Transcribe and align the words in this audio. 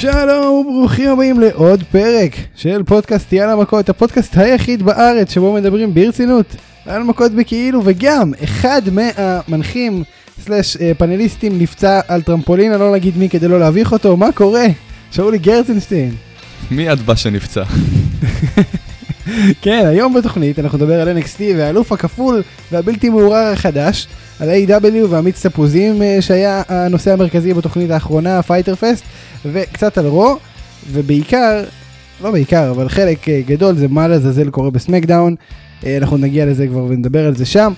שלום 0.00 0.66
וברוכים 0.66 1.10
הבאים 1.10 1.40
לעוד 1.40 1.82
פרק 1.82 2.36
של 2.56 2.82
פודקאסט 2.82 3.32
יאללה 3.32 3.56
מכות, 3.56 3.88
הפודקאסט 3.88 4.36
היחיד 4.36 4.82
בארץ 4.82 5.34
שבו 5.34 5.52
מדברים 5.52 5.94
ברצינות 5.94 6.56
על 6.86 7.02
מכות 7.02 7.32
בכאילו 7.32 7.80
וגם 7.84 8.32
אחד 8.44 8.82
מהמנחים 8.92 10.02
slash 10.44 10.76
אה, 10.76 10.92
פאנליסטים 10.98 11.58
נפצע 11.58 12.00
על 12.08 12.22
טרמפולין, 12.22 12.72
אני 12.72 12.80
לא 12.80 12.92
נגיד 12.92 13.16
מי 13.16 13.28
כדי 13.28 13.48
לא 13.48 13.60
להביך 13.60 13.92
אותו, 13.92 14.16
מה 14.16 14.32
קורה? 14.32 14.66
שאולי 15.10 15.38
גרצנשטיין. 15.38 16.14
מי 16.70 16.92
את 16.92 17.00
בא 17.00 17.14
שנפצע? 17.14 17.64
כן, 19.62 19.86
היום 19.86 20.14
בתוכנית 20.14 20.58
אנחנו 20.58 20.78
נדבר 20.78 21.00
על 21.00 21.18
NXT 21.18 21.40
והאלוף 21.56 21.92
הכפול 21.92 22.42
והבלתי 22.72 23.08
מעורער 23.08 23.52
החדש, 23.52 24.06
על 24.40 24.48
AEW 24.50 25.06
והמיץ 25.08 25.46
תפוזים 25.46 26.02
אה, 26.02 26.16
שהיה 26.20 26.62
הנושא 26.68 27.12
המרכזי 27.12 27.54
בתוכנית 27.54 27.90
האחרונה, 27.90 28.42
Fyter 28.42 28.74
Fest, 28.74 29.04
וקצת 29.44 29.98
על 29.98 30.06
רו, 30.06 30.36
ובעיקר, 30.90 31.64
לא 32.20 32.30
בעיקר, 32.30 32.70
אבל 32.70 32.88
חלק 32.88 33.28
אה, 33.28 33.40
גדול 33.46 33.76
זה 33.76 33.88
מה 33.88 34.08
לעזאזל 34.08 34.50
קורה 34.50 34.70
בסמקדאון, 34.70 35.34
אה, 35.86 35.96
אנחנו 35.96 36.16
נגיע 36.16 36.46
לזה 36.46 36.66
כבר 36.66 36.84
ונדבר 36.84 37.26
על 37.26 37.36
זה 37.36 37.46
שם. 37.46 37.72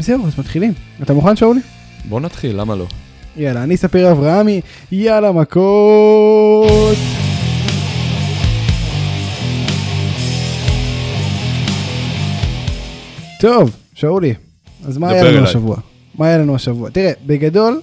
זהו, 0.00 0.26
אז 0.26 0.38
מתחילים. 0.38 0.72
אתה 1.02 1.14
מוכן 1.14 1.36
שאולי? 1.36 1.60
בוא 2.08 2.20
נתחיל, 2.20 2.60
למה 2.60 2.76
לא? 2.76 2.86
יאללה, 3.36 3.62
אני 3.62 3.76
ספיר 3.76 4.12
אברהמי, 4.12 4.60
יאללה 4.92 5.32
מכות! 5.32 6.96
טוב, 13.40 13.70
שאולי, 13.94 14.34
אז 14.86 14.98
מה 14.98 15.10
היה 15.10 15.22
לנו 15.22 15.30
אליי. 15.30 15.42
השבוע? 15.42 15.76
מה 16.18 16.26
היה 16.26 16.38
לנו 16.38 16.54
השבוע? 16.54 16.90
תראה, 16.90 17.12
בגדול, 17.26 17.80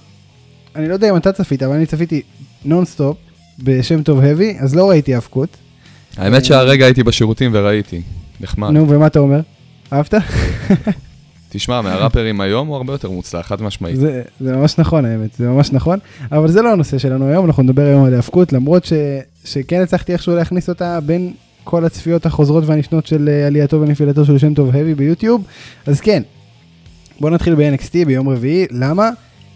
אני 0.76 0.88
לא 0.88 0.94
יודע 0.94 1.10
אם 1.10 1.16
אתה 1.16 1.32
צפית, 1.32 1.62
אבל 1.62 1.74
אני 1.74 1.86
צפיתי 1.86 2.22
נונסטופ 2.64 3.16
בשם 3.58 4.02
טוב 4.02 4.20
heavy, 4.20 4.62
אז 4.62 4.74
לא 4.74 4.90
ראיתי 4.90 5.16
היאבקות. 5.16 5.48
האמת 6.16 6.44
שהרגע 6.44 6.84
הייתי 6.84 7.02
בשירותים 7.02 7.50
וראיתי, 7.54 8.02
נחמד. 8.40 8.70
נו, 8.70 8.88
ומה 8.88 9.06
אתה 9.06 9.18
אומר? 9.18 9.40
אהבת? 9.92 10.14
תשמע, 11.48 11.80
מהראפרים 11.80 12.40
היום 12.40 12.68
הוא 12.68 12.76
הרבה 12.76 12.92
יותר 12.92 13.10
מוצלח, 13.10 13.46
חד 13.46 13.62
משמעית. 13.62 13.96
זה, 13.96 14.22
זה 14.40 14.56
ממש 14.56 14.78
נכון 14.78 15.04
האמת, 15.04 15.30
זה 15.38 15.48
ממש 15.48 15.72
נכון, 15.72 15.98
אבל 16.32 16.48
זה 16.48 16.62
לא 16.62 16.72
הנושא 16.72 16.98
שלנו 16.98 17.28
היום, 17.28 17.46
אנחנו 17.46 17.62
נדבר 17.62 17.82
היום 17.82 18.04
על 18.04 18.14
היאבקות, 18.14 18.52
למרות 18.52 18.84
ש, 18.84 18.92
שכן 19.44 19.80
הצלחתי 19.80 20.12
איכשהו 20.12 20.34
להכניס 20.34 20.68
אותה 20.68 21.00
בין 21.00 21.32
כל 21.64 21.84
הצפיות 21.84 22.26
החוזרות 22.26 22.64
והנשנות 22.66 23.06
של 23.06 23.28
אה, 23.28 23.46
עלייתו 23.46 23.80
ונפילתו 23.80 24.24
של 24.24 24.38
שם 24.38 24.54
טוב 24.54 24.70
heavy 24.70 24.96
ביוטיוב, 24.96 25.44
אז 25.86 26.00
כן, 26.00 26.22
בוא 27.20 27.30
נתחיל 27.30 27.54
ב-NXT 27.54 28.06
ביום 28.06 28.28
רביעי, 28.28 28.66
למה? 28.70 29.10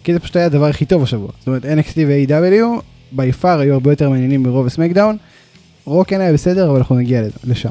כי 0.05 0.13
זה 0.13 0.21
פשוט 0.21 0.37
היה 0.37 0.47
הדבר 0.47 0.67
הכי 0.67 0.85
טוב 0.85 1.03
השבוע. 1.03 1.29
זאת 1.39 1.47
אומרת, 1.47 1.65
NXT 1.65 1.97
ו-AW, 2.07 2.83
בי 3.13 3.33
פאר 3.33 3.61
היו 3.61 3.75
הרבה 3.75 3.93
יותר 3.93 4.11
מעניינים 4.11 4.43
מרוב 4.43 4.67
הסמקדאון. 4.67 5.17
רו 5.85 6.05
כן 6.07 6.21
היה 6.21 6.33
בסדר, 6.33 6.71
אבל 6.71 6.77
אנחנו 6.79 6.97
נגיע 6.97 7.23
לשם. 7.45 7.69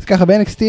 אז 0.00 0.04
ככה, 0.04 0.24
ב-NXT, 0.24 0.62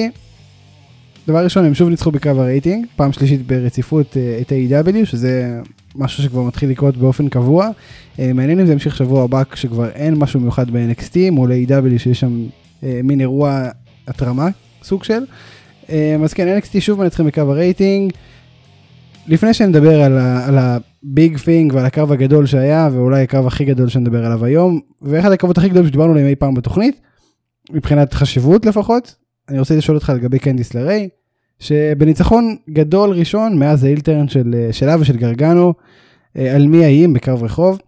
דבר 1.27 1.43
ראשון, 1.43 1.65
הם 1.65 1.73
שוב 1.73 1.89
ניצחו 1.89 2.11
בקרב 2.11 2.39
הרייטינג, 2.39 2.85
פעם 2.95 3.11
שלישית 3.11 3.47
ברציפות 3.47 4.17
אה, 4.17 4.37
את 4.41 4.51
ה-AW, 4.51 5.05
שזה 5.05 5.59
משהו 5.95 6.23
שכבר 6.23 6.41
מתחיל 6.41 6.69
לקרות 6.69 6.97
באופן 6.97 7.29
קבוע. 7.29 7.69
אה, 8.19 8.33
מעניין 8.33 8.59
אם 8.59 8.65
זה 8.65 8.71
ימשיך 8.73 8.95
שבוע 8.97 9.23
הבא, 9.23 9.43
כשכבר 9.51 9.89
אין 9.89 10.15
משהו 10.15 10.39
מיוחד 10.39 10.71
ב-NXT, 10.71 11.31
מול 11.31 11.51
ה-AW 11.51 11.99
שיש 11.99 12.19
שם 12.19 12.45
אה, 12.83 12.99
מין 13.03 13.21
אירוע 13.21 13.67
התרמה, 14.07 14.47
סוג 14.83 15.03
של. 15.03 15.23
אז 16.23 16.33
כן, 16.33 16.57
NXT 16.57 16.79
שוב 16.79 16.99
מנצחים 16.99 17.25
בקרב 17.25 17.49
הרייטינג. 17.49 18.13
לפני 19.27 19.53
שנדבר 19.53 20.01
על, 20.01 20.17
על 20.17 20.57
ה-big 20.57 21.37
thing 21.37 21.73
ועל 21.73 21.85
הקרב 21.85 22.11
הגדול 22.11 22.45
שהיה, 22.45 22.89
ואולי 22.91 23.23
הקרב 23.23 23.47
הכי 23.47 23.65
גדול 23.65 23.89
שנדבר 23.89 24.25
עליו 24.25 24.45
היום, 24.45 24.79
ואחד 25.01 25.31
הקרבות 25.31 25.57
הכי 25.57 25.69
גדולים 25.69 25.87
שדיברנו 25.87 26.11
עליהם 26.11 26.27
אי 26.27 26.35
פעם 26.35 26.53
בתוכנית, 26.53 27.01
מבחינת 27.71 28.13
חשיבות 28.13 28.65
לפחות, 28.65 29.15
אני 29.49 29.59
רוצה 29.59 29.75
לשאול 29.75 29.97
אותך 29.97 30.09
לגבי 30.15 30.39
קנדיס 30.39 30.73
לריי, 30.73 31.09
שבניצחון 31.59 32.55
גדול 32.69 33.09
ראשון 33.09 33.59
מאז 33.59 33.83
ה-heel 33.83 34.10
turn 34.10 34.27
של, 34.27 34.67
שלה 34.71 34.95
ושל 34.99 35.17
גרגנו, 35.17 35.73
אה, 36.37 36.55
על 36.55 36.67
מיה 36.67 36.85
ים 36.85 37.13
בקרב 37.13 37.43
רחוב, 37.43 37.79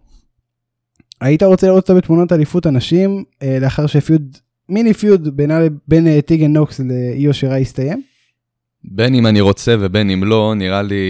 היית 1.20 1.42
רוצה 1.42 1.66
לראות 1.66 1.82
אותה 1.82 1.94
בתמונות 1.94 2.32
אליפות 2.32 2.66
הנשים, 2.66 3.24
אה, 3.42 3.58
לאחר 3.60 3.86
שפיוד, 3.86 4.36
מיני 4.68 4.94
פיוד 4.94 5.36
בין, 5.36 5.50
בין 5.88 6.06
אה, 6.06 6.22
טיגן 6.22 6.52
נוקס 6.52 6.80
לאיו 6.80 7.34
שירה 7.34 7.56
הסתיים? 7.56 8.02
בין 8.84 9.14
אם 9.14 9.26
אני 9.26 9.40
רוצה 9.40 9.74
ובין 9.80 10.10
אם 10.10 10.24
לא, 10.24 10.54
נראה 10.56 10.82
לי 10.82 11.04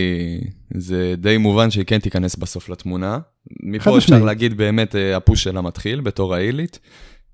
זה 0.75 1.15
די 1.19 1.37
מובן 1.37 1.71
שהיא 1.71 1.85
כן 1.85 1.99
תיכנס 1.99 2.37
בסוף 2.37 2.69
לתמונה. 2.69 3.19
מפה 3.63 3.99
אפשר 3.99 4.25
להגיד 4.25 4.57
באמת 4.57 4.97
אה, 4.97 5.17
הפוש 5.17 5.45
שלה 5.45 5.61
מתחיל 5.61 6.01
בתור 6.01 6.35
העילית. 6.35 6.79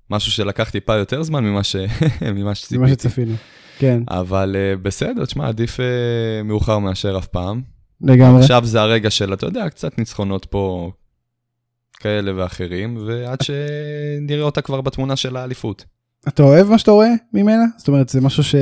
משהו 0.09 0.31
שלקח 0.31 0.69
טיפה 0.69 0.95
יותר 0.95 1.23
זמן 1.23 1.43
ממה, 1.43 1.63
ש... 1.63 1.75
ממה 2.35 2.55
שציפיתי. 2.55 2.77
ממה 2.77 2.87
שצפינו, 2.87 3.35
כן. 3.79 4.03
אבל 4.09 4.55
uh, 4.55 4.79
בסדר, 4.81 5.25
תשמע, 5.25 5.47
עדיף 5.47 5.79
uh, 5.79 5.83
מאוחר 6.43 6.79
מאשר 6.79 7.17
אף 7.17 7.27
פעם. 7.27 7.61
לגמרי. 8.01 8.41
עכשיו 8.41 8.65
זה 8.65 8.81
הרגע 8.81 9.09
של, 9.09 9.33
אתה 9.33 9.45
יודע, 9.45 9.69
קצת 9.69 9.97
ניצחונות 9.97 10.45
פה 10.45 10.91
כאלה 11.93 12.31
ואחרים, 12.35 12.97
ועד 13.07 13.39
שנראה 13.41 14.43
אותה 14.43 14.61
כבר 14.61 14.81
בתמונה 14.81 15.15
של 15.15 15.37
האליפות. 15.37 15.85
אתה 16.27 16.43
אוהב 16.43 16.69
מה 16.69 16.77
שאתה 16.77 16.91
רואה 16.91 17.09
ממנה? 17.33 17.63
זאת 17.77 17.87
אומרת, 17.87 18.09
זה 18.09 18.21
משהו 18.21 18.43
ש... 18.43 18.55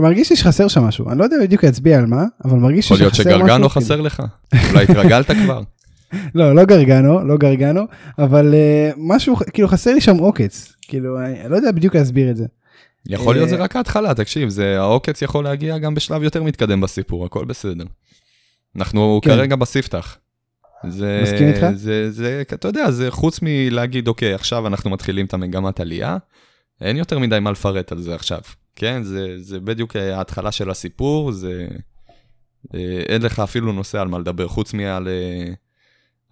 מרגיש 0.00 0.30
לי 0.30 0.36
שחסר 0.36 0.68
שם 0.68 0.84
משהו, 0.84 1.10
אני 1.10 1.18
לא 1.18 1.24
יודע 1.24 1.36
בדיוק 1.42 1.64
להצביע 1.64 1.98
על 1.98 2.06
מה, 2.06 2.24
אבל 2.44 2.58
מרגיש 2.58 2.88
שחסר 2.88 2.94
משהו. 2.94 3.06
יכול 3.06 3.32
להיות 3.32 3.42
שגרגנו 3.44 3.68
חסר 3.68 4.00
לך, 4.00 4.22
אולי 4.70 4.84
התרגלת 4.84 5.30
כבר. 5.30 5.62
לא, 6.34 6.54
לא 6.54 6.64
גרגנו, 6.64 7.24
לא 7.24 7.36
גרגנו, 7.36 7.82
אבל 8.18 8.54
uh, 8.54 8.94
משהו, 8.96 9.36
כאילו 9.36 9.68
חסר 9.68 9.94
לי 9.94 10.00
שם 10.00 10.16
עוקץ, 10.16 10.72
כאילו, 10.82 11.20
אני 11.20 11.50
לא 11.50 11.56
יודע 11.56 11.72
בדיוק 11.72 11.96
להסביר 11.96 12.30
את 12.30 12.36
זה. 12.36 12.46
יכול 13.06 13.34
להיות 13.34 13.48
זה 13.48 13.56
רק 13.56 13.76
ההתחלה, 13.76 14.14
תקשיב, 14.14 14.48
זה, 14.48 14.80
העוקץ 14.80 15.22
יכול 15.22 15.44
להגיע 15.44 15.78
גם 15.78 15.94
בשלב 15.94 16.22
יותר 16.22 16.42
מתקדם 16.42 16.80
בסיפור, 16.80 17.26
הכל 17.26 17.44
בסדר. 17.44 17.84
אנחנו 18.76 19.20
כן. 19.22 19.30
כרגע 19.30 19.56
בספתח. 19.56 20.16
זה, 20.88 21.20
מסכים 21.22 21.48
איתך? 21.48 21.66
זה, 21.74 22.10
זה, 22.10 22.42
אתה 22.54 22.68
יודע, 22.68 22.90
זה 22.90 23.10
חוץ 23.10 23.38
מלהגיד, 23.42 24.08
אוקיי, 24.08 24.34
עכשיו 24.34 24.66
אנחנו 24.66 24.90
מתחילים 24.90 25.26
את 25.26 25.34
המגמת 25.34 25.80
עלייה, 25.80 26.16
אין 26.80 26.96
יותר 26.96 27.18
מדי 27.18 27.38
מה 27.40 27.50
לפרט 27.50 27.92
על 27.92 27.98
זה 27.98 28.14
עכשיו. 28.14 28.40
כן, 28.76 29.02
זה, 29.02 29.34
זה 29.38 29.60
בדיוק 29.60 29.96
ההתחלה 29.96 30.52
של 30.52 30.70
הסיפור, 30.70 31.32
זה... 31.32 31.66
אה, 32.74 33.02
אין 33.08 33.22
לך 33.22 33.38
אפילו 33.40 33.72
נושא 33.72 34.00
על 34.00 34.08
מה 34.08 34.18
לדבר, 34.18 34.48
חוץ 34.48 34.74
מעל 34.74 35.08
אה, 35.08 35.52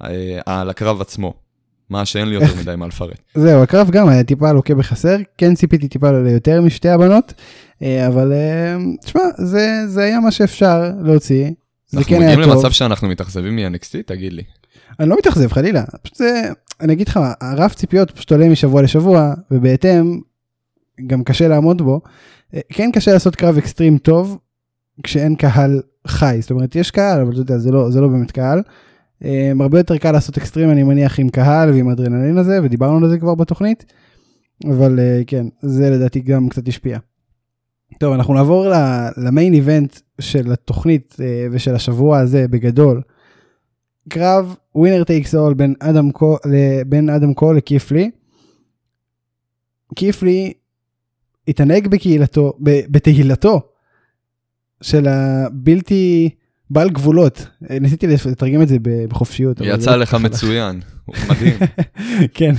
אה, 0.09 0.41
על 0.47 0.71
הקרב 0.71 1.01
עצמו. 1.01 1.35
מה 1.91 2.05
שאין 2.05 2.29
לי 2.29 2.35
יותר 2.35 2.55
מדי 2.61 2.77
מה 2.77 2.87
לפרט. 2.87 3.19
זהו, 3.35 3.63
הקרב 3.63 3.91
גם 3.91 4.09
היה 4.09 4.25
טיפה 4.25 4.53
לוקה 4.53 4.75
בחסר, 4.75 5.17
כן 5.39 5.55
ציפיתי 5.55 5.89
טיפה 5.89 6.11
ליותר 6.11 6.61
משתי 6.61 6.89
הבנות, 6.89 7.33
אבל 7.83 8.33
תשמע, 9.05 9.23
זה, 9.39 9.83
זה 9.87 10.03
היה 10.03 10.21
מה 10.21 10.31
שאפשר 10.31 10.91
להוציא. 11.03 11.51
זה 11.99 12.05
כן 12.05 12.15
היה 12.15 12.21
טוב. 12.21 12.29
אנחנו 12.29 12.43
מגיעים 12.43 12.57
למצב 12.57 12.71
שאנחנו 12.71 13.09
מתאכזבים 13.09 13.57
מ-NXT? 13.57 14.03
תגיד 14.07 14.33
לי. 14.33 14.43
אני 15.01 15.09
לא 15.09 15.17
מתאכזב, 15.19 15.53
חלילה. 15.53 15.85
פשוט 16.03 16.17
זה, 16.17 16.43
אני 16.81 16.93
אגיד 16.93 17.09
לך, 17.09 17.21
הרף 17.41 17.75
ציפיות 17.75 18.11
פשוט 18.11 18.33
עולה 18.33 18.49
משבוע 18.49 18.83
לשבוע, 18.83 19.35
ובהתאם, 19.51 20.21
גם 21.07 21.25
קשה 21.25 21.49
לעמוד 21.49 21.83
בו. 21.83 22.01
אה, 22.55 22.61
כן 22.69 22.91
קשה 22.93 23.13
לעשות 23.13 23.37
קרב 23.37 23.59
אקסטרים 23.59 23.99
טוב 23.99 24.39
כשאין 25.03 25.35
קהל 25.35 25.81
חי, 26.07 26.39
זאת 26.41 26.51
אומרת 26.51 26.77
יש 26.77 26.91
קהל 26.91 27.21
אבל 27.21 27.31
אתה 27.31 27.41
יודע 27.41 27.59
זה 27.59 27.71
לא, 27.71 27.91
זה 27.91 28.01
לא 28.01 28.09
באמת 28.09 28.31
קהל. 28.31 28.63
אה, 29.25 29.53
הרבה 29.61 29.79
יותר 29.79 29.99
קל 29.99 30.13
לעשות 30.13 30.39
אקסטרים 30.39 30.71
אני 30.71 30.83
מניח 30.83 31.21
עם 31.21 31.29
קהל 31.29 31.71
ועם 31.71 31.91
אדרנלין 31.91 32.39
הזה 32.39 32.59
ודיברנו 32.63 33.05
על 33.05 33.11
זה 33.11 33.19
כבר 33.19 33.35
בתוכנית. 33.35 33.85
אבל 34.65 34.99
אה, 34.99 35.23
כן 35.27 35.47
זה 35.63 35.91
לדעתי 35.91 36.21
גם 36.21 36.49
קצת 36.49 36.69
השפיע. 36.69 36.99
טוב 37.99 38.13
אנחנו 38.13 38.35
נעבור 38.35 38.67
ל-main 39.17 39.55
event 39.55 39.99
של 40.21 40.53
התוכנית 40.53 41.17
ושל 41.53 41.75
השבוע 41.75 42.19
הזה 42.19 42.49
בגדול. 42.49 43.03
קרב 44.09 44.57
winner 44.75 45.05
takes 45.05 45.35
all 45.35 45.55
בין 45.55 45.75
אדם 45.79 46.11
קול, 46.11 46.39
בין 46.87 47.11
אדם 47.11 47.35
קול 47.35 47.57
לקית' 47.57 47.91
לי. 47.91 48.11
קית' 49.95 50.34
לי 50.34 50.53
התענג 51.49 51.89
בקהילתו, 51.89 52.53
בתהילתו 52.61 53.61
של 54.83 55.09
הבלתי 55.09 56.31
בעל 56.71 56.91
גבולות. 56.91 57.47
ניסיתי 57.61 58.07
לתרגם 58.07 58.63
את 58.63 58.69
זה 58.69 58.77
בחופשיות. 59.09 59.61
יצא 59.61 59.91
לא 59.91 59.97
לך 59.97 60.15
מצוין, 60.15 60.81
הוא 61.05 61.15
מדהים. 61.29 61.57
כן, 62.35 62.53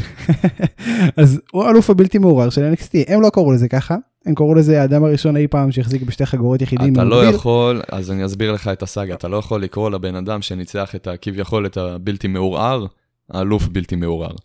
אז 1.17 1.41
הוא 1.51 1.69
אלוף 1.69 1.89
הבלתי 1.89 2.17
מעורר 2.17 2.49
של 2.49 2.73
NXT, 2.73 2.91
הם 3.07 3.21
לא 3.21 3.29
קראו 3.29 3.51
לזה 3.51 3.67
ככה, 3.67 3.95
הם 4.27 4.35
קראו 4.35 4.55
לזה 4.55 4.81
האדם 4.81 5.03
הראשון 5.03 5.37
אי 5.37 5.47
פעם 5.47 5.71
שהחזיק 5.71 6.01
בשתי 6.01 6.25
חגורות 6.25 6.61
יחידים. 6.61 6.93
אתה 6.93 7.03
לא 7.03 7.25
יכול, 7.25 7.81
אז 7.91 8.11
אני 8.11 8.25
אסביר 8.25 8.51
לך 8.51 8.67
את 8.67 8.83
הסאגה, 8.83 9.13
אתה 9.13 9.27
לא 9.27 9.37
יכול 9.37 9.63
לקרוא 9.63 9.89
לבן 9.89 10.15
אדם 10.15 10.41
שניצח 10.41 10.95
את 10.95 11.07
הכביכול 11.07 11.65
את 11.65 11.77
הבלתי 11.77 12.27
מעורער, 12.27 12.85
האלוף 13.29 13.67
בלתי 13.67 13.95
מעורער. 13.95 14.35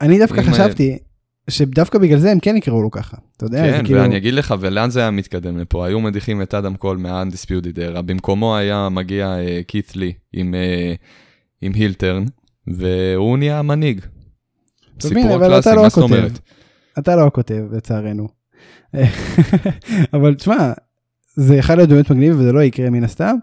אני 0.00 0.18
דווקא 0.18 0.42
חשבתי, 0.42 0.98
שדווקא 1.50 1.98
בגלל 1.98 2.18
זה 2.18 2.30
הם 2.30 2.40
כן 2.40 2.56
יקראו 2.56 2.82
לו 2.82 2.90
ככה, 2.90 3.16
אתה 3.36 3.44
יודע? 3.44 3.62
כן, 3.62 3.84
כאילו... 3.84 4.00
ואני 4.00 4.16
אגיד 4.16 4.34
לך, 4.34 4.54
ולאן 4.60 4.90
זה 4.90 5.00
היה 5.00 5.10
מתקדם 5.10 5.58
לפה? 5.58 5.86
היו 5.86 6.00
מדיחים 6.00 6.42
את 6.42 6.54
אדם 6.54 6.76
קול 6.76 6.96
מה-Undisputed 6.96 7.76
Era, 7.76 8.02
במקומו 8.02 8.56
היה 8.56 8.88
מגיע 8.88 9.36
כית 9.68 9.90
uh, 9.90 9.98
לי 9.98 10.12
עם, 10.32 10.54
uh, 10.54 10.96
עם 11.62 11.72
הילטרן, 11.74 12.24
והוא 12.66 13.38
נהיה 13.38 13.58
המנהיג. 13.58 14.00
סיפור 15.00 15.44
הקלאסי, 15.44 15.74
מה 15.76 15.88
זאת 15.88 16.02
אומרת? 16.02 16.38
אתה 16.98 17.16
לא 17.16 17.26
הכותב, 17.26 17.62
לצערנו. 17.72 18.39
אבל 20.14 20.34
תשמע, 20.34 20.72
זה 21.34 21.56
יכול 21.56 21.74
להיות 21.74 21.88
באמת 21.88 22.10
מגניב 22.10 22.36
וזה 22.38 22.52
לא 22.52 22.62
יקרה 22.62 22.90
מן 22.90 23.04
הסתם, 23.04 23.36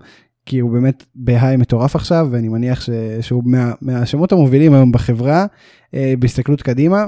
כי 0.46 0.60
הוא 0.60 0.72
באמת 0.72 1.06
בהיי 1.16 1.58
מטורף 1.58 1.96
עכשיו, 1.96 2.28
ואני 2.32 2.50
מניח 2.50 2.82
ש... 2.82 2.90
שהוא 3.22 3.44
מה... 3.46 3.72
מהשמות 3.82 4.32
המובילים 4.32 4.74
היום 4.74 4.92
בחברה, 4.92 5.46
אה, 5.94 6.14
בהסתכלות 6.20 6.62
קדימה. 6.62 7.06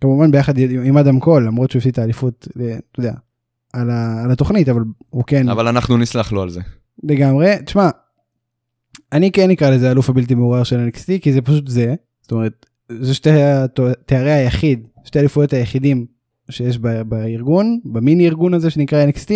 כמובן 0.00 0.30
ביחד 0.30 0.58
עם 0.58 0.98
אדם 0.98 1.20
קול, 1.20 1.46
למרות 1.46 1.70
שהוא 1.70 1.80
הפסיד 1.80 1.92
את 1.92 1.98
האליפות, 1.98 2.48
אה, 2.60 2.76
אתה 2.92 3.00
יודע, 3.00 3.12
על, 3.72 3.90
ה... 3.90 4.22
על 4.24 4.30
התוכנית, 4.30 4.68
אבל 4.68 4.82
הוא 5.10 5.24
כן... 5.26 5.48
אבל 5.48 5.68
אנחנו 5.68 5.96
נסלח 5.96 6.32
לו 6.32 6.42
על 6.42 6.50
זה. 6.50 6.60
לגמרי. 7.02 7.54
תשמע, 7.64 7.90
אני 9.12 9.32
כן 9.32 9.50
אקרא 9.50 9.70
לזה 9.70 9.90
אלוף 9.90 10.10
הבלתי 10.10 10.34
מעורער 10.34 10.64
של 10.64 10.88
NXT, 10.88 11.22
כי 11.22 11.32
זה 11.32 11.42
פשוט 11.42 11.68
זה. 11.68 11.94
זאת 12.22 12.32
אומרת, 12.32 12.66
זה 13.00 13.14
שתי 13.14 13.30
תארי 14.06 14.32
היחיד, 14.32 14.86
שתי 15.04 15.18
אליפויות 15.18 15.52
היחידים 15.52 16.06
שיש 16.50 16.78
בארגון, 17.06 17.78
במיני 17.84 18.26
ארגון 18.26 18.54
הזה 18.54 18.70
שנקרא 18.70 19.06
NXT, 19.06 19.30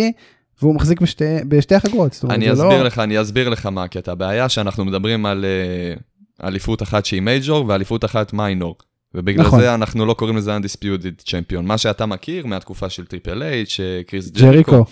והוא 0.61 0.75
מחזיק 0.75 1.01
בשתי, 1.01 1.25
בשתי 1.47 1.75
החגורות. 1.75 2.25
אני 2.29 2.53
אסביר 2.53 2.69
לא... 2.69 2.83
לך, 2.83 2.99
אני 2.99 3.21
אסביר 3.21 3.49
לך 3.49 3.65
מה 3.65 3.83
הקטע. 3.83 4.11
הבעיה 4.11 4.49
שאנחנו 4.49 4.85
מדברים 4.85 5.25
על 5.25 5.45
uh, 5.45 6.47
אליפות 6.47 6.81
אחת 6.81 7.05
שהיא 7.05 7.21
major 7.21 7.65
ואליפות 7.67 8.05
אחת 8.05 8.33
minor. 8.33 8.75
ובגלל 9.15 9.45
נכון. 9.45 9.59
זה 9.59 9.73
אנחנו 9.73 10.05
לא 10.05 10.13
קוראים 10.13 10.37
לזה 10.37 10.57
undisputed 10.57 11.29
champion. 11.29 11.61
מה 11.61 11.77
שאתה 11.77 12.05
מכיר 12.05 12.45
מהתקופה 12.45 12.89
של 12.89 13.05
טריפל 13.05 13.43
אייץ', 13.43 13.79
קריס 14.07 14.29
ג'ריקו, 14.29 14.85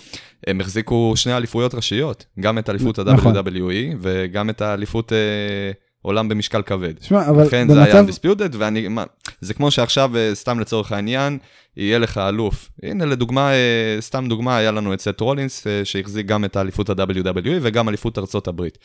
הם 0.46 0.60
החזיקו 0.60 1.12
שני 1.16 1.36
אליפויות 1.36 1.74
ראשיות, 1.74 2.24
גם 2.40 2.58
את 2.58 2.70
אליפות 2.70 2.98
נכון. 2.98 3.36
ה-WWE 3.36 3.96
וגם 4.00 4.50
את 4.50 4.62
האליפות... 4.62 5.12
Uh, 5.12 5.87
עולם 6.02 6.28
במשקל 6.28 6.62
כבד. 6.62 6.94
שמע, 7.02 7.28
אבל 7.28 7.46
לכן 7.46 7.68
במצב... 7.68 7.74
זה 7.74 7.84
היה 7.84 8.02
undisputed, 8.02 8.56
ואני, 8.58 8.88
מה, 8.88 9.04
זה 9.40 9.54
כמו 9.54 9.70
שעכשיו, 9.70 10.16
אה, 10.16 10.30
סתם 10.34 10.60
לצורך 10.60 10.92
העניין, 10.92 11.38
יהיה 11.76 11.98
לך 11.98 12.18
אלוף. 12.18 12.70
הנה, 12.82 13.04
לדוגמה, 13.04 13.52
אה, 13.52 13.96
סתם 14.00 14.26
דוגמה, 14.28 14.56
היה 14.56 14.70
לנו 14.70 14.94
את 14.94 15.00
סט 15.00 15.20
רולינס, 15.20 15.66
אה, 15.66 15.84
שהחזיק 15.84 16.26
גם 16.26 16.44
את 16.44 16.56
האליפות 16.56 16.90
ה-WWE 16.90 17.58
וגם 17.62 17.88
אליפות 17.88 18.18
ארצות 18.18 18.48
הברית. 18.48 18.78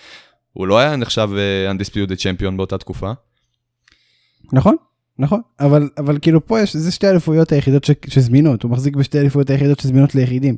הוא 0.54 0.68
לא 0.68 0.80
היה 0.80 0.96
נחשב 0.96 1.30
undisputed 1.72 2.16
צ'מפיון 2.16 2.58
באותה 2.58 2.78
תקופה. 2.78 3.12
נכון, 4.54 4.76
נכון, 5.20 5.42
אבל, 5.60 5.90
אבל 5.98 6.18
כאילו 6.22 6.46
פה 6.46 6.62
יש, 6.62 6.76
זה 6.76 6.92
שתי 6.92 7.08
האליפויות 7.08 7.52
היחידות 7.52 7.84
ש, 7.84 7.92
שזמינות, 8.08 8.64
הוא 8.64 8.72
מחזיק 8.72 8.96
בשתי 8.96 9.18
האליפויות 9.18 9.50
היחידות 9.50 9.80
שזמינות 9.80 10.16
ליחידים. 10.16 10.56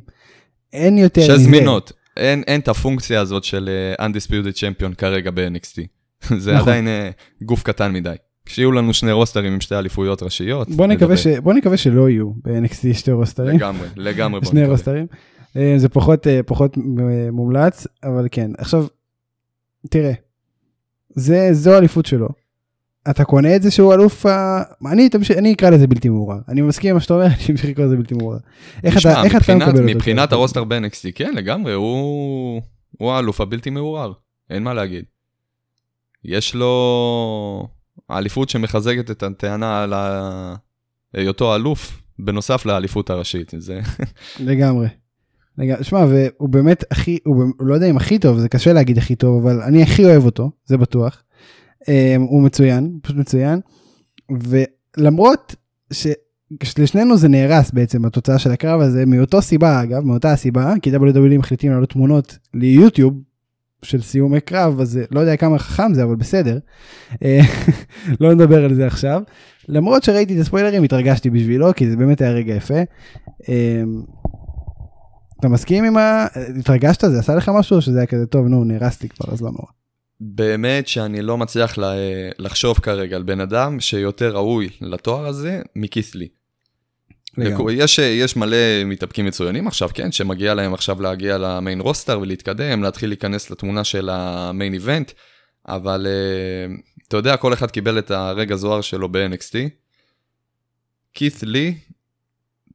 אין 0.72 0.98
יותר. 0.98 1.22
שזמינות, 1.22 1.92
אין, 2.16 2.42
אין 2.46 2.60
את 2.60 2.68
הפונקציה 2.68 3.20
הזאת 3.20 3.44
של 3.44 3.70
undisputed 4.00 4.52
צ'מפיון 4.52 4.94
כרגע 4.94 5.30
ב-NXT. 5.30 5.95
זה 6.38 6.54
נכון. 6.54 6.68
עדיין 6.68 6.86
uh, 6.86 7.44
גוף 7.44 7.62
קטן 7.62 7.92
מדי. 7.92 8.14
כשיהיו 8.46 8.72
לנו 8.72 8.94
שני 8.94 9.12
רוסטרים 9.12 9.52
עם 9.52 9.60
שתי 9.60 9.74
אליפויות 9.74 10.22
ראשיות. 10.22 10.68
בוא 10.68 10.86
נקווה, 10.86 11.16
ש... 11.16 11.26
בוא 11.26 11.54
נקווה 11.54 11.76
שלא 11.76 12.10
יהיו 12.10 12.30
ב-NXT 12.44 12.94
שתי 12.94 13.12
רוסטרים. 13.12 13.56
לגמרי, 13.56 13.88
לגמרי 13.96 14.40
שני. 14.44 14.66
רוסטרים. 14.66 15.06
Uh, 15.54 15.58
זה 15.76 15.88
פחות, 15.88 16.26
uh, 16.26 16.30
פחות 16.46 16.76
מומלץ, 17.32 17.86
אבל 18.04 18.28
כן. 18.30 18.50
עכשיו, 18.58 18.86
תראה, 19.90 20.12
זה, 21.10 21.48
זו 21.52 21.74
האליפות 21.74 22.06
שלו. 22.06 22.28
אתה 23.10 23.24
קונה 23.24 23.56
את 23.56 23.62
זה 23.62 23.70
שהוא 23.70 23.94
אלוף, 23.94 24.26
ה... 24.26 24.62
אני, 24.92 25.08
תמש... 25.08 25.30
אני 25.30 25.52
אקרא 25.52 25.70
לזה 25.70 25.86
בלתי 25.86 26.08
מעורר. 26.08 26.38
אני 26.48 26.62
מסכים 26.62 26.90
עם 26.90 26.96
מה 26.96 27.00
שאתה 27.00 27.14
אומר, 27.14 27.26
אני 27.34 27.34
אמשיך 27.50 27.70
לקרוא 27.70 27.86
לזה 27.86 27.96
בלתי 27.96 28.14
מעורר. 28.14 28.38
איך 28.84 28.98
אתה, 28.98 29.22
איך 29.24 29.36
אתה 29.36 29.54
מקבל 29.54 29.70
אותו? 29.70 29.82
מבחינת 29.82 30.32
הרוסטר 30.32 30.64
ב-NXT, 30.64 31.12
כן, 31.14 31.34
לגמרי, 31.34 31.72
הוא, 31.72 32.62
הוא 32.98 33.12
האלוף 33.12 33.40
הבלתי 33.40 33.70
מעורר, 33.70 34.12
אין 34.50 34.62
מה 34.62 34.74
להגיד. 34.74 35.04
יש 36.26 36.54
לו 36.54 37.68
אליפות 38.10 38.48
שמחזקת 38.48 39.10
את 39.10 39.22
הטענה 39.22 39.82
על 39.82 39.94
היותו 41.14 41.54
אלוף, 41.54 42.02
בנוסף 42.18 42.66
לאליפות 42.66 43.10
הראשית. 43.10 43.52
זה... 43.58 43.80
לגמרי. 44.40 44.88
שמע, 45.82 46.04
והוא 46.08 46.48
באמת 46.48 46.84
הכי, 46.90 47.18
הוא, 47.24 47.44
הוא 47.58 47.66
לא 47.66 47.74
יודע 47.74 47.90
אם 47.90 47.96
הכי 47.96 48.18
טוב, 48.18 48.38
זה 48.38 48.48
קשה 48.48 48.72
להגיד 48.72 48.98
הכי 48.98 49.16
טוב, 49.16 49.46
אבל 49.46 49.62
אני 49.62 49.82
הכי 49.82 50.04
אוהב 50.04 50.24
אותו, 50.24 50.50
זה 50.64 50.76
בטוח. 50.76 51.22
Um, 51.82 51.86
הוא 52.18 52.42
מצוין, 52.42 52.98
פשוט 53.02 53.16
מצוין. 53.16 53.60
ולמרות 54.30 55.54
שלשנינו 56.62 57.16
זה 57.16 57.28
נהרס 57.28 57.70
בעצם 57.70 58.04
התוצאה 58.04 58.38
של 58.38 58.50
הקרב 58.50 58.80
הזה, 58.80 59.06
מאותו 59.06 59.42
סיבה 59.42 59.82
אגב, 59.82 60.04
מאותה 60.04 60.32
הסיבה, 60.32 60.74
כי 60.82 60.96
WWE 60.96 61.38
מחליטים 61.38 61.72
לעלות 61.72 61.90
תמונות 61.90 62.38
ליוטיוב 62.54 63.14
של 63.82 64.02
סיומי 64.02 64.40
קרב, 64.40 64.80
אז 64.80 65.00
לא 65.10 65.20
יודע 65.20 65.36
כמה 65.36 65.58
חכם 65.58 65.94
זה, 65.94 66.02
אבל 66.02 66.16
בסדר. 66.16 66.58
אה, 67.22 67.40
לא 68.20 68.34
נדבר 68.34 68.64
על 68.64 68.74
זה 68.74 68.86
עכשיו. 68.86 69.22
למרות 69.68 70.02
שראיתי 70.02 70.36
את 70.36 70.40
הספוילרים, 70.40 70.82
התרגשתי 70.82 71.30
בשבילו, 71.30 71.74
כי 71.76 71.90
זה 71.90 71.96
באמת 71.96 72.20
היה 72.20 72.30
רגע 72.30 72.54
יפה. 72.54 72.80
אה, 73.48 73.82
אתה 75.40 75.48
מסכים 75.48 75.84
עם 75.84 75.96
ה... 75.96 76.26
התרגשת? 76.60 77.04
זה 77.10 77.18
עשה 77.18 77.34
לך 77.34 77.48
משהו, 77.48 77.82
שזה 77.82 77.98
היה 77.98 78.06
כזה 78.06 78.26
טוב, 78.26 78.46
נו, 78.46 78.64
נהרס 78.64 79.02
לי 79.02 79.08
כבר, 79.08 79.32
אז 79.32 79.42
לא 79.42 79.50
נורא. 79.50 79.70
באמת 80.20 80.88
שאני 80.88 81.22
לא 81.22 81.38
מצליח 81.38 81.78
לחשוב 82.38 82.78
כרגע 82.78 83.16
על 83.16 83.22
בן 83.22 83.40
אדם 83.40 83.80
שיותר 83.80 84.36
ראוי 84.36 84.68
לתואר 84.80 85.26
הזה 85.26 85.62
מקיסלי. 85.76 86.28
יש, 87.70 87.98
יש 87.98 88.36
מלא 88.36 88.56
מתאפקים 88.84 89.26
מצוינים 89.26 89.66
עכשיו, 89.66 89.88
כן, 89.94 90.12
שמגיע 90.12 90.54
להם 90.54 90.74
עכשיו 90.74 91.02
להגיע 91.02 91.38
למיין 91.38 91.80
רוסטר 91.80 92.20
ולהתקדם, 92.20 92.82
להתחיל 92.82 93.08
להיכנס 93.08 93.50
לתמונה 93.50 93.84
של 93.84 94.08
המיין 94.12 94.74
איבנט, 94.74 95.12
אבל 95.68 96.06
uh, 96.06 96.80
אתה 97.08 97.16
יודע, 97.16 97.36
כל 97.36 97.52
אחד 97.52 97.70
קיבל 97.70 97.98
את 97.98 98.10
הרגע 98.10 98.56
זוהר 98.56 98.80
שלו 98.80 99.08
ב-NXT. 99.08 99.54
כית' 101.14 101.42
לי, 101.42 101.74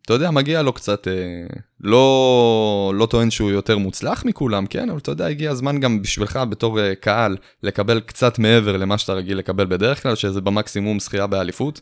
אתה 0.02 0.14
יודע, 0.14 0.32
מגיע 0.32 0.62
לו 0.62 0.74
קצת, 0.74 1.08
uh, 1.08 1.60
לא, 1.80 2.94
לא 2.96 3.06
טוען 3.06 3.32
שהוא 3.32 3.52
יותר 3.52 3.78
מוצלח 3.78 4.26
מכולם, 4.26 4.66
כן, 4.66 4.90
אבל 4.90 5.00
אתה 5.00 5.12
יודע, 5.12 5.26
הגיע 5.26 5.52
הזמן 5.52 5.80
גם 5.80 6.02
בשבילך 6.02 6.40
בתור 6.50 6.80
uh, 6.80 6.96
קהל 6.96 7.38
לקבל 7.64 8.00
קצת 8.00 8.40
מעבר 8.40 8.78
למה 8.78 8.98
שאתה 8.98 9.14
רגיל 9.14 9.38
לקבל 9.38 9.66
בדרך 9.66 10.04
כלל, 10.04 10.16
שזה 10.16 10.42
במקסימום 10.42 11.00
זכייה 11.00 11.28
באליפות. 11.28 11.82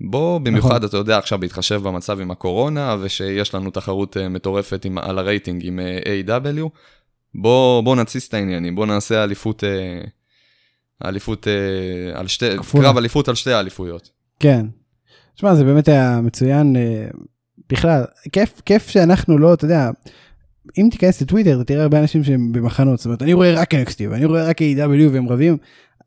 בוא, 0.00 0.38
במיוחד, 0.38 0.76
נכון. 0.76 0.88
אתה 0.88 0.96
יודע, 0.96 1.18
עכשיו 1.18 1.38
בהתחשב 1.38 1.80
במצב 1.82 2.20
עם 2.20 2.30
הקורונה, 2.30 2.96
ושיש 3.00 3.54
לנו 3.54 3.70
תחרות 3.70 4.16
uh, 4.16 4.28
מטורפת 4.28 4.84
עם, 4.84 4.98
על 4.98 5.18
הרייטינג 5.18 5.66
עם 5.66 5.78
uh, 5.78 6.28
A.W, 6.28 6.68
בוא, 7.34 7.80
בוא 7.80 7.96
נתסיס 7.96 8.28
את 8.28 8.34
העניינים, 8.34 8.74
בוא 8.74 8.86
נעשה 8.86 9.24
אליפות, 9.24 9.64
uh, 9.64 10.06
אליפות, 11.04 11.46
על 12.14 12.26
שתי, 12.26 12.58
כפולה. 12.58 12.84
קרב 12.84 12.96
אליפות 12.96 13.28
על 13.28 13.34
שתי 13.34 13.52
האליפויות. 13.52 14.10
כן. 14.40 14.66
תשמע, 15.34 15.54
זה 15.54 15.64
באמת 15.64 15.88
היה 15.88 16.20
מצוין, 16.22 16.76
בכלל, 17.72 18.04
כיף, 18.32 18.60
כיף 18.64 18.88
שאנחנו 18.88 19.38
לא, 19.38 19.54
אתה 19.54 19.64
יודע, 19.64 19.90
אם 20.78 20.88
תיכנס 20.90 21.22
לטוויטר, 21.22 21.56
אתה 21.56 21.64
תראה 21.64 21.82
הרבה 21.82 22.00
אנשים 22.00 22.24
שהם 22.24 22.52
במחנות, 22.52 22.98
זאת 22.98 23.06
אומרת, 23.06 23.22
אני 23.22 23.32
רואה 23.32 23.54
רק 23.54 23.74
NXT, 23.74 23.98
ואני 24.10 24.24
רואה 24.24 24.44
רק 24.44 24.62
A.W 24.62 25.12
והם 25.12 25.28
רבים, 25.28 25.56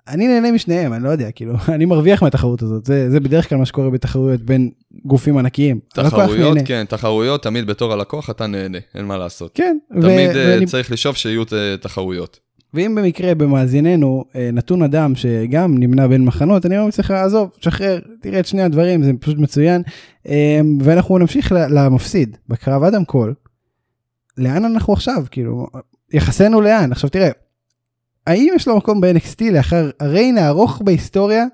אני 0.08 0.28
נהנה 0.28 0.52
משניהם, 0.52 0.94
אני 0.94 1.04
לא 1.04 1.10
יודע, 1.10 1.32
כאילו, 1.32 1.54
אני 1.76 1.86
מרוויח 1.86 2.24
מהתחרות 2.24 2.62
הזאת, 2.62 2.86
זה, 2.86 3.12
זה 3.12 3.20
בדרך 3.20 3.50
כלל 3.50 3.58
מה 3.58 3.66
שקורה 3.66 3.90
בתחרויות 3.90 4.42
בין 4.42 4.72
גופים 5.06 5.38
ענקיים. 5.38 5.80
תחרויות, 5.94 6.58
כן, 6.66 6.86
תחרויות, 6.86 7.44
תמיד 7.44 7.68
בתור 7.68 7.94
הלקוח 7.94 8.30
אתה 8.30 8.48
נהנה, 8.48 8.78
אין 8.96 9.06
מה 9.06 9.18
לעשות. 9.18 9.52
כן. 9.54 9.78
תמיד 9.90 10.06
ו- 10.06 10.38
אה, 10.38 10.54
ואני... 10.54 10.66
צריך 10.66 10.92
לשאוף 10.92 11.18
שיהיו 11.18 11.44
תחרויות. 11.82 12.40
ואם 12.74 12.96
במקרה 12.96 13.36
במאזיננו 13.36 14.26
אה, 14.36 14.50
נתון 14.54 14.84
אדם 14.84 15.16
שגם 15.16 15.78
נמנע 15.78 16.08
בין 16.08 16.26
מחנות, 16.26 16.66
אני 16.66 16.78
אומר 16.78 16.92
צריך 16.92 17.12
לעזוב, 17.12 17.50
שחרר, 17.60 18.00
תראה 18.22 18.40
את 18.40 18.46
שני 18.46 18.62
הדברים, 18.62 19.04
זה 19.04 19.12
פשוט 19.20 19.38
מצוין. 19.38 19.82
אה, 20.28 20.62
ואנחנו 20.82 21.18
נמשיך 21.18 21.52
למפסיד, 21.52 22.38
בקרב 22.50 22.84
אדם 22.84 23.06
קול. 23.06 23.34
לאן 24.38 24.66
אנחנו 24.66 24.94
עכשיו, 24.94 25.24
כאילו, 25.32 25.68
יחסנו 26.14 26.62
לאן? 26.62 26.92
עכשיו 26.92 27.10
תראה, 27.10 27.30
האם 28.28 28.54
יש 28.56 28.68
לו 28.68 28.78
מקום 28.78 29.02
ב-NXT 29.02 29.52
לאחר 29.52 29.90
הריין 30.00 30.38
הארוך 30.38 30.82
בהיסטוריה? 30.86 31.46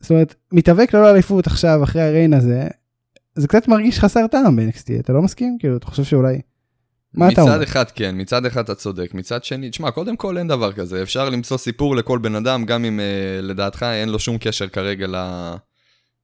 זאת 0.00 0.10
אומרת, 0.10 0.34
מתאבק 0.52 0.94
ללא 0.94 1.10
אליפות 1.10 1.46
עכשיו 1.46 1.84
אחרי 1.84 2.02
הריין 2.02 2.34
הזה, 2.34 2.68
זה 3.34 3.48
קצת 3.48 3.68
מרגיש 3.68 4.00
חסר 4.00 4.26
טעם 4.26 4.56
ב-NXT, 4.56 5.00
אתה 5.00 5.12
לא 5.12 5.22
מסכים? 5.22 5.56
כאילו, 5.60 5.76
אתה 5.76 5.86
חושב 5.86 6.04
שאולי... 6.04 6.40
מה 7.14 7.28
אתה 7.28 7.42
אומר? 7.42 7.52
מצד 7.52 7.62
אחד 7.62 7.84
כן, 7.90 8.14
מצד 8.18 8.46
אחד 8.46 8.60
אתה 8.60 8.74
צודק, 8.74 9.14
מצד 9.14 9.44
שני, 9.44 9.70
תשמע, 9.70 9.90
קודם 9.90 10.16
כל 10.16 10.38
אין 10.38 10.48
דבר 10.48 10.72
כזה, 10.72 11.02
אפשר 11.02 11.30
למצוא 11.30 11.58
סיפור 11.58 11.96
לכל 11.96 12.18
בן 12.18 12.34
אדם, 12.34 12.64
גם 12.64 12.84
אם 12.84 13.00
uh, 13.00 13.42
לדעתך 13.42 13.82
אין 13.82 14.08
לו 14.08 14.18
שום 14.18 14.38
קשר 14.38 14.68
כרגע 14.68 15.06
ל... 15.06 15.16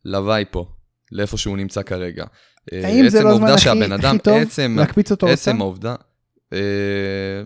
לוואי 0.06 0.44
פה, 0.50 0.66
לאיפה 1.12 1.36
שהוא 1.36 1.56
נמצא 1.56 1.82
כרגע. 1.82 2.24
אה, 2.72 2.86
האם 2.86 3.08
זה 3.08 3.22
לא 3.22 3.30
הזמן 3.30 3.48
הכי, 3.48 3.68
הכי 3.94 4.18
טוב 4.18 4.38
עצם, 4.38 4.76
להקפיץ 4.78 5.10
אותו 5.10 5.28
עצם 5.28 5.60
העובדה, 5.60 5.90
אה, 5.90 5.94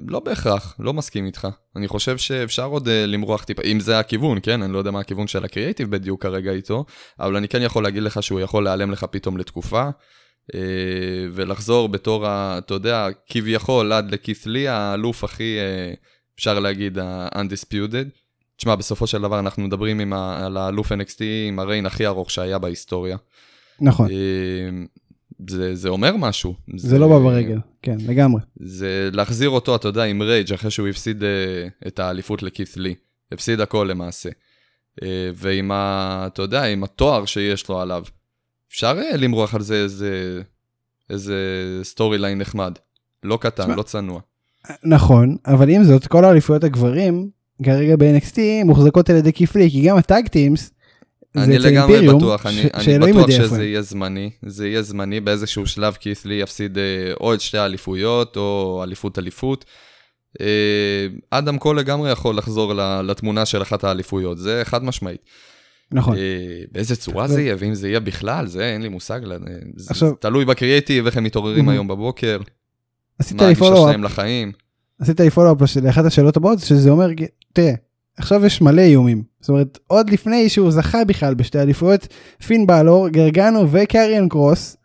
לא 0.09 0.21
בהכרח, 0.21 0.77
לא 0.79 0.93
מסכים 0.93 1.27
איתך. 1.27 1.49
אני 1.77 1.89
חושב 1.89 2.19
שאפשר 2.19 2.67
עוד 2.67 2.89
אה, 2.89 3.07
למרוח 3.07 3.45
טיפה, 3.45 3.63
אם 3.63 3.81
זה 3.81 3.99
הכיוון, 3.99 4.39
כן? 4.43 4.63
אני 4.63 4.73
לא 4.73 4.79
יודע 4.79 4.91
מה 4.91 5.01
הכיוון 5.01 5.27
של 5.27 5.45
הקריאייטיב 5.45 5.91
בדיוק 5.91 6.23
כרגע 6.23 6.53
איתו, 6.53 6.85
אבל 7.21 7.37
אני 7.37 7.49
כן 7.49 7.63
יכול 7.63 7.83
להגיד 7.83 8.03
לך 8.03 8.23
שהוא 8.23 8.41
יכול 8.41 8.65
להיעלם 8.65 8.91
לך 8.91 9.05
פתאום 9.05 9.37
לתקופה, 9.37 9.89
אה, 10.55 10.61
ולחזור 11.33 11.89
בתור, 11.89 12.27
ה, 12.27 12.59
אתה 12.59 12.75
יודע, 12.75 13.09
כביכול 13.27 13.93
עד 13.93 14.11
לכית'לי, 14.11 14.69
האלוף 14.69 15.25
הכי, 15.25 15.57
אפשר 16.37 16.59
להגיד, 16.59 16.99
ה-undisputed. 16.99 18.09
תשמע, 18.57 18.75
בסופו 18.75 19.07
של 19.07 19.23
דבר 19.23 19.39
אנחנו 19.39 19.63
מדברים 19.63 20.13
ה, 20.13 20.47
על 20.47 20.57
האלוף 20.57 20.93
NXT 20.93 21.23
עם 21.49 21.59
ה-reign 21.59 21.87
הכי 21.87 22.07
ארוך 22.07 22.31
שהיה 22.31 22.59
בהיסטוריה. 22.59 23.17
נכון, 23.81 24.11
אה, 24.11 24.17
זה, 25.49 25.75
זה 25.75 25.89
אומר 25.89 26.17
משהו. 26.17 26.55
זה 26.77 26.99
לא 26.99 27.09
בא 27.09 27.19
ברגל, 27.19 27.59
כן, 27.83 27.97
לגמרי. 28.07 28.41
זה 28.61 29.11
להחזיר 29.13 29.51
אותו, 29.51 29.77
אתה 29.77 29.89
יודע, 29.89 30.05
עם 30.05 30.23
rage 30.23 30.53
אחרי 30.53 30.71
שהוא 30.71 30.89
הפסיד 30.89 31.25
אה, 31.25 31.29
את 31.87 31.99
האליפות 31.99 32.43
לכית' 32.43 32.77
לי. 32.77 32.95
הפסיד 33.33 33.61
הכל 33.61 33.87
למעשה. 33.91 34.29
אה, 35.03 35.31
ועם 35.35 35.71
ה... 35.71 36.25
אתה 36.27 36.43
יודע, 36.43 36.65
עם 36.65 36.85
התואר 36.85 37.25
שיש 37.25 37.69
לו 37.69 37.81
עליו. 37.81 38.05
אפשר 38.71 38.99
אה, 38.99 39.17
למרוח 39.17 39.55
על 39.55 39.63
זה 39.63 39.75
איזה, 39.75 40.43
איזה 41.11 41.37
storyline 41.83 42.39
נחמד. 42.39 42.73
לא 43.23 43.39
קטן, 43.41 43.63
תשמע, 43.63 43.77
לא 43.77 43.83
צנוע. 43.83 44.21
נכון, 44.85 45.37
אבל 45.47 45.69
עם 45.69 45.85
זאת, 45.85 46.07
כל 46.07 46.25
האליפויות 46.25 46.65
הגברים, 46.65 47.31
כרגע 47.63 47.97
ב-NXT, 47.97 48.39
מוחזקות 48.65 49.11
על 49.11 49.17
ידי 49.17 49.33
כיפלי, 49.33 49.71
כי 49.71 49.83
גם 49.83 49.97
הטאג 49.97 50.29
טימס, 50.29 50.63
זה 50.63 50.71
אני 51.37 51.59
לגמרי 51.59 52.09
בטוח, 52.09 52.47
אני, 52.47 52.63
אני 52.75 53.13
בטוח 53.13 53.31
שזה. 53.31 53.65
יהיה 53.65 53.83
זמני, 53.83 54.31
זה 54.43 54.69
יהיה 54.69 54.83
זמני 54.83 55.21
באיזשהו 55.21 55.67
שלב 55.67 55.95
כית' 55.95 56.25
לי 56.25 56.35
יפסיד 56.35 56.79
אה, 56.79 57.13
או 57.21 57.35
את 57.35 57.41
שתי 57.41 57.59
האליפויות 57.59 58.37
או 58.37 58.81
אליפות 58.85 59.19
אליפות. 59.19 59.65
אה, 60.41 61.07
אדם 61.31 61.59
קול 61.59 61.79
לגמרי 61.79 62.11
יכול 62.11 62.37
לחזור 62.37 62.75
לתמונה 63.05 63.47
של 63.47 63.63
אחת 63.63 63.85
האליפויות, 63.85 64.39
זה 64.39 64.63
חד 64.65 64.85
משמעית. 64.85 65.21
נכון. 65.93 66.17
אה, 66.17 66.21
באיזה 66.73 66.97
צורה 66.97 67.29
זה 67.29 67.43
יהיה, 67.43 67.57
ואם 67.59 67.75
זה 67.75 67.89
יהיה 67.89 68.01
בכלל, 68.01 68.47
זה 68.47 68.65
אין 68.65 68.83
לי 68.83 68.89
מושג, 68.89 69.21
זה, 69.77 70.07
תלוי 70.21 70.45
בקריאיטיב, 70.45 71.07
איך 71.07 71.17
הם 71.17 71.25
מתעוררים. 71.25 71.69
היום 71.69 71.89
בבוקר, 71.89 72.39
מה 73.35 73.47
הגישה 73.47 73.77
שלהם 73.77 74.05
לחיים. 74.05 74.53
עשית 75.01 75.21
לי 75.21 75.31
פולו-אפ 75.31 75.77
לאחת 75.83 76.05
השאלות 76.05 76.37
הבאות 76.37 76.59
שזה 76.59 76.91
אומר 76.91 77.09
תראה 77.53 77.75
עכשיו 78.21 78.47
יש 78.47 78.61
מלא 78.61 78.81
איומים 78.81 79.23
זאת 79.41 79.49
אומרת 79.49 79.79
עוד 79.87 80.11
לפני 80.11 80.49
שהוא 80.49 80.71
זכה 80.71 81.05
בכלל 81.05 81.35
בשתי 81.35 81.59
אליפויות 81.61 82.07
פין 82.47 82.67
בלור 82.67 83.09
גרגנו 83.09 83.73
וקריאן 83.73 84.29
קרוס 84.29 84.77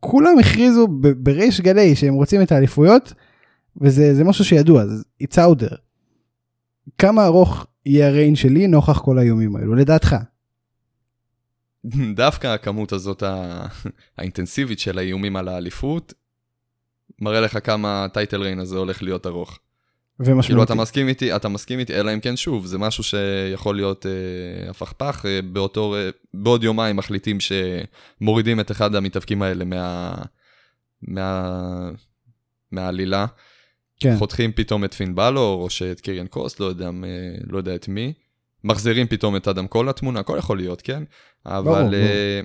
כולם 0.00 0.38
הכריזו 0.40 0.88
בריש 1.16 1.60
גלי 1.60 1.96
שהם 1.96 2.14
רוצים 2.14 2.42
את 2.42 2.52
האליפויות 2.52 3.12
וזה 3.80 4.14
זה 4.14 4.24
משהו 4.24 4.44
שידוע 4.44 4.82
אז 4.82 5.04
it's 5.22 5.36
out 5.36 5.62
there. 5.62 5.76
כמה 6.98 7.24
ארוך 7.26 7.66
יהיה 7.86 8.08
הריין 8.08 8.34
שלי 8.36 8.66
נוכח 8.66 8.98
כל 8.98 9.18
האיומים 9.18 9.56
האלו 9.56 9.74
לדעתך 9.74 10.16
דווקא 12.14 12.46
הכמות 12.46 12.92
הזאת 12.92 13.22
ה- 13.22 13.66
האינטנסיבית 14.18 14.78
של 14.78 14.98
האיומים 14.98 15.36
על 15.36 15.48
האליפות, 15.48 16.14
מראה 17.20 17.40
לך 17.40 17.58
כמה 17.66 18.04
הטייטל 18.04 18.42
ריין 18.42 18.58
הזה 18.58 18.76
הולך 18.76 19.02
להיות 19.02 19.26
ארוך. 19.26 19.58
כאילו 20.18 20.36
ומשמעותי 20.36 20.72
אתה 20.72 20.74
מסכים 20.74 21.08
איתי, 21.08 21.36
אתה 21.36 21.48
מסכים 21.48 21.78
איתי, 21.78 21.94
אלא 21.94 22.14
אם 22.14 22.20
כן 22.20 22.36
שוב, 22.36 22.66
זה 22.66 22.78
משהו 22.78 23.04
שיכול 23.04 23.76
להיות 23.76 24.06
אה, 24.06 24.70
הפכפך, 24.70 25.24
אה, 25.28 25.42
באותו, 25.42 25.94
אה, 25.94 26.10
בעוד 26.34 26.64
יומיים 26.64 26.96
מחליטים 26.96 27.38
שמורידים 27.40 28.60
את 28.60 28.70
אחד 28.70 28.94
המתאבקים 28.94 29.42
האלה 29.42 29.64
מה... 29.64 30.14
מה... 31.02 31.90
מהעלילה. 32.72 33.26
כן 34.00 34.16
חותכים 34.18 34.52
פתאום 34.52 34.84
את 34.84 34.94
פין 34.94 35.14
בלור, 35.14 35.62
או 35.62 35.70
שאת 35.70 36.00
קיריאן 36.00 36.26
קוסט, 36.26 36.60
לא 36.60 36.66
יודע, 36.66 36.90
לא 37.46 37.58
יודע 37.58 37.74
את 37.74 37.88
מי. 37.88 38.12
מחזירים 38.64 39.06
פתאום 39.06 39.36
את 39.36 39.48
אדם 39.48 39.66
קול 39.66 39.88
לתמונה, 39.88 40.20
הכל 40.20 40.36
יכול 40.38 40.56
להיות, 40.56 40.82
כן? 40.82 41.02
אבל... 41.46 41.62
ברור, 41.62 41.94
אה, 41.94 42.40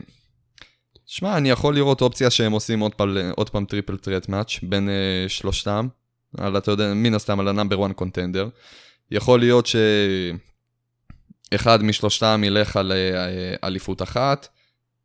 שמע, 1.06 1.38
אני 1.38 1.50
יכול 1.50 1.76
לראות 1.76 2.02
אופציה 2.02 2.30
שהם 2.30 2.52
עושים 2.52 2.80
עוד 2.80 2.96
פעם, 2.96 3.18
עוד 3.36 3.50
פעם 3.50 3.66
triple 3.66 3.98
threat 3.98 4.30
match 4.30 4.60
בין 4.64 4.90
uh, 4.90 5.30
שלושתם, 5.30 5.88
על, 6.38 6.58
אתה 6.58 6.72
יודע, 6.72 6.94
מן 6.94 7.14
הסתם 7.14 7.40
על 7.40 7.48
ה-number 7.48 7.86
1 7.86 7.96
contender. 7.96 8.50
יכול 9.12 9.40
להיות 9.40 9.68
שאחד 11.52 11.84
משלושתם 11.84 12.42
ילך 12.46 12.78
על 12.78 12.92
אה, 12.92 13.68
אליפות 13.68 14.02
אחת, 14.02 14.48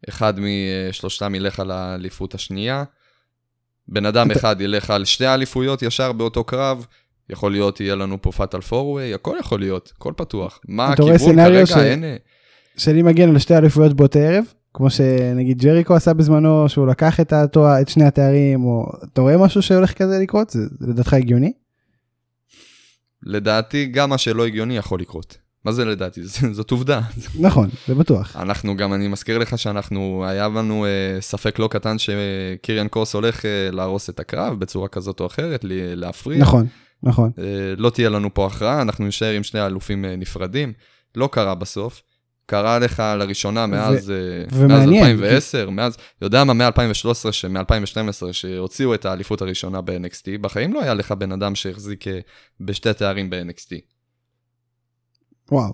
אחד 0.08 0.34
משלושתם 0.40 1.34
ילך 1.34 1.60
על 1.60 1.70
האליפות 1.70 2.34
השנייה, 2.34 2.84
בן 3.88 4.06
אדם 4.06 4.30
אחד 4.30 4.60
ילך 4.60 4.90
על 4.90 5.04
שתי 5.04 5.26
האליפויות 5.26 5.82
ישר 5.82 6.12
באותו 6.12 6.44
קרב, 6.44 6.86
יכול 7.30 7.52
להיות 7.52 7.80
יהיה 7.80 7.94
לנו 7.94 8.22
פה 8.22 8.32
fatal 8.32 8.60
four-way, 8.60 9.14
הכל 9.14 9.36
יכול 9.40 9.60
להיות, 9.60 9.92
הכל 9.96 10.12
פתוח. 10.16 10.60
מה 10.68 10.86
הכיוון 10.88 11.36
כרגע? 11.36 11.66
ש- 11.66 11.76
אין... 11.76 12.04
שלי 12.76 13.02
מגיע 13.02 13.26
לשתי 13.26 13.56
אליפויות 13.56 13.92
באותו 13.92 14.18
ערב 14.18 14.44
כמו 14.74 14.90
שנגיד 14.90 15.58
ג'ריקו 15.58 15.94
עשה 15.94 16.14
בזמנו 16.14 16.68
שהוא 16.68 16.86
לקח 16.86 17.20
את 17.20 17.32
התואר 17.32 17.80
את 17.80 17.88
שני 17.88 18.04
התארים 18.04 18.64
או 18.64 18.92
אתה 19.12 19.20
רואה 19.20 19.38
משהו 19.38 19.62
שהולך 19.62 19.92
כזה 19.92 20.18
לקרות 20.18 20.50
זה, 20.50 20.60
לדעתך 20.80 21.14
הגיוני 21.14 21.52
לדעתי, 23.22 23.86
גם 23.86 24.10
מה 24.10 24.18
שלא 24.18 24.46
הגיוני 24.46 24.76
יכול 24.76 25.00
לקרות. 25.00 25.38
מה 25.64 25.72
זה 25.72 25.84
לדעתי? 25.84 26.20
זאת 26.52 26.70
עובדה. 26.70 27.00
נכון 27.40 27.68
זה 27.86 27.94
בטוח 27.94 28.36
אנחנו 28.36 28.76
גם, 28.76 28.94
אני 28.94 29.08
מזכיר 29.08 29.38
לך 29.38 29.58
שאנחנו, 29.58 30.24
היה 30.26 30.48
לנו 30.48 30.84
אה, 30.84 31.20
ספק 31.20 31.58
לא 31.58 31.68
קטן 31.68 31.96
שקיריאן 31.98 32.88
קורס 32.88 33.14
הולך 33.14 33.46
אה, 33.46 33.70
להרוס 33.72 34.10
את 34.10 34.20
הקרב 34.20 34.58
בצורה 34.58 34.88
כזאת 34.88 35.20
או 35.20 35.26
אחרת, 35.26 35.60
להפריע. 35.96 36.38
נכון 36.38 36.66
נכון 37.02 37.30
אה, 37.38 37.44
לא 37.76 37.90
תהיה 37.90 38.08
לנו 38.08 38.34
פה 38.34 38.46
הכרעה, 38.46 38.82
אנחנו 38.82 39.06
נשאר 39.06 39.32
עם 39.32 39.42
שני 39.42 39.66
אלופים 39.66 40.04
אה, 40.04 40.16
נפרדים. 40.16 40.72
לא 41.14 41.28
קרה 41.32 41.54
בסוף. 41.54 42.02
קרה 42.52 42.78
לך 42.78 43.02
לראשונה 43.18 43.66
מאז, 43.66 44.10
אה, 44.10 44.16
מאז 44.50 44.60
ומעניין, 44.60 45.04
2010, 45.04 45.70
מאז, 45.70 45.96
יודע 46.22 46.44
מה, 46.44 46.52
מ-2013, 46.52 47.48
מ-2012, 47.48 48.32
שהוציאו 48.32 48.94
את 48.94 49.04
האליפות 49.04 49.42
הראשונה 49.42 49.80
ב-NXT, 49.80 50.38
בחיים 50.40 50.72
לא 50.72 50.82
היה 50.82 50.94
לך 50.94 51.12
בן 51.12 51.32
אדם 51.32 51.54
שהחזיק 51.54 52.08
אה, 52.08 52.18
בשתי 52.60 52.92
תארים 52.92 53.30
ב-NXT. 53.30 53.76
וואו. 55.52 55.72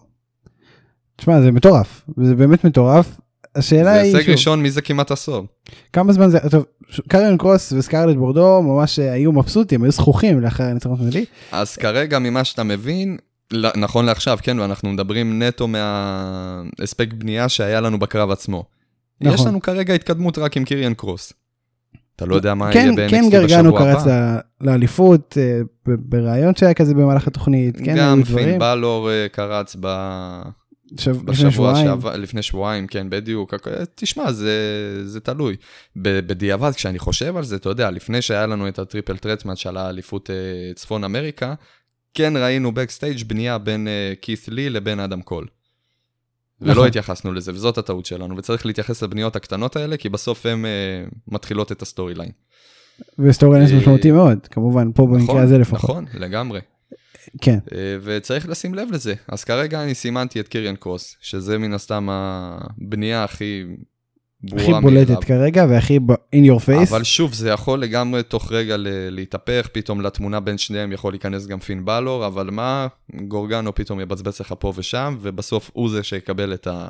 תשמע 1.17 1.41
זה 1.41 1.53
מטורף 1.53 2.05
זה 2.17 2.35
באמת 2.35 2.65
מטורף 2.65 3.17
השאלה 3.57 3.95
זה 3.95 4.01
היא 4.01 4.15
הישג 4.15 4.23
שוב, 4.23 4.31
ראשון 4.31 4.63
מזה 4.63 4.83
כמעט 4.83 5.11
עשור. 5.11 5.47
כמה 5.93 6.13
זמן 6.13 6.31
זה 6.31 6.39
טוב 6.51 6.65
קריון 7.09 7.39
קרוס 7.39 7.73
וסקרלט 7.73 8.17
בורדו 8.17 8.63
ממש 8.63 8.99
אה, 8.99 9.13
היו 9.13 9.33
מבסוטים 9.33 9.83
היו 9.83 9.93
זכוכים 9.93 10.41
לאחר 10.41 10.65
הניצחון 10.65 10.99
נדלי 11.01 11.25
אז 11.53 11.77
כרגע 11.77 12.19
ממה 12.19 12.45
שאתה 12.45 12.63
מבין, 12.63 13.17
נכון 13.77 14.05
לעכשיו, 14.07 14.39
כן, 14.43 14.59
ואנחנו 14.59 14.93
מדברים 14.93 15.43
נטו 15.43 15.69
מההספק 15.69 17.13
בנייה 17.13 17.49
שהיה 17.49 17.81
לנו 17.81 17.99
בקרב 17.99 18.31
עצמו. 18.31 18.65
נכון. 19.21 19.35
יש 19.35 19.47
לנו 19.47 19.61
כרגע 19.61 19.95
התקדמות 19.95 20.39
רק 20.39 20.57
עם 20.57 20.65
קיריאן 20.65 20.95
קרוס. 20.95 21.33
אתה 22.17 22.27
לא 22.27 22.35
יודע 22.35 22.55
מה 22.55 22.73
כן 22.73 22.79
יהיה 22.79 22.93
ב-NXT 22.97 23.11
כן 23.11 23.21
בשבוע 23.29 23.41
גרגנו 23.41 23.75
קרץ 23.75 24.03
הבא. 24.03 24.39
ל- 24.61 24.67
לאליפות 24.71 25.39
אה, 25.41 25.61
בריאיון 25.87 26.55
שהיה 26.55 26.75
כזה 26.75 26.95
במהלך 26.95 27.27
התוכנית 27.27 27.77
כן 27.85 27.97
גם 27.99 28.23
פין 28.23 28.59
בלור 28.59 29.11
אה, 29.11 29.27
קרץ 29.33 29.77
ב... 29.81 29.87
שב- 30.97 31.31
לפני 31.31 31.49
בשבוע 31.49 31.75
שעבר, 31.77 32.17
לפני 32.17 32.43
שבועיים, 32.43 32.87
כן, 32.87 33.07
בדיוק. 33.11 33.55
הכ- 33.55 33.69
תשמע, 33.95 34.33
זה, 34.33 34.53
זה 35.05 35.21
תלוי. 35.21 35.57
בדיעבד, 35.97 36.73
כשאני 36.75 36.99
חושב 36.99 37.37
על 37.37 37.45
זה, 37.45 37.57
אתה 37.57 37.69
יודע, 37.69 37.91
לפני 37.91 38.23
שהיה 38.23 38.47
לנו 38.47 38.69
את 38.69 38.79
הטריפל 38.79 39.17
טרטמאץ' 39.17 39.67
על 39.67 39.77
האליפות 39.77 40.31
אה, 40.31 40.35
צפון 40.75 41.05
אמריקה, 41.05 41.55
כן 42.15 42.37
ראינו 42.37 42.73
backstage 42.73 43.25
בנייה 43.27 43.59
בין 43.59 43.89
אה, 43.89 44.13
כית' 44.23 44.49
לי 44.49 44.71
לבין 44.71 45.01
אדם 45.01 45.23
קול. 45.23 45.47
ולא 46.61 46.73
נכון. 46.73 46.87
התייחסנו 46.87 47.33
לזה, 47.33 47.53
וזאת 47.53 47.79
הטעות 47.79 48.07
שלנו, 48.07 48.37
וצריך 48.37 48.67
להתייחס 48.67 49.03
לבניות 49.03 49.37
הקטנות 49.37 49.77
האלה, 49.77 49.97
כי 49.97 50.09
בסוף 50.09 50.47
הן 50.47 50.65
אה, 50.65 50.71
מתחילות 51.29 51.73
את 51.73 51.83
ה 51.83 52.15
storyline. 52.15 52.31
ו-storylines 53.19 53.71
אה, 53.71 53.77
משמעותי 53.77 54.11
מאוד 54.11 54.47
כמובן 54.51 54.93
פה 54.93 55.07
במקרה 55.07 55.43
הזה 55.43 55.59
לפחות 55.59 55.91
נכון, 55.91 56.05
לגמרי. 56.15 56.61
כן 57.41 57.59
אה, 57.73 57.97
וצריך 58.03 58.49
לשים 58.49 58.75
לב 58.75 58.89
לזה. 58.93 59.15
אז 59.29 59.45
כרגע 59.45 59.83
אני 59.83 59.95
סימנתי 59.95 60.41
את 60.41 60.49
קיריאן 60.49 60.77
קרוס, 60.77 61.17
שזה 61.21 61.59
מן 61.59 61.73
הסתם 61.73 62.09
הבנייה 62.11 63.25
הכי 63.25 63.65
הכי 64.47 64.67
מאליו. 64.73 64.81
בולטת 64.81 65.25
כרגע 65.25 65.67
והכי 65.69 65.99
ב- 65.99 66.13
in 66.13 66.47
your 66.47 66.61
face 66.67 66.89
אבל 66.91 67.05
שוב, 67.05 67.33
זה 67.35 67.49
יכול 67.51 67.81
לגמרי 67.81 68.23
תוך 68.23 68.53
רגע 68.53 68.77
ל- 68.77 69.09
להתהפך, 69.11 69.69
פתאום 69.73 70.01
לתמונה 70.01 70.41
בין 70.41 70.59
שניהם 70.59 70.93
יכול 70.93 71.13
להיכנס 71.13 71.47
גם 71.47 71.59
פין 71.59 71.85
בלור, 71.85 72.27
אבל 72.27 72.51
מה, 72.51 72.87
גורגנו 73.29 73.75
פתאום 73.75 74.01
יבצבץ 74.01 74.41
לך 74.41 74.55
פה 74.59 74.73
ושם, 74.77 75.17
ובסוף 75.21 75.71
הוא 75.73 75.91
זה 75.91 76.03
שיקבל 76.03 76.55
את 76.55 76.67
ה... 76.67 76.89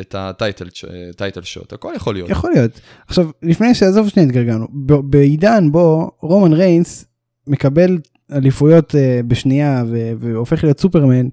את 0.00 0.14
הטייטל 0.18 0.68
טייטל 1.16 1.42
שוט, 1.42 1.72
הכל 1.72 1.92
יכול 1.96 2.14
להיות. 2.14 2.30
יכול 2.30 2.50
להיות 2.50 2.80
עכשיו 3.08 3.30
לפני 3.42 3.74
שעזוב 3.74 4.08
שנייה 4.08 4.28
התגלגלנו 4.28 4.66
בעידן 5.04 5.72
בו 5.72 6.10
רומן 6.20 6.52
ריינס 6.52 7.04
מקבל 7.46 7.98
אליפויות 8.32 8.94
אה, 8.94 9.20
בשנייה 9.28 9.84
ו- 9.88 10.12
והופך 10.18 10.64
להיות 10.64 10.80
סופרמן 10.80 11.28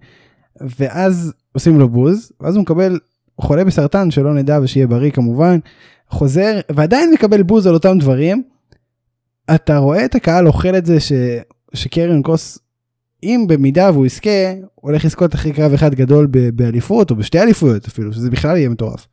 ואז 0.79 1.33
עושים 1.51 1.79
לו 1.79 1.89
בוז 1.89 2.31
ואז 2.41 2.55
הוא 2.55 2.61
מקבל 2.61 2.99
חולה 3.41 3.63
בסרטן 3.63 4.11
שלא 4.11 4.33
נדע 4.33 4.59
ושיהיה 4.63 4.87
בריא 4.87 5.11
כמובן 5.11 5.59
חוזר 6.09 6.59
ועדיין 6.75 7.13
מקבל 7.13 7.43
בוז 7.43 7.67
על 7.67 7.73
אותם 7.73 7.97
דברים. 7.99 8.43
אתה 9.55 9.77
רואה 9.77 10.05
את 10.05 10.15
הקהל 10.15 10.47
אוכל 10.47 10.75
את 10.75 10.85
זה 10.85 10.99
ש... 10.99 11.11
שקרן 11.73 12.21
קוס 12.21 12.59
אם 13.23 13.45
במידה 13.47 13.91
והוא 13.91 14.05
יזכה 14.05 14.53
הולך 14.75 15.05
לזכות 15.05 15.35
אחרי 15.35 15.53
קרב 15.53 15.73
אחד 15.73 15.95
גדול 15.95 16.27
ב- 16.31 16.49
באליפות 16.49 17.11
או 17.11 17.15
בשתי 17.15 17.39
אליפויות 17.39 17.87
אפילו 17.87 18.13
שזה 18.13 18.29
בכלל 18.29 18.57
יהיה 18.57 18.69
מטורף. 18.69 19.07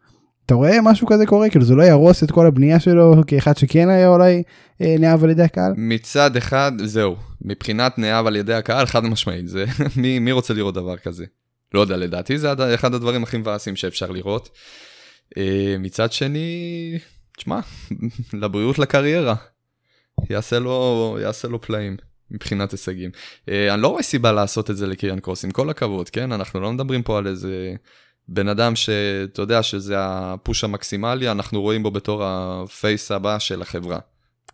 אתה 0.47 0.55
רואה 0.55 0.79
משהו 0.83 1.07
כזה 1.07 1.27
קורה 1.27 1.51
כאילו 1.51 1.65
זה 1.65 1.75
לא 1.75 1.83
יהרוס 1.83 2.23
את 2.23 2.31
כל 2.31 2.47
הבנייה 2.47 2.81
שלו 2.81 3.15
כאחד 3.27 3.57
שכן 3.57 3.89
היה 3.89 4.09
אולי 4.09 4.43
אה, 4.81 4.97
נאהב 4.99 5.25
על 5.25 5.31
ידי 5.31 5.43
הקהל 5.43 5.73
מצד 5.77 6.37
אחד, 6.37 6.73
זהו, 6.85 7.17
מבחינת 7.43 7.99
נאהב 7.99 8.27
על 8.27 8.37
ידי 8.37 8.55
הקהל, 8.55 8.87
חד 8.87 9.05
משמעית, 9.05 9.49
זה, 9.49 9.65
מי, 9.97 10.19
מי 10.19 10.33
רוצה 10.33 10.55
לראות 10.55 10.75
דבר 10.75 10.97
כזה? 10.97 11.25
לא 11.75 11.81
יודע, 11.81 11.97
לדעתי 11.97 12.39
זה 12.39 12.75
אחד 12.75 12.95
הדברים 12.95 13.23
הכי 13.23 13.37
מבאסים 13.37 13.77
שאפשר 13.77 14.11
לראות. 14.11 14.49
אה, 15.37 15.77
מצד 15.79 16.13
שני, 16.13 16.99
תשמע, 17.37 17.61
לבריאות 18.43 18.79
לקריירה. 18.79 19.35
יעשה 20.31 20.59
לו, 20.59 21.19
יעשה 21.21 21.49
לו 21.49 21.61
פלאים 21.61 21.97
מבחינת 22.31 22.73
הישגים. 22.73 23.11
אה, 23.49 23.75
אני 23.75 23.83
לא 23.83 23.89
רואה 23.89 24.03
סיבה 24.03 24.33
לעשות 24.33 24.71
את 24.71 24.77
זה 24.77 24.87
לקיריאן 24.87 25.21
קרוס, 25.21 25.45
עם 25.45 25.51
כל 25.51 25.71
הכבוד, 25.71 26.11
כן? 26.11 26.33
אנחנו 26.33 26.61
לא 26.61 26.73
מדברים 26.73 27.03
פה 27.03 27.19
על 27.19 27.27
איזה 27.27 27.75
בן 28.29 28.49
אדם 28.49 28.77
שאתה 28.77 29.43
יודע 29.43 29.63
שזה 29.63 29.95
הפוש 29.99 30.65
המקסימלי, 30.65 31.31
אנחנו 31.31 31.61
רואים 31.61 31.83
בו 31.83 31.91
בתור 31.91 32.25
הפייס 32.25 33.11
הבא 33.11 33.39
של 33.39 33.63
החברה. 33.63 33.99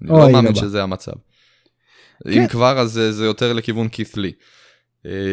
אני 0.02 0.10
לא 0.10 0.32
מאמין 0.32 0.54
שזה 0.54 0.82
המצב. 0.82 1.12
כן. 2.24 2.30
אם 2.30 2.46
כבר, 2.46 2.78
אז 2.78 3.00
זה 3.10 3.24
יותר 3.24 3.52
לכיוון 3.52 3.88
כית'לי. 3.88 4.32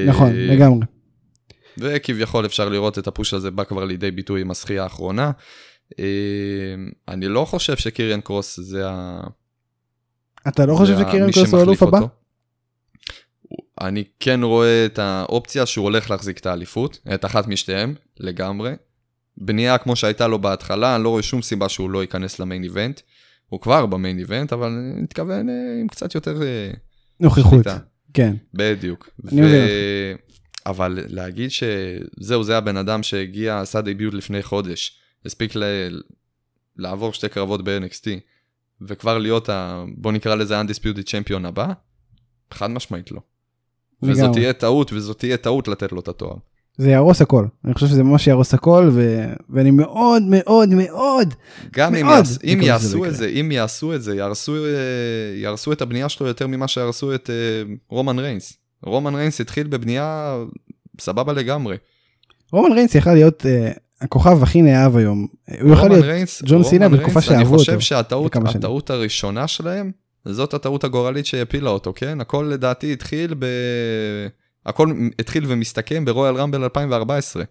נכון, 0.08 0.32
לגמרי. 0.34 0.86
וכביכול 1.78 2.46
אפשר 2.46 2.70
לראות 2.70 3.00
את 3.00 3.08
הפוש 3.08 3.34
הזה 3.34 3.52
בא 3.52 3.64
כבר 3.64 3.86
לידי 3.86 4.12
ביטוי 4.12 4.42
עם 4.42 4.52
השחייה 4.52 4.84
האחרונה. 4.84 5.32
אה, 6.00 6.06
אני 7.08 7.28
לא 7.28 7.46
חושב 7.46 7.78
שקיריאן 7.78 8.22
קרוס 8.22 8.60
זה 8.60 8.90
ה... 8.90 9.22
אתה 10.48 10.66
לא 10.66 10.76
חושב 10.76 10.98
שקיריאן 11.00 11.32
קרוס 11.32 11.54
הוא 11.54 11.62
אלוף 11.62 11.84
הבא? 11.84 12.00
אני 13.82 14.04
כן 14.20 14.44
רואה 14.44 14.86
את 14.86 15.00
האופציה 15.00 15.66
שהוא 15.66 15.84
הולך 15.84 16.12
להחזיק 16.12 16.38
את 16.38 16.46
האליפות, 16.46 17.00
את 17.14 17.26
אחת 17.26 17.48
משתיהם, 17.48 17.94
לגמרי. 18.20 18.74
בנייה 19.38 19.78
כמו 19.78 19.96
שהייתה 19.96 20.28
לו 20.28 20.40
בהתחלה, 20.40 20.96
אני 20.96 21.04
לא 21.04 21.10
רואה 21.10 21.24
שום 21.24 21.42
סיבה 21.42 21.70
שהוא 21.70 21.90
לא 21.90 22.02
ייכנס 22.02 22.40
למיין 22.40 22.64
איבנט. 22.64 23.02
הוא 23.50 23.62
כבר 23.62 23.86
במיין 23.86 24.20
איבנט, 24.20 24.54
אבל 24.54 24.68
אני 24.68 25.02
מתכוון 25.02 25.50
אה, 25.50 25.54
עם 25.82 25.88
קצת 25.88 26.16
יותר... 26.16 26.42
אה, 26.44 26.72
נוכחות, 27.20 27.68
כן. 28.14 28.36
בדיוק. 28.54 29.10
אני 29.32 29.42
ו... 29.42 29.46
אבל 30.66 31.00
להגיד 31.08 31.50
שזהו, 31.52 32.44
זה 32.44 32.58
הבן 32.58 32.78
אדם 32.78 33.04
שהגיע, 33.04 33.60
עשה 33.60 33.82
דיביוט 33.82 34.14
לפני 34.14 34.44
חודש, 34.44 35.00
הספיק 35.26 35.56
ל... 35.56 35.64
לעבור 36.78 37.14
שתי 37.14 37.30
קרבות 37.30 37.64
ב-NXT, 37.64 38.08
וכבר 38.82 39.18
להיות 39.18 39.50
ה... 39.50 39.84
בוא 39.98 40.12
נקרא 40.12 40.36
לזה 40.36 40.62
undisputed 40.62 41.08
champion 41.08 41.48
הבא, 41.48 41.68
חד 42.52 42.68
משמעית 42.70 43.12
לא. 43.12 43.22
וזאת 44.04 44.34
תהיה 44.34 44.54
טעות, 44.54 44.94
וזאת 44.94 45.20
תהיה 45.20 45.38
טעות 45.38 45.68
לתת 45.68 45.92
לו 45.92 46.00
את 46.00 46.08
התואר. 46.08 46.36
זה 46.78 46.90
יהרוס 46.90 47.22
הכל, 47.22 47.46
אני 47.66 47.74
חושב 47.74 47.88
שזה 47.88 48.04
ממש 48.04 48.28
יהרוס 48.28 48.54
הכל, 48.54 48.90
ו... 48.94 49.26
ואני 49.50 49.72
מאוד 49.72 50.24
מאוד 50.24 50.70
מאוד, 50.70 51.34
גם 51.72 51.94
מאוד, 51.94 52.04
אם, 52.04 52.08
יעש... 52.08 52.38
אם 52.44 52.62
יעשו 52.62 53.06
את 53.06 53.16
זה, 53.16 53.28
אם 53.28 53.52
יעשו 53.52 53.96
את 53.96 54.04
זה, 54.04 54.16
יהרסו, 54.16 54.56
אה, 54.56 54.70
יהרסו 55.36 55.72
את 55.72 55.82
הבנייה 55.82 56.10
שלו 56.10 56.28
יותר 56.28 56.48
ממה 56.48 56.68
שיהרסו 56.68 57.16
את 57.16 57.30
uh, 57.30 57.70
רומן 57.90 58.20
ריינס. 58.20 58.65
רומן 58.86 59.16
ריינס 59.16 59.42
התחיל 59.42 59.68
בבנייה 59.68 60.38
סבבה 61.00 61.34
לגמרי. 61.34 61.78
רומן 62.52 62.72
ריינס 62.72 62.96
יכל 62.96 63.14
להיות 63.14 63.46
uh, 63.46 63.80
הכוכב 64.02 64.44
הכי 64.44 64.62
נאהב 64.62 64.98
היום. 64.98 65.28
הוא 65.62 65.74
יכול 65.74 65.90
להיות 65.90 66.06
ריינס, 66.06 66.42
ג'ון 66.46 66.64
סינה 66.64 66.90
בתקופה 66.90 67.22
שאהבו 67.22 67.56
אותו. 67.56 67.72
אני 67.72 67.78
חושב 67.78 67.80
שהטעות 67.80 68.90
הראשונה 68.90 69.48
שלהם, 69.48 69.92
זאת 70.26 70.54
הטעות 70.54 70.84
הגורלית 70.84 71.26
שהפילה 71.26 71.70
אותו, 71.70 71.94
כן? 71.96 72.22
הכל 72.22 72.50
לדעתי 72.54 72.94
התחיל 72.94 73.36
ב... 73.40 73.46
הכל 74.66 74.94
התחיל 75.20 75.44
ומסתכם 75.48 76.06
ברויאל 76.06 76.36
רמבל 76.36 76.64
2014. 76.64 77.44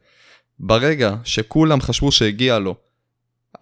ברגע 0.59 1.15
שכולם 1.25 1.81
חשבו 1.81 2.13
שהגיע 2.13 2.59
לו, 2.59 2.75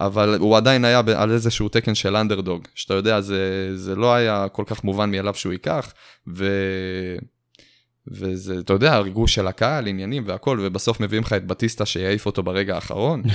אבל 0.01 0.37
הוא 0.39 0.57
עדיין 0.57 0.85
היה 0.85 1.03
על 1.17 1.31
איזשהו 1.31 1.69
תקן 1.69 1.95
של 1.95 2.17
אנדרדוג, 2.17 2.69
שאתה 2.75 2.95
יודע, 2.95 3.21
זה, 3.21 3.73
זה 3.75 3.97
לא 3.97 4.15
היה 4.15 4.47
כל 4.53 4.65
כך 4.67 4.85
מובן 4.85 5.11
מאליו 5.11 5.35
שהוא 5.35 5.53
ייקח, 5.53 5.93
ו... 6.29 6.47
וזה, 8.11 8.59
אתה 8.59 8.73
יודע, 8.73 8.95
הריגוש 8.95 9.35
של 9.35 9.47
הקהל, 9.47 9.87
עניינים 9.87 10.23
והכל, 10.27 10.59
ובסוף 10.63 11.01
מביאים 11.01 11.23
לך 11.23 11.33
את 11.33 11.47
בטיסטה 11.47 11.87
שיעיף 11.87 12.27
אותו 12.27 12.43
ברגע 12.43 12.75
האחרון. 12.75 13.23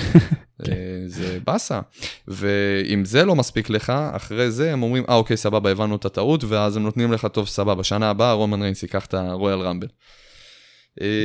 כן. 0.65 0.71
אה, 0.71 0.77
זה 1.05 1.37
באסה. 1.45 1.79
ואם 2.27 3.05
זה 3.05 3.25
לא 3.25 3.35
מספיק 3.35 3.69
לך, 3.69 3.93
אחרי 4.11 4.51
זה 4.51 4.73
הם 4.73 4.83
אומרים, 4.83 5.03
אה, 5.09 5.15
אוקיי, 5.15 5.37
סבבה, 5.37 5.71
הבנו 5.71 5.95
את 5.95 6.05
הטעות, 6.05 6.43
ואז 6.43 6.77
הם 6.77 6.83
נותנים 6.83 7.11
לך, 7.11 7.25
טוב, 7.25 7.47
סבבה, 7.47 7.83
שנה 7.83 8.09
הבאה 8.09 8.33
רומן 8.33 8.61
ריינס 8.61 8.83
ייקח 8.83 9.05
את 9.05 9.13
הרויאל 9.13 9.59
רמבל. 9.59 9.87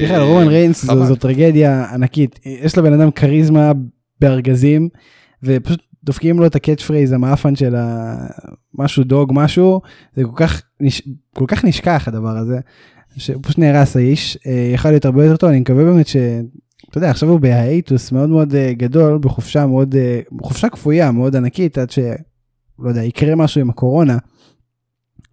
בכלל, 0.05 0.23
רומן 0.23 0.49
ריינס 0.49 0.85
זו, 0.85 1.07
זו 1.07 1.17
טרגדיה 1.17 1.95
ענקית. 1.95 2.39
יש 2.45 2.79
לבן 2.79 2.93
אדם 2.93 3.11
כריזמה 3.11 3.73
בארגזים, 4.21 4.89
ופשוט 5.43 5.81
דופקים 6.05 6.39
לו 6.39 6.47
את 6.47 6.55
ה 6.55 6.59
catch 6.59 6.83
phrase 6.83 7.13
המאפן 7.13 7.57
של 7.57 7.75
משהו 8.75 9.05
דוג 9.05 9.31
משהו, 9.35 9.81
זה 10.17 10.25
כל 10.25 10.37
כך, 10.37 10.63
כל 11.35 11.45
כך 11.49 11.65
נשכח 11.65 12.09
הדבר 12.09 12.37
הזה. 12.37 12.61
שהוא 13.17 13.43
פשוט 13.43 13.59
נהרס 13.59 13.97
האיש, 13.97 14.39
אה, 14.47 14.71
יכל 14.75 14.89
להיות 14.89 15.05
הרבה 15.05 15.25
יותר 15.25 15.37
טוב, 15.37 15.51
אני 15.51 15.61
מקווה 15.61 15.85
באמת 15.85 16.07
ש... 16.07 16.17
אתה 16.91 16.99
יודע, 16.99 17.11
עכשיו 17.11 17.29
הוא 17.29 17.41
ב 17.41 17.51
hiatus 17.51 18.13
מאוד 18.13 18.29
מאוד 18.29 18.55
אה, 18.55 18.73
גדול, 18.73 19.19
בחופשה 19.19 19.67
מאוד, 19.67 19.95
אה, 19.95 20.21
חופשה 20.43 20.69
כפויה 20.69 21.11
מאוד 21.11 21.37
ענקית, 21.37 21.79
עד 21.79 21.91
ש... 21.91 21.99
לא 22.79 22.89
יודע, 22.89 23.03
יקרה 23.03 23.35
משהו 23.35 23.61
עם 23.61 23.71
הקורונה, 23.71 24.19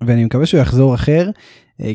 ואני 0.02 0.26
מקווה 0.26 0.46
שהוא 0.46 0.60
יחזור 0.62 0.96
אחר, 0.96 1.30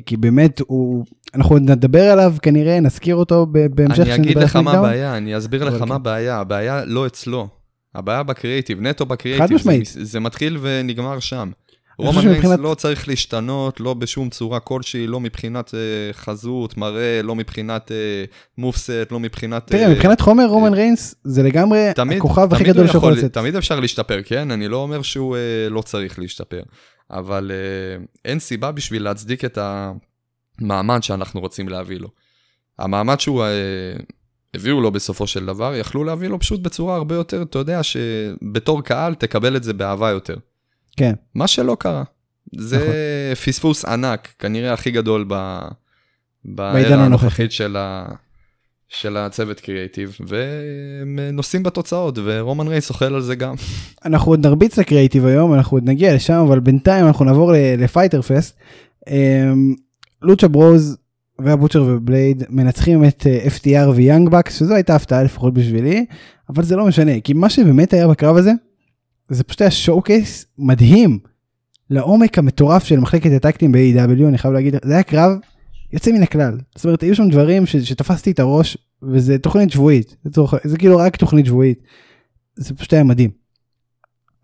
כי 0.06 0.16
באמת 0.16 0.60
הוא, 0.66 1.04
אנחנו 1.34 1.54
עוד 1.54 1.70
נדבר 1.70 2.02
עליו 2.02 2.34
כנראה, 2.42 2.80
נזכיר 2.80 3.16
אותו 3.16 3.46
בהמשך. 3.74 4.00
אני 4.00 4.14
אגיד 4.14 4.36
לך 4.36 4.56
מה 4.56 4.72
הבעיה, 4.72 5.16
אני 5.16 5.38
אסביר 5.38 5.64
לך 5.64 5.80
מה 5.80 5.86
כן. 5.86 5.92
הבעיה, 5.92 6.36
הבעיה 6.36 6.84
לא 6.84 7.06
אצלו, 7.06 7.48
הבעיה 7.94 8.22
בקריאיטיב, 8.22 8.80
נטו 8.80 9.06
בקריאיטיב, 9.06 9.58
זה, 9.58 10.04
זה 10.04 10.20
מתחיל 10.20 10.58
ונגמר 10.60 11.20
שם. 11.20 11.50
רומן 11.98 12.18
ריינס 12.18 12.36
מבחינת... 12.36 12.58
לא 12.60 12.74
צריך 12.74 13.08
להשתנות, 13.08 13.80
לא 13.80 13.94
בשום 13.94 14.30
צורה 14.30 14.60
כלשהי, 14.60 15.06
לא 15.06 15.20
מבחינת 15.20 15.68
uh, 15.68 16.16
חזות, 16.16 16.76
מראה, 16.76 17.20
לא 17.22 17.34
מבחינת 17.34 17.90
uh, 17.90 18.30
מופסט, 18.58 19.06
לא 19.10 19.20
מבחינת... 19.20 19.66
תראה, 19.66 19.86
uh, 19.86 19.90
מבחינת 19.90 20.20
חומר, 20.20 20.46
רומן 20.46 20.72
uh, 20.72 20.76
ריינס 20.76 21.14
זה 21.24 21.42
לגמרי 21.42 21.90
תמיד, 21.94 22.18
הכוכב 22.18 22.54
הכי 22.54 22.64
גדול 22.64 22.86
שיכול 22.86 23.12
לצאת. 23.12 23.32
תמיד 23.32 23.56
אפשר 23.56 23.80
להשתפר, 23.80 24.22
כן? 24.24 24.50
אני 24.50 24.68
לא 24.68 24.76
אומר 24.76 25.02
שהוא 25.02 25.36
uh, 25.36 25.72
לא 25.72 25.82
צריך 25.82 26.18
להשתפר, 26.18 26.62
אבל 27.10 27.50
uh, 27.50 28.06
אין 28.24 28.38
סיבה 28.38 28.72
בשביל 28.72 29.02
להצדיק 29.02 29.44
את 29.44 29.58
המעמד 30.60 31.02
שאנחנו 31.02 31.40
רוצים 31.40 31.68
להביא 31.68 31.98
לו. 31.98 32.08
המעמד 32.78 33.20
שהוא... 33.20 33.44
Uh, 33.44 34.02
הביאו 34.54 34.80
לו 34.80 34.90
בסופו 34.90 35.26
של 35.26 35.46
דבר, 35.46 35.74
יכלו 35.74 36.04
להביא 36.04 36.28
לו 36.28 36.40
פשוט 36.40 36.60
בצורה 36.60 36.96
הרבה 36.96 37.14
יותר, 37.14 37.42
אתה 37.42 37.58
יודע, 37.58 37.82
שבתור 37.82 38.82
קהל 38.82 39.14
תקבל 39.14 39.56
את 39.56 39.62
זה 39.62 39.72
באהבה 39.72 40.10
יותר. 40.10 40.36
כן. 40.96 41.12
מה 41.34 41.46
שלא 41.46 41.76
קרה. 41.80 42.02
זה 42.56 42.76
נכון. 42.76 43.44
פספוס 43.44 43.84
ענק, 43.84 44.28
כנראה 44.38 44.72
הכי 44.72 44.90
גדול 44.90 45.24
ב... 45.28 45.58
בעידן 46.44 46.98
הנוכחית 46.98 47.52
של, 47.52 47.76
ה... 47.76 48.06
של 48.88 49.16
הצוות 49.16 49.60
קריאיטיב, 49.60 50.16
והם 50.26 51.18
נושאים 51.32 51.62
בתוצאות, 51.62 52.18
ורומן 52.24 52.68
ריינס 52.68 52.90
אוכל 52.90 53.14
על 53.14 53.20
זה 53.20 53.34
גם. 53.34 53.54
אנחנו 54.04 54.32
עוד 54.32 54.46
נרביץ 54.46 54.78
לקריאיטיב 54.78 55.26
היום, 55.26 55.54
אנחנו 55.54 55.76
עוד 55.76 55.88
נגיע 55.88 56.14
לשם, 56.14 56.44
אבל 56.48 56.60
בינתיים 56.60 57.06
אנחנו 57.06 57.24
נעבור 57.24 57.52
ל 57.78 57.85
Fyter 57.85 58.22
Fest. 58.22 58.56
אמ, 59.10 59.74
Lucha 60.22 60.48
Bros 60.48 60.96
וה 61.38 61.48
Butcher 61.48 61.82
ו 61.82 61.92
Blade 61.92 62.42
מנצחים 62.48 63.04
את 63.04 63.26
אה, 63.26 63.46
FTR 63.46 63.88
ו 63.94 64.00
Young 64.00 64.28
Bucks, 64.28 64.58
שזו 64.58 64.74
הייתה 64.74 64.96
הפתעה 64.96 65.22
לפחות 65.22 65.54
בשבילי, 65.54 66.06
אבל 66.50 66.62
זה 66.62 66.76
לא 66.76 66.86
משנה, 66.86 67.20
כי 67.20 67.32
מה 67.32 67.50
שבאמת 67.50 67.92
היה 67.92 68.08
בקרב 68.08 68.36
הזה, 68.36 68.52
זה 69.28 69.44
פשוט 69.44 69.60
היה 69.60 69.70
showcase 69.70 70.46
מדהים 70.58 71.18
לעומק 71.90 72.38
המטורף 72.38 72.84
של 72.84 73.00
מחלקת 73.00 73.30
ה 73.36 73.41
tag 73.41 73.54
team 73.54 73.72
ב-AEW, 73.72 74.28
אני 74.28 74.38
חייב 74.38 74.54
להגיד, 74.54 74.74
זה 74.84 74.92
היה 74.92 75.02
קרב 75.02 75.30
יוצא 75.92 76.12
מן 76.12 76.22
הכלל. 76.22 76.58
זאת 76.74 76.84
אומרת, 76.84 77.02
היו 77.02 77.14
שם 77.14 77.28
דברים 77.28 77.66
ש- 77.66 77.76
שתפסתי 77.76 78.30
את 78.30 78.40
הראש, 78.40 78.78
וזה 79.02 79.38
תוכנית 79.38 79.70
שבועית, 79.70 80.16
זה, 80.24 80.30
צורך, 80.30 80.54
זה 80.64 80.78
כאילו 80.78 80.96
רק 80.96 81.16
תוכנית 81.16 81.46
שבועית. 81.46 81.82
זה 82.56 82.74
פשוט 82.74 82.92
היה 82.92 83.04
מדהים. 83.04 83.30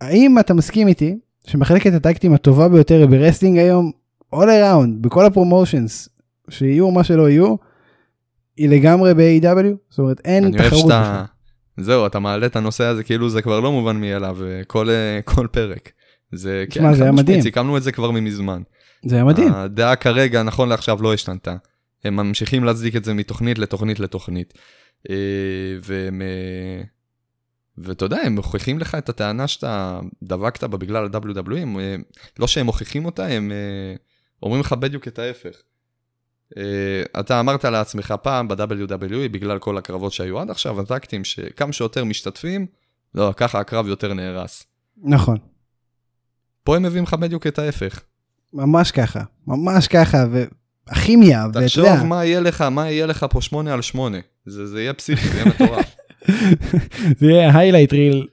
האם 0.01 0.39
אתה 0.39 0.55
מסכים 0.55 0.89
איתי 0.89 1.19
שמחלקת 1.47 1.93
ה 1.95 2.00
tag 2.00 2.15
team 2.15 2.35
הטובה 2.35 2.69
ביותר 2.69 3.07
ב 3.07 3.12
wrestling 3.12 3.59
היום, 3.59 3.91
all 4.35 4.39
around, 4.39 4.89
בכל 5.01 5.27
ה 5.27 5.33
promotions, 5.33 6.09
שיהיו 6.49 6.91
מה 6.91 7.05
שלא 7.05 7.31
יהיו, 7.31 7.57
היא 8.57 8.69
לגמרי 8.69 9.15
ב-AEW? 9.15 9.77
זאת 9.91 9.99
אומרת, 9.99 10.21
אין 10.25 10.59
תחרות. 10.59 10.81
שאתה... 10.83 11.25
זהו, 11.83 12.07
אתה 12.07 12.19
מעלה 12.19 12.47
את 12.47 12.57
הנושא 12.57 12.85
הזה 12.85 13.05
כאילו 13.05 13.31
זה 13.31 13.43
כבר 13.43 13.61
לא 13.61 13.73
מובן 13.73 14.01
מאליו, 14.01 14.39
כל, 14.67 14.91
אה, 14.91 15.21
כל 15.25 15.47
פרק. 15.53 15.93
זה, 16.33 16.65
כן, 16.71 16.95
זה 16.95 17.03
היה 17.03 17.13
מדהים. 17.13 17.43
סיכמנו 17.43 17.77
את 17.77 17.83
זה 17.83 17.93
כבר 17.93 18.11
ממזמן. 18.11 18.63
זה 19.05 19.15
היה 19.15 19.25
מדהים. 19.25 19.53
הדעה 19.53 19.97
כרגע, 19.97 20.43
נכון 20.43 20.69
לעכשיו, 20.69 21.03
לא 21.03 21.15
השתנתה. 21.15 21.57
הם 22.05 22.17
ממשיכים 22.17 22.65
להצדיק 22.65 22.97
את 22.97 23.05
זה 23.05 23.15
מתוכנית 23.15 23.59
לתוכנית 23.59 24.01
לתוכנית. 24.01 24.55
אה, 25.11 25.17
והם... 25.83 26.23
אה, 26.23 26.83
ואתה 27.79 28.05
יודע, 28.05 28.17
הם 28.17 28.35
מוכיחים 28.35 28.79
לך 28.79 28.95
את 28.95 29.09
הטענה 29.09 29.49
שאתה 29.49 30.01
דבקת 30.23 30.65
בה 30.65 30.77
בגלל 30.77 31.05
ה-WWE, 31.05 31.81
לא 32.39 32.47
שהם 32.47 32.67
מוכיחים 32.67 33.05
אותה, 33.05 33.27
הם 33.27 33.53
אומרים 34.43 34.61
לך 34.61 34.73
בדיוק 34.73 35.09
את 35.09 35.19
ההפך. 35.19 35.63
Uh, 36.51 37.21
אתה 37.21 37.41
אמרת 37.41 37.65
לעצמך 37.65 38.15
פעם 38.23 38.49
ב-WWE, 38.49 39.29
בגלל 39.31 39.59
כל 39.59 39.79
הקרבות 39.79 40.13
שהיו 40.13 40.41
עד 40.41 40.51
עכשיו, 40.51 40.81
הטקטים, 40.81 41.25
שכמה 41.25 41.73
שיותר 41.73 42.05
משתתפים, 42.05 42.67
לא, 43.15 43.33
ככה 43.37 43.61
הקרב 43.61 43.87
יותר 43.87 44.15
נהרס. 44.15 44.67
נכון. 45.03 45.37
פה 46.65 46.77
הם 46.77 46.83
מביאים 46.83 47.05
לך 47.05 47.15
בדיוק 47.15 47.47
את 47.47 47.59
ההפך. 47.59 48.01
ממש 48.53 48.91
ככה, 48.91 49.21
ממש 49.47 49.89
ככה, 49.89 50.25
ו... 50.33 50.45
הכימיה, 50.91 51.47
ואתה 51.47 51.59
יודע. 51.59 51.67
תחשוב 51.67 52.07
מה 52.07 52.25
יהיה 52.25 52.41
לך, 52.41 52.63
מה 52.63 52.91
יהיה 52.91 53.07
לך 53.07 53.27
פה 53.31 53.41
8 53.41 53.75
על 53.75 53.83
8. 53.83 54.19
זה, 54.47 54.67
זה 54.67 54.81
יהיה 54.81 54.95
פסיכי, 54.95 55.29
זה 55.29 55.39
יהיה 55.39 55.47
מטורף. 55.47 55.97
זה 57.21 57.27
יהיה 57.27 57.59
היילייט 57.59 57.93
ריל 57.93 58.27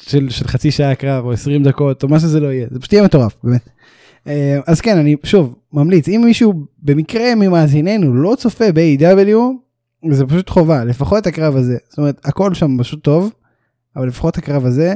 של, 0.00 0.30
של 0.30 0.48
חצי 0.48 0.70
שעה 0.70 0.94
קרב 0.94 1.24
או 1.24 1.32
20 1.32 1.62
דקות 1.62 2.02
או 2.02 2.08
מה 2.08 2.20
שזה 2.20 2.40
לא 2.40 2.46
יהיה, 2.52 2.66
זה 2.70 2.80
פשוט 2.80 2.92
יהיה 2.92 3.04
מטורף, 3.04 3.36
באמת. 3.44 3.68
אה, 4.26 4.58
אז 4.66 4.80
כן, 4.80 4.98
אני 4.98 5.16
שוב 5.24 5.54
ממליץ, 5.72 6.08
אם 6.08 6.22
מישהו 6.24 6.54
במקרה 6.82 7.34
ממאזיננו 7.34 8.14
לא 8.14 8.34
צופה 8.38 8.72
ב-AW, 8.72 9.36
זה 10.10 10.26
פשוט 10.26 10.50
חובה, 10.50 10.84
לפחות 10.84 11.22
את 11.22 11.26
הקרב 11.26 11.56
הזה. 11.56 11.76
זאת 11.88 11.98
אומרת, 11.98 12.20
הכל 12.24 12.54
שם 12.54 12.76
פשוט 12.78 13.04
טוב, 13.04 13.32
אבל 13.96 14.06
לפחות 14.06 14.38
הקרב 14.38 14.66
הזה, 14.66 14.94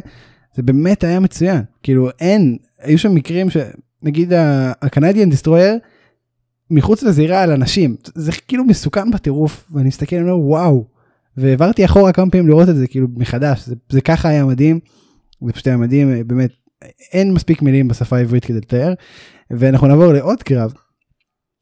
זה 0.54 0.62
באמת 0.62 1.04
היה 1.04 1.20
מצוין. 1.20 1.62
כאילו 1.82 2.08
אין, 2.20 2.56
היו 2.78 2.98
שם 2.98 3.14
מקרים 3.14 3.46
שנגיד 3.50 4.32
הקנדיאן 4.82 5.30
דיסטרויר, 5.30 5.78
מחוץ 6.70 7.02
לזירה 7.02 7.42
על 7.42 7.50
אנשים, 7.50 7.96
זה 8.14 8.32
כאילו 8.48 8.64
מסוכן 8.64 9.10
בטירוף, 9.10 9.68
ואני 9.72 9.88
מסתכל 9.88 10.16
ואומר 10.16 10.38
וואו, 10.38 10.84
והעברתי 11.36 11.84
אחורה 11.84 12.12
כמה 12.12 12.30
פעמים 12.30 12.48
לראות 12.48 12.68
את 12.68 12.76
זה 12.76 12.86
כאילו 12.86 13.06
מחדש, 13.16 13.66
זה, 13.66 13.74
זה 13.88 14.00
ככה 14.00 14.28
היה 14.28 14.44
מדהים, 14.44 14.80
זה 15.46 15.52
פשוט 15.52 15.66
היה 15.66 15.76
מדהים, 15.76 16.12
באמת, 16.26 16.50
אין 17.12 17.32
מספיק 17.34 17.62
מילים 17.62 17.88
בשפה 17.88 18.16
העברית 18.16 18.44
כדי 18.44 18.58
לתאר, 18.58 18.92
ואנחנו 19.50 19.86
נעבור 19.86 20.12
לעוד 20.12 20.42
קרב, 20.42 20.72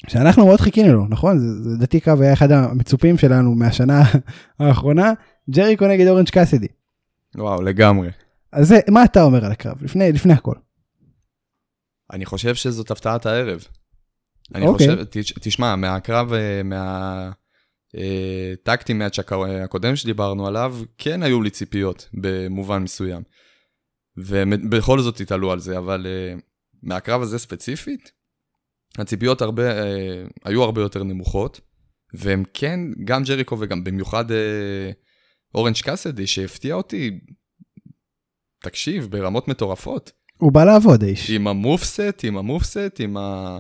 שאנחנו 0.06 0.46
מאוד 0.46 0.60
חיכינו 0.60 0.92
לו, 0.92 1.06
נכון? 1.08 1.38
זה, 1.38 1.62
זה 1.70 1.76
דעתי 1.76 2.00
קרב 2.00 2.20
היה 2.20 2.32
אחד 2.32 2.52
המצופים 2.52 3.18
שלנו 3.18 3.54
מהשנה 3.54 4.02
האחרונה, 4.58 5.12
ג'ריקו 5.50 5.86
נגד 5.88 6.06
אורנג' 6.06 6.28
קאסידי. 6.30 6.66
וואו, 7.34 7.62
לגמרי. 7.62 8.08
אז 8.52 8.68
זה, 8.68 8.78
מה 8.90 9.04
אתה 9.04 9.22
אומר 9.22 9.44
על 9.44 9.52
הקרב, 9.52 9.82
לפני, 9.82 10.12
לפני 10.12 10.32
הכל? 10.32 10.54
אני 12.12 12.24
חושב 12.26 12.54
שזאת 12.54 12.90
הפתעת 12.90 13.26
הערב. 13.26 13.64
אני 14.54 14.66
אוקיי. 14.66 14.86
חושב, 14.88 15.04
תש- 15.10 15.32
תשמע, 15.40 15.76
מהקרב, 15.76 16.32
אה, 16.32 16.60
מהטקטי 17.94 18.92
מאץ' 18.92 19.18
הקודם 19.64 19.96
שדיברנו 19.96 20.46
עליו, 20.46 20.76
כן 20.98 21.22
היו 21.22 21.42
לי 21.42 21.50
ציפיות 21.50 22.08
במובן 22.14 22.82
מסוים. 22.82 23.22
ובכל 24.26 25.00
זאת 25.00 25.20
התעלו 25.20 25.52
על 25.52 25.60
זה, 25.60 25.78
אבל 25.78 26.06
אה, 26.06 26.34
מהקרב 26.82 27.22
הזה 27.22 27.38
ספציפית, 27.38 28.12
הציפיות 28.98 29.42
הרבה, 29.42 29.70
אה, 29.70 30.24
היו 30.44 30.62
הרבה 30.62 30.80
יותר 30.80 31.04
נמוכות, 31.04 31.60
והם 32.14 32.42
כן, 32.54 32.80
גם 33.04 33.22
ג'ריקו 33.22 33.56
וגם 33.60 33.84
במיוחד 33.84 34.30
אה, 34.30 34.90
אורנג' 35.54 35.76
קאסדי, 35.82 36.26
שהפתיע 36.26 36.74
אותי, 36.74 37.20
תקשיב, 38.62 39.06
ברמות 39.10 39.48
מטורפות. 39.48 40.12
הוא 40.36 40.52
בא 40.52 40.64
לעבוד 40.64 41.04
האיש. 41.04 41.30
עם 41.30 41.48
המופסט, 41.48 42.24
עם 42.24 42.36
המופסט, 42.36 43.00
עם, 43.00 43.16
ה... 43.16 43.58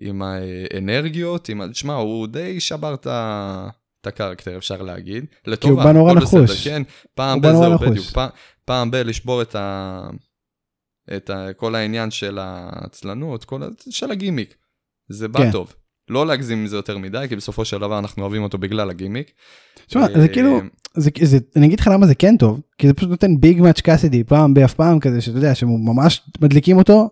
עם 0.00 0.22
האנרגיות, 0.22 1.48
עם 1.48 1.60
ה... 1.60 1.68
תשמע, 1.68 1.94
הוא 1.94 2.26
די 2.26 2.60
שבר 2.60 2.94
את 2.94 3.06
ה... 3.06 3.68
את 4.08 4.12
הקרקטר, 4.14 4.56
אפשר 4.56 4.82
להגיד. 4.82 5.24
לטובה, 5.46 5.74
הוא 5.74 5.84
בא 5.84 5.92
נורא 5.92 6.14
נחוש. 6.14 6.50
בסדר, 6.50 6.64
כן, 6.64 6.82
פעם 7.14 7.40
בזה, 7.40 7.68
נחוש. 7.68 7.88
בדיוק, 7.88 8.06
פעם, 8.06 8.28
פעם 8.64 8.90
ב- 8.90 8.96
לשבור 8.96 9.42
את 9.42 9.54
ה... 9.54 10.08
את 11.16 11.30
ה... 11.30 11.52
כל 11.56 11.74
העניין 11.74 12.10
של 12.10 12.38
העצלנות, 12.40 13.44
כל. 13.44 13.60
של 13.90 14.10
הגימיק. 14.10 14.54
זה 15.08 15.28
בא 15.28 15.40
כן. 15.40 15.52
טוב. 15.52 15.74
לא 16.10 16.26
להגזים 16.26 16.58
עם 16.58 16.66
זה 16.66 16.76
יותר 16.76 16.98
מדי, 16.98 17.26
כי 17.28 17.36
בסופו 17.36 17.64
של 17.64 17.78
דבר 17.78 17.98
אנחנו 17.98 18.22
אוהבים 18.22 18.42
אותו 18.42 18.58
בגלל 18.58 18.90
הגימיק. 18.90 19.32
תשמע, 19.86 20.06
זה 20.14 20.22
אה, 20.22 20.28
כאילו, 20.28 20.60
זה, 20.94 21.10
זה, 21.22 21.38
אני 21.56 21.66
אגיד 21.66 21.80
לך 21.80 21.90
למה 21.92 22.06
זה 22.06 22.14
כן 22.14 22.36
טוב, 22.36 22.60
כי 22.78 22.86
זה 22.86 22.94
פשוט 22.94 23.10
נותן 23.10 23.40
ביג 23.40 23.60
מאץ' 23.60 23.80
קאסידי 23.80 24.24
פעם 24.24 24.54
באף 24.54 24.74
פעם 24.74 25.00
כזה, 25.00 25.20
שאתה 25.20 25.38
יודע, 25.38 25.54
שממש 25.54 26.22
מדליקים 26.40 26.76
אותו, 26.76 27.10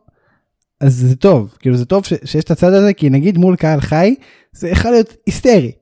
אז 0.81 0.95
זה 0.95 1.17
טוב, 1.17 1.57
כאילו 1.59 1.77
זה 1.77 1.85
טוב 1.85 2.05
ש, 2.05 2.13
שיש 2.25 2.45
את 2.45 2.51
הצד 2.51 2.73
הזה, 2.73 2.93
כי 2.93 3.11
נגיד 3.11 3.39
מול 3.39 3.57
קהל 3.57 3.81
חי, 3.81 4.15
זה 4.53 4.69
יכול 4.69 4.91
להיות 4.91 5.17
היסטרי. 5.27 5.73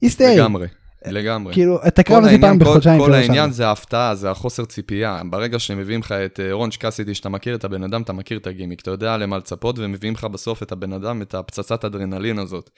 היסטרי. 0.00 0.36
לגמרי, 0.36 0.66
לגמרי. 1.06 1.54
כאילו, 1.54 1.78
את 1.86 1.98
הקרב 1.98 2.24
הזה 2.24 2.36
פעם 2.40 2.58
כל, 2.58 2.64
בחודשיים. 2.64 3.00
כל 3.00 3.14
העניין. 3.14 3.50
זה 3.50 3.66
ההפתעה, 3.66 4.14
זה 4.14 4.30
החוסר 4.30 4.64
ציפייה. 4.64 5.22
ברגע 5.30 5.58
שמביאים 5.58 6.00
לך 6.00 6.12
את 6.12 6.40
אה, 6.40 6.52
רונג' 6.52 6.74
קאסידי, 6.74 7.14
שאתה 7.14 7.28
מכיר 7.28 7.54
את 7.54 7.64
הבן 7.64 7.82
אדם, 7.82 8.02
אתה 8.02 8.12
מכיר 8.12 8.38
את 8.38 8.46
הגימיק, 8.46 8.80
אתה 8.80 8.90
יודע 8.90 9.16
למה 9.16 9.38
לצפות, 9.38 9.78
ומביאים 9.78 10.14
לך 10.14 10.24
בסוף 10.24 10.62
את 10.62 10.72
הבן 10.72 10.92
אדם, 10.92 11.22
את 11.22 11.34
הפצצת 11.34 11.84
אדרנלין 11.84 12.38
הזאת, 12.38 12.70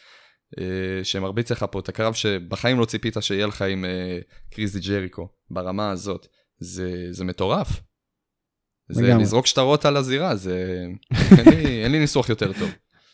אה, 0.59 1.05
שמרביץ 1.05 1.53
לך 1.53 1.67
פה 1.71 1.79
את 1.79 1.89
הקרב 1.89 2.15
שבחיים 2.15 2.79
לא 2.79 2.85
ציפית 2.85 3.17
שיהיה 3.21 3.47
לך 3.47 3.63
עם 3.63 3.85
אה, 3.85 4.19
קריזי 4.51 4.81
ג'ריקו, 4.81 5.29
ברמה 5.51 5.91
הזאת. 5.91 6.27
זה, 6.61 7.07
זה 7.11 7.25
מטורף. 7.25 7.81
זה 8.91 9.03
לגמרי. 9.03 9.23
לזרוק 9.23 9.47
שטרות 9.47 9.85
על 9.85 9.97
הזירה, 9.97 10.37
זה... 10.37 10.87
אין 11.39 11.49
לי, 11.49 11.85
אין 11.85 11.93
לי 11.93 11.99
ניסוח 11.99 12.29
יותר 12.29 12.53
טוב. 12.53 12.71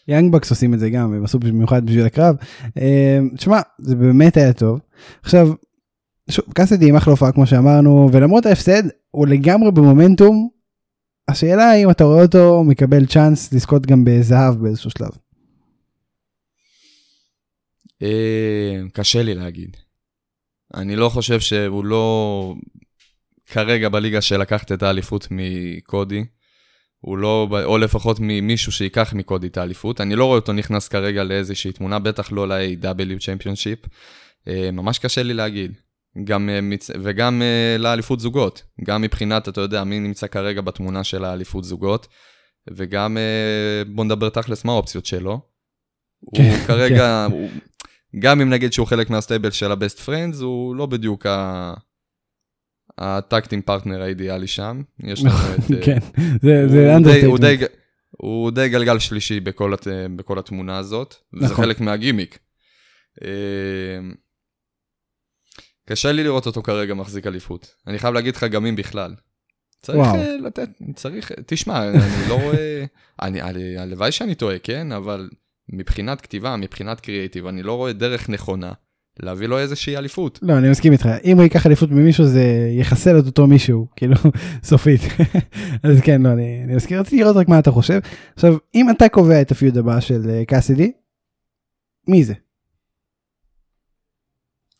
יאנג 0.08 0.32
בקס 0.32 0.50
עושים 0.50 0.74
את 0.74 0.78
זה 0.78 0.90
גם, 0.90 1.12
הם 1.12 1.24
עשו 1.24 1.38
במיוחד 1.38 1.86
בשביל 1.86 2.06
הקרב. 2.06 2.36
אה, 2.78 3.18
תשמע, 3.36 3.60
זה 3.78 3.96
באמת 3.96 4.36
היה 4.36 4.52
טוב. 4.52 4.80
עכשיו, 5.22 5.48
שוב, 6.30 6.44
קאסדי 6.54 6.88
עם 6.88 6.96
אחלה 6.96 7.12
הופעה 7.12 7.32
כמו 7.32 7.46
שאמרנו, 7.46 8.08
ולמרות 8.12 8.46
ההפסד, 8.46 8.82
הוא 9.10 9.26
לגמרי 9.26 9.70
במומנטום. 9.72 10.48
השאלה 11.28 11.64
האם 11.64 11.90
אתה 11.90 12.04
רואה 12.04 12.22
אותו 12.22 12.64
מקבל 12.64 13.06
צ'אנס 13.06 13.52
לזכות 13.52 13.86
גם 13.86 14.04
בזהב 14.04 14.54
באיזשהו 14.54 14.90
שלב. 14.90 15.10
אה, 18.02 18.80
קשה 18.92 19.22
לי 19.22 19.34
להגיד. 19.34 19.76
אני 20.74 20.96
לא 20.96 21.08
חושב 21.08 21.40
שהוא 21.40 21.84
לא 21.84 22.54
כרגע 23.46 23.88
בליגה 23.88 24.20
של 24.20 24.36
לקחת 24.36 24.72
את 24.72 24.82
האליפות 24.82 25.28
מקודי. 25.30 26.24
הוא 27.04 27.18
לא, 27.18 27.48
או 27.64 27.78
לפחות 27.78 28.16
ממישהו 28.20 28.72
שייקח 28.72 29.12
מקודי 29.12 29.46
את 29.46 29.56
האליפות. 29.56 30.00
אני 30.00 30.16
לא 30.16 30.24
רואה 30.24 30.38
אותו 30.38 30.52
נכנס 30.52 30.88
כרגע 30.88 31.24
לאיזושהי 31.24 31.72
תמונה, 31.72 31.98
בטח 31.98 32.32
לא 32.32 32.48
ל-AW 32.48 33.18
צ'מפיונשיפ. 33.26 33.78
אה, 34.48 34.70
ממש 34.70 34.98
קשה 34.98 35.22
לי 35.22 35.34
להגיד. 35.34 35.72
גם, 36.24 36.48
אה, 36.48 36.60
וגם 37.02 37.42
אה, 37.42 37.76
לאליפות 37.78 38.20
זוגות. 38.20 38.62
גם 38.84 39.02
מבחינת, 39.02 39.48
אתה 39.48 39.60
יודע, 39.60 39.84
מי 39.84 40.00
נמצא 40.00 40.26
כרגע 40.26 40.60
בתמונה 40.60 41.04
של 41.04 41.24
האליפות 41.24 41.64
זוגות. 41.64 42.08
וגם, 42.70 43.16
בוא 43.86 44.04
נדבר 44.04 44.28
תכלס, 44.28 44.64
מה 44.64 44.72
האופציות 44.72 45.06
שלו. 45.06 45.40
הוא 46.20 46.36
כן, 46.36 46.56
כרגע, 46.66 47.26
הוא, 47.30 47.50
גם 48.18 48.40
אם 48.40 48.50
נגיד 48.50 48.72
שהוא 48.72 48.86
חלק 48.86 49.10
מה 49.10 49.20
stable 49.20 49.50
של 49.50 49.72
ה 49.72 49.78
Best 49.78 50.00
Friends, 50.00 50.40
הוא 50.40 50.76
לא 50.76 50.86
בדיוק 50.86 51.26
ה... 51.26 51.74
ה 52.98 53.06
tag 53.06 53.30
team 53.30 53.62
partner 53.62 54.02
האידיאלי 54.02 54.46
שם. 54.46 54.82
יש 55.00 55.22
לנו 55.24 55.34
את... 55.54 55.72
אה, 55.72 55.82
כן, 55.84 55.98
זה 56.42 56.66
די- 57.38 57.64
הוא. 58.10 58.50
די 58.50 58.68
גלגל 58.68 58.98
שלישי 58.98 59.40
בכל, 59.40 59.74
הת... 59.74 59.86
בכל 60.16 60.38
התמונה 60.38 60.78
הזאת, 60.78 61.14
וזה 61.34 61.44
נכון. 61.52 61.64
חלק 61.64 61.80
מהגימיק. 61.80 62.38
אה, 63.24 63.28
קשה 65.88 66.12
לי 66.12 66.22
לראות 66.24 66.46
אותו 66.46 66.62
כרגע 66.62 66.94
מחזיק 66.94 67.26
אליפות. 67.26 67.74
אני 67.86 67.98
חייב 67.98 68.14
להגיד 68.14 68.36
לך 68.36 68.44
גם 68.44 68.66
אם 68.66 68.76
בכלל. 68.76 69.14
צריך 69.82 69.98
וואו. 69.98 70.14
אה, 70.16 70.36
לתת, 70.36 70.68
צריך, 70.94 71.32
תשמע, 71.46 71.88
אני 71.88 71.98
לא 72.28 72.34
רואה, 72.42 72.84
אני, 73.22 73.40
הל- 73.40 73.76
הלוואי 73.78 74.12
שאני 74.12 74.34
טועה, 74.34 74.58
כן? 74.58 74.92
אבל 74.92 75.28
מבחינת 75.68 76.20
כתיבה, 76.20 76.56
מבחינת 76.56 77.00
קריאיטיב, 77.00 77.46
אני 77.46 77.62
לא 77.62 77.72
רואה 77.76 77.92
דרך 77.92 78.28
נכונה 78.28 78.72
להביא 79.22 79.46
לו 79.46 79.58
איזושהי 79.58 79.96
אליפות. 79.96 80.38
לא, 80.42 80.58
אני 80.58 80.70
מסכים 80.70 80.92
איתך. 80.92 81.08
אם 81.24 81.36
הוא 81.36 81.42
ייקח 81.42 81.66
אליפות 81.66 81.90
ממישהו 81.90 82.26
זה 82.26 82.68
יחסל 82.78 83.18
את 83.18 83.26
אותו 83.26 83.46
מישהו, 83.46 83.86
כאילו, 83.96 84.16
סופית. 84.64 85.00
אז 85.82 86.00
כן, 86.00 86.22
לא, 86.22 86.28
אני, 86.28 86.62
אני 86.64 86.76
מסכים, 86.76 86.98
רציתי 86.98 87.16
לראות 87.16 87.36
רק 87.36 87.48
מה 87.48 87.58
אתה 87.58 87.70
חושב. 87.70 87.98
עכשיו, 88.34 88.56
אם 88.74 88.90
אתה 88.90 89.08
קובע 89.08 89.40
את 89.40 89.50
הפיוד 89.50 89.78
הבא 89.78 90.00
של 90.00 90.30
אה, 90.30 90.44
קאסידי, 90.44 90.92
מי 92.08 92.24
זה? 92.24 92.34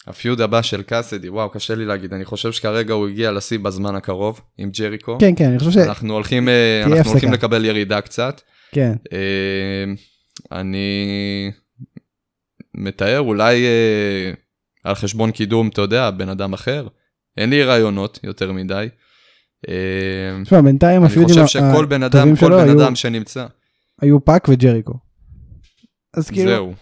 הפיוד 0.07 0.41
הבא 0.41 0.63
של 0.63 0.83
קאסדי, 0.83 1.29
וואו, 1.29 1.51
קשה 1.51 1.75
לי 1.75 1.85
להגיד, 1.85 2.13
אני 2.13 2.25
חושב 2.25 2.53
שכרגע 2.53 2.95
הוא 2.95 3.09
הגיע 3.09 3.33
לשיא 3.33 3.59
בזמן 3.59 3.95
הקרוב 3.95 4.41
עם 4.59 4.71
ג'ריקו. 4.71 5.19
כן, 5.21 5.35
כן, 5.37 5.49
אני 5.49 5.59
חושב 5.59 5.71
ש... 5.71 5.77
אנחנו 5.77 6.15
הולכים, 6.15 6.49
אה, 6.49 6.81
אנחנו 6.83 6.97
הפסקה. 6.97 7.11
הולכים 7.11 7.33
לקבל 7.33 7.65
ירידה 7.65 8.01
קצת. 8.01 8.41
כן, 8.73 8.95
אה, 9.13 9.85
אני 10.53 11.51
מתאר 12.75 13.21
אולי 13.21 13.65
אה, 13.65 14.33
על 14.85 14.95
חשבון 14.95 15.31
קידום, 15.31 15.69
אתה 15.69 15.81
יודע, 15.81 16.11
בן 16.11 16.29
אדם 16.29 16.53
אחר. 16.53 16.87
אין 17.37 17.51
לי 17.51 17.65
רעיונות 17.65 18.21
יותר 18.25 18.53
מדי. 18.53 18.89
אה, 19.69 19.75
תשמע, 20.45 20.61
בינתיים 20.61 21.03
אני 21.03 21.11
הפיודים 21.13 21.43
חושב 21.45 21.61
שכל 21.61 21.87
בן 21.87 22.03
אדם, 22.03 22.19
הטובים 22.19 22.37
כל 22.37 22.47
שלו 22.47 22.57
בן 22.59 22.69
היו- 22.69 22.81
אדם 22.85 22.95
שנמצא, 22.97 23.47
היו 24.01 24.25
פאק 24.25 24.49
וג'ריקו. 24.49 24.93
אז 26.15 26.31
כאילו, 26.31 26.51
זהו. 26.51 26.75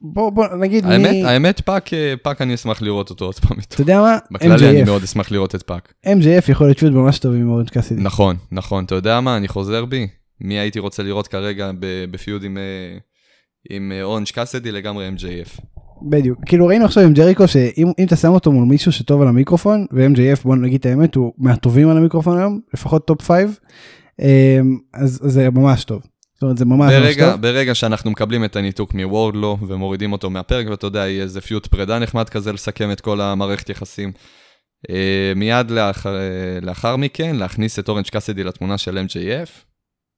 בוא, 0.00 0.30
בוא 0.30 0.46
נגיד 0.60 0.84
האמת, 0.84 1.10
מי... 1.10 1.24
האמת, 1.24 1.60
פאק, 1.60 1.94
אה, 1.94 2.14
פאק 2.22 2.42
אני 2.42 2.54
אשמח 2.54 2.82
לראות 2.82 3.10
אותו 3.10 3.24
עוד 3.24 3.34
פעם 3.34 3.58
אתה 3.58 3.72
איתו. 3.72 3.82
יודע 3.82 4.00
מה? 4.00 4.18
בכללי 4.30 4.70
אני. 4.70 4.82
מאוד 4.82 5.02
אשמח 5.02 5.30
לראות 5.30 5.54
את 5.54 5.62
פאק. 5.62 5.92
MJF 6.06 6.50
יכול 6.50 6.66
להיות 6.66 6.78
feud 6.78 6.92
ממש 6.92 7.18
טוב 7.18 7.34
עם 7.34 7.48
אורנג' 7.50 7.68
קאסידי. 7.68 8.02
נכון, 8.02 8.36
נכון, 8.52 8.84
אתה 8.84 8.94
יודע 8.94 9.20
מה, 9.20 9.36
אני 9.36 9.48
חוזר 9.48 9.84
בי. 9.84 10.06
מי 10.40 10.54
הייתי 10.58 10.78
רוצה 10.78 11.02
לראות 11.02 11.26
כרגע 11.28 11.70
ב 12.10 12.16
feud 12.16 12.42
עם, 12.44 12.58
אה, 12.58 12.98
עם 13.70 13.92
אה, 13.92 14.02
אורנג' 14.02 14.26
קאסידי 14.26 14.72
לגמרי 14.72 15.08
MJF. 15.08 15.60
בדיוק. 16.10 16.38
כאילו 16.46 16.66
ראינו 16.66 16.84
עכשיו 16.84 17.02
עם 17.02 17.12
ג'ריקו 17.12 17.48
שאם 17.48 17.92
אם 17.98 18.06
אתה 18.06 18.16
שם 18.16 18.28
אותו 18.28 18.52
מול 18.52 18.64
מישהו 18.64 18.92
שטוב 18.92 19.22
על 19.22 19.28
המיקרופון, 19.28 19.86
ו-MJF 19.92 20.42
בוא 20.44 20.56
נגיד 20.56 20.80
את 20.80 20.86
האמת 20.86 21.14
הוא 21.14 21.32
מהטובים 21.38 21.88
על 21.88 21.96
המיקרופון 21.96 22.38
היום, 22.38 22.60
לפחות 22.74 23.06
טופ 23.06 23.22
5, 23.22 23.38
אז 23.38 23.58
אז 24.94 25.20
זה 25.22 25.50
ממש 25.50 25.84
טוב. 25.84 26.02
זאת 26.34 26.42
אומרת, 26.42 26.58
זה 26.58 26.64
ממש 26.64 26.92
ממש 26.92 27.02
ברגע, 27.02 27.32
טוב. 27.32 27.40
ברגע 27.40 27.74
שאנחנו 27.74 28.10
מקבלים 28.10 28.44
את 28.44 28.56
הניתוק 28.56 28.94
מוורדלו 28.94 29.58
ומורידים 29.66 30.12
אותו 30.12 30.30
מהפרק, 30.30 30.66
ואתה 30.70 30.86
יודע, 30.86 30.98
יהיה 30.98 31.22
איזה 31.22 31.40
פיוט 31.40 31.66
פרידה 31.66 31.98
נחמד 31.98 32.28
כזה 32.28 32.52
לסכם 32.52 32.92
את 32.92 33.00
כל 33.00 33.20
המערכת 33.20 33.70
יחסים. 33.70 34.12
אה, 34.90 35.32
מיד 35.36 35.70
לאחר, 35.70 36.16
אה, 36.16 36.58
לאחר 36.62 36.96
מכן, 36.96 37.36
להכניס 37.36 37.78
את 37.78 37.88
אורנג' 37.88 38.06
קאסדי 38.06 38.44
לתמונה 38.44 38.78
של 38.78 38.98
MJF, 38.98 39.50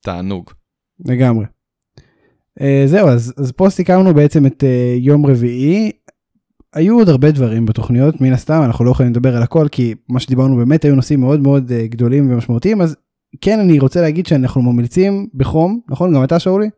תענוג. 0.05 0.51
לגמרי. 1.07 1.45
Uh, 2.61 2.63
זהו, 2.87 3.09
אז, 3.09 3.35
אז 3.37 3.53
פה 3.53 3.71
סיכמנו 3.71 4.15
בעצם 4.15 4.47
את 4.47 4.63
uh, 4.63 4.99
יום 4.99 5.27
רביעי. 5.27 5.93
היו 6.75 6.99
עוד 6.99 7.09
הרבה 7.09 7.31
דברים 7.31 7.67
בתוכניות, 7.67 8.21
מן 8.21 8.33
הסתם, 8.33 8.63
אנחנו 8.65 8.85
לא 8.85 8.91
יכולים 8.91 9.13
לדבר 9.13 9.37
על 9.37 9.43
הכל, 9.43 9.67
כי 9.73 9.95
מה 10.09 10.21
שדיברנו 10.21 10.57
באמת 10.57 10.85
היו 10.85 10.95
נושאים 10.95 11.21
מאוד 11.21 11.41
מאוד 11.41 11.71
uh, 11.71 11.89
גדולים 11.89 12.33
ומשמעותיים, 12.33 12.81
אז 12.81 12.97
כן, 13.41 13.61
אני 13.61 13.79
רוצה 13.79 14.01
להגיד 14.01 14.27
שאנחנו 14.27 14.63
ממליצים 14.63 15.29
בחום, 15.35 15.81
נכון? 15.89 16.15
גם 16.15 16.25
אתה, 16.25 16.39
שאולי? 16.39 16.71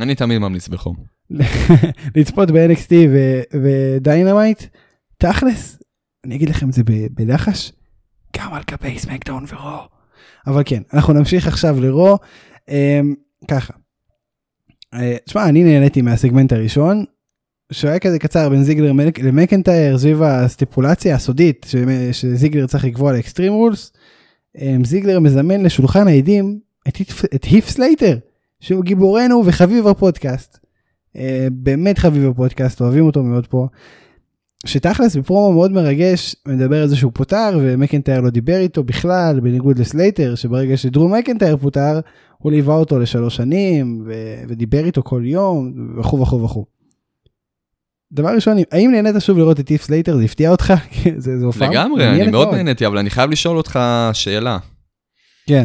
אני 0.00 0.14
תמיד 0.14 0.38
ממליץ 0.38 0.68
בחום. 0.68 0.96
לצפות 2.16 2.50
ב-NXT 2.50 2.92
ו 3.62 3.72
Dynamite, 3.72 4.62
תכלס, 5.18 5.78
אני 6.24 6.34
אגיד 6.34 6.48
לכם 6.50 6.68
את 6.68 6.72
זה 6.72 6.82
בלחש, 7.10 7.72
גם 8.36 8.54
על 8.54 8.62
גבי 8.70 8.98
SmackDown 8.98 9.44
ו 9.48 9.54
Raw. 9.54 9.78
אבל 10.46 10.62
כן, 10.64 10.82
אנחנו 10.94 11.12
נמשיך 11.12 11.46
עכשיו 11.46 11.80
ל 11.80 11.88
Raw. 11.88 12.18
אמ, 12.68 13.14
ככה. 13.48 13.72
אה, 14.94 15.16
תשמע, 15.24 15.48
אני 15.48 15.64
נהניתי 15.64 16.02
מהסגמנט 16.02 16.52
הראשון, 16.52 17.04
שהיה 17.72 17.98
כזה 17.98 18.18
קצר 18.18 18.48
בין 18.48 18.64
זיגלר 18.64 18.92
מק- 18.92 19.18
למקנטייר 19.18 19.98
סביב 19.98 20.22
הסטיפולציה 20.22 21.14
הסודית 21.14 21.66
שזיגלר 22.12 22.66
צריך 22.66 22.84
לקבוע 22.84 23.12
ל 23.12 23.17
Extreme 23.17 23.52
Rules. 23.52 23.92
אמ, 24.58 24.84
זיגלר 24.84 25.20
מזמן 25.20 25.62
לשולחן 25.62 26.08
העדים 26.08 26.58
את, 26.88 26.96
את 27.34 27.44
הית' 27.44 27.68
סלייטר, 27.68 28.18
שהוא 28.60 28.84
גיבורנו 28.84 29.42
וחביב 29.46 29.86
הפודקאסט. 29.86 30.58
אה, 31.16 31.48
באמת 31.52 31.98
חביב 31.98 32.28
הפודקאסט, 32.30 32.80
אוהבים 32.80 33.06
אותו 33.06 33.22
מאוד 33.22 33.46
פה. 33.46 33.66
שתכלס 34.66 35.16
בפרומו 35.16 35.52
מאוד 35.52 35.72
מרגש 35.72 36.36
מדבר 36.48 36.82
על 36.82 36.88
זה 36.88 36.96
שהוא 36.96 37.12
פוטר 37.14 37.58
ומקנטייר 37.62 38.20
לא 38.20 38.30
דיבר 38.30 38.56
איתו 38.56 38.84
בכלל 38.84 39.40
בניגוד 39.40 39.78
לסלייטר 39.78 40.34
שברגע 40.34 40.76
שדרו 40.76 41.08
מקנטייר 41.08 41.56
פוטר 41.56 42.00
הוא 42.42 42.52
ליווה 42.52 42.74
אותו 42.74 42.98
לשלוש 42.98 43.36
שנים 43.36 44.02
ו- 44.06 44.42
ודיבר 44.48 44.84
איתו 44.84 45.02
כל 45.02 45.22
יום 45.24 45.72
וכו' 45.98 46.20
וכו' 46.20 46.42
וכו'. 46.42 46.64
דבר 48.12 48.28
ראשון 48.34 48.56
האם 48.72 48.90
נהנית 48.90 49.14
שוב 49.18 49.38
לראות 49.38 49.60
את 49.60 49.66
הית' 49.66 49.82
סלייטר 49.82 50.16
זה 50.16 50.24
הפתיע 50.24 50.50
אותך? 50.50 50.72
זה, 51.16 51.38
זה 51.38 51.46
הופעה 51.46 51.68
לגמרי, 51.68 52.08
אני 52.08 52.30
מאוד 52.30 52.48
נהניתי, 52.54 52.86
אבל 52.86 52.98
אני 52.98 53.10
חייב 53.10 53.30
לשאול 53.30 53.56
אותך 53.56 53.78
שאלה. 54.12 54.58
כן. 55.46 55.64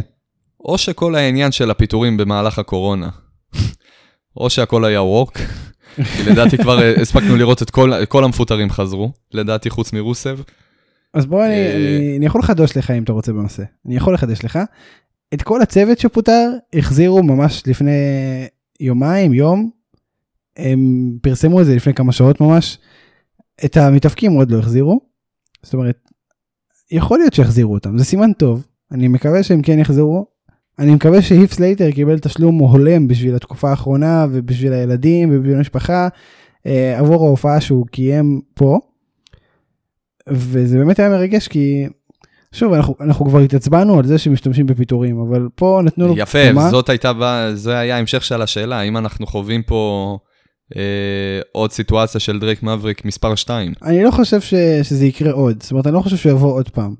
או 0.66 0.78
שכל 0.78 1.16
העניין 1.16 1.52
של 1.52 1.72
הפיטורים 1.72 2.18
במהלך 2.18 2.60
הקורונה, 2.60 3.10
או 4.38 4.50
שהכל 4.50 4.86
היה 4.86 5.02
work, 5.02 5.38
כי 5.96 6.24
לדעתי 6.32 6.58
כבר 6.58 6.82
אה, 6.82 7.02
הספקנו 7.02 7.36
לראות 7.36 7.62
את 7.62 7.70
כל, 7.70 8.06
כל 8.10 8.24
המפוטרים 8.24 8.70
חזרו, 8.70 9.12
לדעתי 9.34 9.70
חוץ 9.70 9.94
מרוסב. 9.94 10.40
אז 11.14 11.26
בוא 11.26 11.46
אני, 11.46 11.54
אה, 11.54 11.76
אני, 11.76 12.18
אני 12.18 12.26
יכול 12.26 12.42
לחדש 12.42 12.78
לך 12.78 12.92
אם 12.92 13.04
אתה 13.04 13.12
רוצה 13.12 13.34
בנושא. 13.34 13.64
אני 13.86 13.96
יכול 13.96 14.14
לחדש 14.14 14.46
לך. 14.46 14.60
את 15.34 15.42
כל 15.42 15.62
הצוות 15.62 16.00
שפוטר 16.00 16.52
החזירו 16.74 17.24
ממש 17.24 17.64
לפני 17.68 17.92
יומיים, 18.80 19.34
יום. 19.34 19.70
הם 20.58 21.18
פרסמו 21.22 21.62
את 21.62 21.66
זה 21.66 21.76
לפני 21.76 21.94
כמה 21.94 22.12
שעות 22.12 22.42
ממש. 22.42 22.78
את 23.66 23.78
המתאבקים 23.78 24.32
עוד 24.32 24.52
לא 24.52 24.60
החזירו. 24.60 25.00
זאת 25.64 25.74
אומרת, 25.74 26.10
יכול 26.92 27.20
להיות 27.20 27.34
שיחזירו 27.34 27.74
אותם, 27.74 27.98
זה 27.98 28.04
סימן 28.04 28.34
טוב. 28.34 28.68
אני 28.92 29.08
מקווה 29.08 29.44
שהם 29.44 29.62
כן 29.62 29.80
יחזרו. 29.80 30.26
אני 30.80 30.96
מקווה 30.96 31.22
שהית' 31.22 31.54
סלייטר 31.54 31.92
קיבל 31.92 32.20
תשלום 32.20 32.58
הולם 32.58 33.08
בשביל 33.08 33.36
התקופה 33.36 33.70
האחרונה 33.70 34.26
ובשביל 34.32 34.74
הילדים 34.74 35.30
ובשביל 35.32 35.58
המשפחה 35.58 36.08
אה, 36.66 37.00
עבור 37.00 37.26
ההופעה 37.26 37.62
שהוא 37.62 37.88
קיים 37.88 38.42
פה. 38.54 38.80
וזה 40.30 40.78
באמת 40.78 41.00
היה 41.00 41.10
מרגש 41.10 41.48
כי 41.48 41.88
שוב 42.52 42.74
אנחנו, 42.74 42.96
אנחנו 43.02 43.26
כבר 43.26 43.40
התעצבנו 43.40 44.00
על 44.00 44.06
זה 44.06 44.18
שמשתמשים 44.18 44.66
בפיטורים 44.66 45.20
אבל 45.20 45.48
פה 45.56 45.82
נתנו 45.84 46.08
לו 46.08 46.14
יפה, 46.18 46.40
במה. 46.50 46.70
זאת 46.70 46.90
הייתה, 46.90 47.12
זה 47.54 47.78
היה 47.78 47.98
המשך 47.98 48.24
של 48.24 48.42
השאלה, 48.42 48.80
האם 48.80 48.98
אנחנו 48.98 49.28
חווים 49.28 49.64
פה 49.64 50.18
אה, 50.76 50.82
עוד 51.52 51.72
סיטואציה 51.72 52.20
של 52.20 52.40
דרייק 52.40 52.64
מבריק 52.64 53.06
מספר 53.06 53.36
2. 53.36 53.74
אני 53.84 54.04
לא 54.04 54.12
חושב 54.12 54.42
ש, 54.42 54.54
שזה 54.84 55.06
יקרה 55.06 55.32
עוד 55.32 55.64
זאת 55.64 55.72
אומרת 55.72 55.88
אני 55.88 55.94
לא 55.96 56.00
חושב 56.02 56.18
שהוא 56.18 56.32
יבוא 56.32 56.54
עוד 56.54 56.70
פעם. 56.70 56.96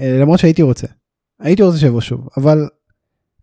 אה, 0.00 0.18
למרות 0.20 0.38
שהייתי 0.38 0.62
רוצה. 0.62 0.86
הייתי 1.40 1.62
רוצה 1.62 1.78
שיבוא 1.78 2.00
שוב 2.00 2.28
אבל 2.36 2.68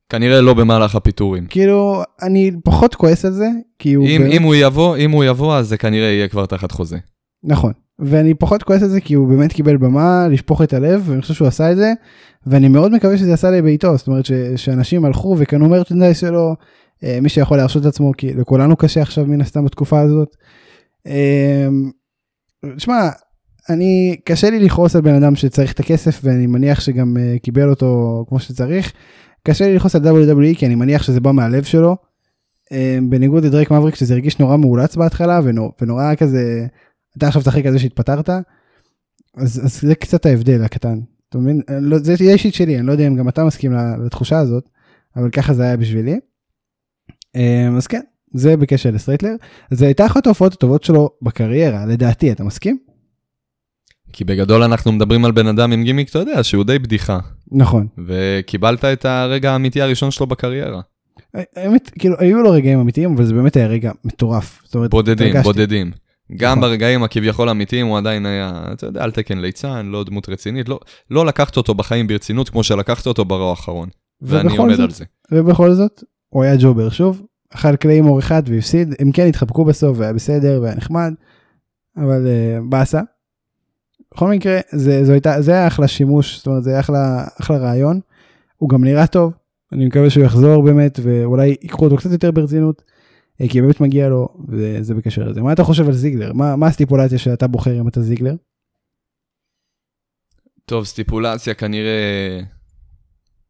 כנראה 0.10 0.42
לא 0.42 0.54
במהלך 0.54 0.96
הפיטורים. 0.96 1.48
כאילו 1.48 2.04
אני 2.22 2.52
פחות 2.64 2.96
כועס 2.96 3.26
על 3.26 3.32
זה 3.32 3.48
כי 3.80 3.94
הוא 3.94 4.08
אם, 4.08 4.22
באמת- 4.22 4.34
אם 4.34 4.44
הוא 4.44 4.56
יבוא, 4.56 4.98
אם 4.98 5.12
הוא 5.12 5.24
יבוא, 5.24 5.56
אז 5.56 5.68
זה 5.68 5.78
כנראה 5.78 6.08
יהיה 6.08 6.28
כבר 6.28 6.46
תחת 6.46 6.72
חוזה. 6.72 6.98
נכון 7.44 7.74
ואני 8.00 8.34
פחות 8.34 8.64
כועס 8.64 8.84
על 8.84 8.90
זה 8.90 9.02
כי 9.02 9.14
הוא 9.14 9.28
באמת 9.28 9.54
קיבל 9.54 9.78
במה 9.78 10.28
לשפוך 10.28 10.62
את 10.62 10.74
הלב 10.74 11.04
ואני 11.06 11.22
חושב 11.22 11.34
שהוא 11.34 11.48
עשה 11.48 11.72
את 11.72 11.78
זה 11.78 11.94
ואני 12.48 12.68
מאוד 12.68 12.92
מקווה 12.92 13.18
שזה 13.18 13.34
עשה 13.34 13.52
לביתו 13.52 13.98
זאת 13.98 14.08
אומרת 14.08 14.26
ש, 14.26 14.32
שאנשים 14.56 15.06
הלכו 15.06 15.36
וקנו 15.40 15.70
מרצ'נדייז 15.70 16.18
שלו 16.18 16.56
אה, 17.04 17.20
מי 17.22 17.30
שיכול 17.30 17.58
להרשות 17.58 17.86
לעצמו 17.86 18.12
כי 18.18 18.34
לכולנו 18.34 18.76
קשה 18.76 19.02
עכשיו 19.02 19.26
מן 19.26 19.42
הסתם 19.42 19.66
בתקופה 19.66 20.02
הזאת. 20.02 20.36
אה, 21.08 21.68
שמע 22.78 23.10
אני 23.70 24.16
קשה 24.26 24.50
לי 24.50 24.60
לכעוס 24.60 24.96
על 24.96 25.02
בן 25.02 25.16
אדם 25.16 25.36
שצריך 25.36 25.74
את 25.74 25.80
הכסף 25.80 26.20
ואני 26.24 26.48
מניח 26.48 26.80
שגם 26.80 27.18
אה, 27.18 27.36
קיבל 27.44 27.70
אותו 27.70 28.26
כמו 28.30 28.40
שצריך. 28.40 28.94
קשה 29.44 29.68
לי 29.68 29.76
לכעוס 29.76 29.96
על 29.96 30.02
WWE 30.02 30.58
כי 30.58 30.66
אני 30.66 30.76
מניח 30.76 31.04
שזה 31.04 31.20
בא 31.20 31.32
מהלב 31.32 31.64
שלו. 31.64 31.96
בניגוד 33.10 33.46
לדרייק 33.46 33.72
מבריק 33.72 33.96
שזה 33.96 34.14
הרגיש 34.14 34.40
נורא 34.40 34.58
מאולץ 34.58 34.96
בהתחלה 34.96 35.40
ונור, 35.44 35.72
ונורא 35.82 36.16
כזה 36.16 36.68
אתה 37.18 37.28
עכשיו 37.28 37.42
תשחק 37.42 37.66
על 37.66 37.72
זה 37.72 37.80
שהתפטרת 37.80 38.30
אז, 38.30 39.62
אז 39.66 39.82
זה 39.82 39.96
קצת 39.96 40.26
ההבדל 40.26 40.64
הקטן 40.64 41.00
אתה 41.30 41.38
מבין 41.38 41.62
לא, 41.82 41.98
זה 41.98 42.16
יהיה 42.20 42.34
אישית 42.34 42.54
שלי 42.54 42.78
אני 42.80 42.88
לא 42.88 42.92
יודע 42.92 43.08
אם 43.08 43.16
גם 43.16 43.30
אתה 43.30 43.44
מסכים 43.44 43.74
לתחושה 44.06 44.40
הזאת 44.40 44.70
אבל 45.16 45.30
ככה 45.30 45.54
זה 45.54 45.64
היה 45.64 45.78
בשבילי. 45.78 46.20
אה, 47.36 47.68
אז 47.78 47.88
כן 47.88 48.02
זה 48.34 48.58
בקשר 48.58 48.92
לסטרייטלר 48.92 49.36
זה 49.72 49.86
הייתה 49.86 50.06
אחת 50.06 50.26
ההופעות 50.26 50.54
הטובות 50.54 50.84
שלו 50.84 51.10
בקריירה 51.22 51.86
לדעתי 51.86 52.32
אתה 52.32 52.44
מסכים? 52.44 52.78
כי 54.14 54.24
בגדול 54.24 54.64
אנחנו 54.64 54.92
מדברים 54.92 55.26
על 55.26 55.32
בן 55.32 55.48
אדם 55.48 55.72
עם 55.72 55.84
גימיק, 55.84 56.10
אתה 56.10 56.20
יודע, 56.20 56.44
שהוא 56.44 56.64
די 56.64 56.80
בדיחה. 56.80 57.20
נכון 57.52 57.88
וקיבלת 58.08 58.86
את 58.86 59.06
הרגע 59.06 59.52
האמיתי 59.52 59.82
הראשון 59.82 60.12
שלו 60.12 60.28
בקריירה. 60.28 60.82
האמת 61.34 61.90
כאילו 62.00 62.16
היו 62.20 62.42
לו 62.42 62.52
רגעים 62.52 62.80
אמיתיים 62.80 63.14
אבל 63.16 63.26
זה 63.26 63.34
באמת 63.34 63.56
היה 63.56 63.68
רגע 63.68 63.92
מטורף. 64.04 64.62
זאת 64.66 64.76
אומרת, 64.76 64.92
בודדים. 64.92 65.42
בודדים. 65.44 65.92
גם 66.36 66.52
נכון. 66.52 66.62
ברגעים 66.70 67.04
הכביכול 67.04 67.50
אמיתיים 67.50 67.88
הוא 67.88 67.98
עדיין 67.98 68.26
היה, 68.26 68.64
אתה 68.74 68.86
יודע, 68.86 69.04
על 69.04 69.12
תקן 69.12 69.38
ליצן, 69.38 69.86
לא 69.86 70.04
דמות 70.04 70.30
רצינית, 70.30 70.70
לא, 70.70 70.80
לא 71.12 71.26
לקחת 71.26 71.58
אותו 71.58 71.74
בחיים 71.74 72.08
ברצינות 72.08 72.50
כמו 72.50 72.64
שלקחת 72.64 73.08
אותו 73.08 73.26
ברוע 73.26 73.50
האחרון. 73.50 73.90
ואני 74.22 74.58
עומד 74.58 74.76
זאת- 74.76 74.84
על 74.84 74.92
זה. 74.92 75.06
ובכל 75.32 75.74
זאת 75.74 76.04
הוא 76.30 76.44
היה 76.44 76.56
ג'ובר 76.60 76.90
שוב 76.90 77.22
אכל 77.54 77.76
קליימור 77.76 78.20
אחד 78.20 78.44
והפסיד 78.46 78.94
הם 79.00 79.12
כן 79.12 79.28
התחבקו 79.28 79.66
בסוף 79.66 79.98
והיה 80.00 80.14
בסדר 80.14 80.60
והיה 80.62 80.76
נחמד 80.76 81.14
אבל 81.98 82.26
uh, 82.28 82.64
באסה. 82.70 83.02
בכל 84.14 84.30
מקרה 84.30 84.60
זה, 84.72 85.06
זו 85.06 85.12
הייתה, 85.12 85.42
זה 85.42 85.52
היה 85.52 85.68
אחלה 85.68 85.88
שימוש 85.88 86.38
זאת 86.38 86.48
אומרת 86.48 86.64
זה 86.64 86.70
היה 86.70 86.80
אחלה, 86.80 87.24
אחלה 87.42 87.58
רעיון. 87.58 88.00
הוא 88.58 88.70
גם 88.70 88.84
נראה 88.84 89.08
טוב 89.08 89.34
אני 89.74 89.86
מקווה 89.86 90.10
שהוא 90.10 90.24
יחזור 90.24 90.64
באמת 90.64 91.00
ואולי 91.04 91.48
ייקחו 91.48 91.86
אותו 91.86 91.98
קצת 91.98 92.12
יותר 92.12 92.32
ברצינות. 92.32 92.82
אה, 93.42 93.48
כי 93.50 93.62
באמת 93.62 93.82
מגיע 93.82 94.10
לו 94.10 94.28
וזה 94.48 94.94
בקשר 94.94 95.30
לזה 95.30 95.42
מה 95.42 95.54
אתה 95.54 95.64
חושב 95.64 95.88
על 95.88 95.94
זיגלר 95.94 96.34
מה, 96.34 96.56
מה 96.56 96.68
הסטיפולציה 96.68 97.18
שאתה 97.18 97.48
בוחר 97.48 97.82
אם 97.82 97.88
אתה 97.88 98.02
זיגלר 98.02 98.36
טוב, 100.66 100.86
סטיפולציה 100.86 101.54
כנראה... 101.54 102.40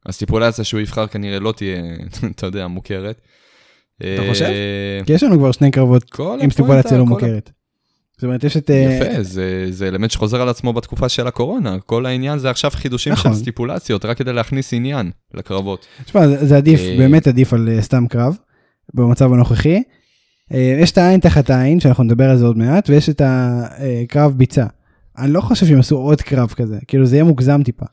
הסטיפולציה 0.06 0.64
שהוא 0.64 0.82
יבחר 0.82 1.08
כנראה 1.08 1.40
לא 1.40 1.52
תהיה, 1.52 1.82
אתה 2.36 2.46
יודע, 2.46 2.68
מוכרת. 2.68 3.22
אתה 3.98 4.22
חושב? 4.30 4.46
אה, 4.46 5.00
כי 5.06 5.14
יש 5.14 5.24
לנו 5.24 5.38
כבר 5.38 5.52
שני 5.52 5.72
קרבות 5.72 6.20
עם 6.42 6.52
סטיפולציה 6.52 6.98
לא 6.98 7.06
מוכרת. 7.06 7.52
זאת 8.18 8.24
אומרת 8.24 8.44
יש 8.44 8.58
את 8.58 8.70
אה, 8.70 9.00
יפה, 9.02 9.24
זה, 9.24 9.68
זה 9.70 9.88
אלמנט 9.88 10.12
שחוזר 10.12 10.42
על 10.42 10.50
עצמו 10.50 10.74
בתקופה 10.74 11.10
של 11.10 11.28
הקורונה. 11.28 11.80
כל 11.80 12.06
העניין 12.06 12.40
זה 12.40 12.50
עכשיו 12.50 12.72
חידושים 12.72 13.14
נכון. 13.14 13.34
של 13.34 13.40
סטיפולציות, 13.40 14.06
רק 14.06 14.18
כדי 14.18 14.34
להכניס 14.34 14.74
עניין 14.74 15.12
לקרבות. 15.34 15.86
תשמע, 16.06 16.28
זה, 16.28 16.58
עדיף, 16.58 16.82
באמת 16.98 17.28
עדיף 17.28 17.54
על 17.54 17.70
סתם 17.82 18.08
קרב, 18.08 18.38
במצב 18.94 19.34
הנוכחי. 19.34 19.84
אה, 20.54 20.78
יש 20.82 20.92
את 20.92 20.98
העין 20.98 21.20
תחת 21.20 21.50
העין, 21.50 21.80
שאנחנו 21.80 22.04
נדבר 22.04 22.30
על 22.30 22.38
זה 22.38 22.46
עוד 22.46 22.58
מעט, 22.58 22.90
ויש 22.90 23.10
את 23.10 23.22
הקרב 23.26 24.32
ביצה. 24.32 24.66
אני 25.18 25.32
לא 25.32 25.42
חושב 25.42 25.66
שהם 25.66 25.80
עשו 25.80 25.98
עוד 25.98 26.22
קרב 26.22 26.50
כזה, 26.50 26.78
כאילו 26.88 27.06
זה 27.06 27.16
יהיה 27.16 27.24
מוגזם 27.24 27.64
טיפה. 27.64 27.86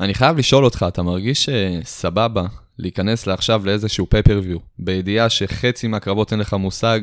אני 0.00 0.14
חייב 0.14 0.36
לשאול 0.38 0.64
אותך, 0.64 0.84
אתה 0.88 1.02
מרגיש 1.02 1.48
שסבבה 1.50 2.46
להיכנס 2.78 3.26
לעכשיו 3.26 3.62
לאיזשהו 3.66 4.06
פייפריוויו, 4.10 4.58
בידיעה 4.78 5.28
שחצי 5.28 5.86
מהקרבות 5.86 6.32
אין 6.32 6.40
לך 6.40 6.54
מושג 6.54 7.00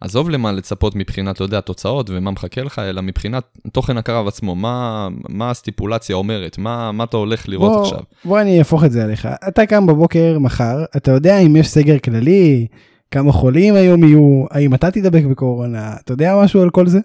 עזוב 0.00 0.30
למה 0.30 0.52
לצפות 0.52 0.96
מבחינת, 0.96 1.36
אתה 1.36 1.44
יודע, 1.44 1.60
תוצאות 1.60 2.10
ומה 2.10 2.30
מחכה 2.30 2.62
לך, 2.62 2.78
אלא 2.78 3.02
מבחינת 3.02 3.44
תוכן 3.72 3.96
הקרב 3.96 4.28
עצמו, 4.28 4.54
מה, 4.54 5.08
מה 5.28 5.50
הסטיפולציה 5.50 6.16
אומרת, 6.16 6.58
מה, 6.58 6.92
מה 6.92 7.04
אתה 7.04 7.16
הולך 7.16 7.48
לראות 7.48 7.72
בוא, 7.72 7.82
עכשיו. 7.82 8.00
בוא 8.24 8.40
אני 8.40 8.58
אהפוך 8.58 8.84
את 8.84 8.92
זה 8.92 9.04
עליך. 9.04 9.28
אתה 9.48 9.66
קם 9.66 9.86
בבוקר 9.86 10.38
מחר, 10.38 10.84
אתה 10.96 11.10
יודע 11.10 11.38
אם 11.38 11.56
יש 11.56 11.68
סגר 11.68 11.98
כללי, 11.98 12.66
כמה 13.10 13.32
חולים 13.32 13.74
היום 13.74 14.04
יהיו, 14.04 14.44
האם 14.50 14.74
אתה 14.74 14.90
תדבק 14.90 15.24
בקורונה, 15.24 15.92
אתה 16.04 16.12
יודע 16.12 16.40
משהו 16.42 16.62
על 16.62 16.70
כל 16.70 16.86
זה? 16.86 16.98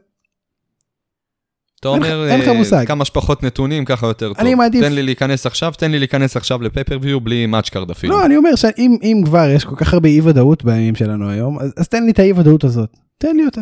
אתה 1.83 1.89
אומר, 1.89 2.27
אין 2.29 2.39
לך 2.39 2.47
אה, 2.47 2.53
מושג. 2.53 2.85
כמה 2.87 3.05
שפחות 3.05 3.43
נתונים, 3.43 3.85
ככה 3.85 4.07
יותר 4.07 4.27
טוב. 4.33 4.37
אני 4.39 4.55
מעדיף- 4.55 4.81
תן 4.81 4.93
לי 4.93 5.03
להיכנס 5.03 5.45
עכשיו, 5.45 5.73
תן 5.77 5.91
לי 5.91 5.99
להיכנס 5.99 6.37
עכשיו 6.37 6.61
ל 6.61 6.66
pay-per-view 6.66 7.21
בלי 7.21 7.45
match 7.45 7.71
card 7.71 7.91
אפילו. 7.91 8.13
לא, 8.13 8.25
אני 8.25 8.37
אומר 8.37 8.55
שאם 8.55 8.95
אם 9.03 9.21
כבר 9.25 9.49
יש 9.49 9.65
כל 9.65 9.75
כך 9.75 9.93
הרבה 9.93 10.09
אי 10.09 10.21
ודאות 10.21 10.63
בימים 10.65 10.95
שלנו 10.95 11.29
היום, 11.29 11.59
אז, 11.59 11.73
אז 11.77 11.87
תן 11.87 12.03
לי 12.03 12.11
את 12.11 12.19
האי 12.19 12.31
ודאות 12.33 12.63
הזאת, 12.63 12.97
תן 13.17 13.35
לי 13.35 13.45
אותה, 13.45 13.61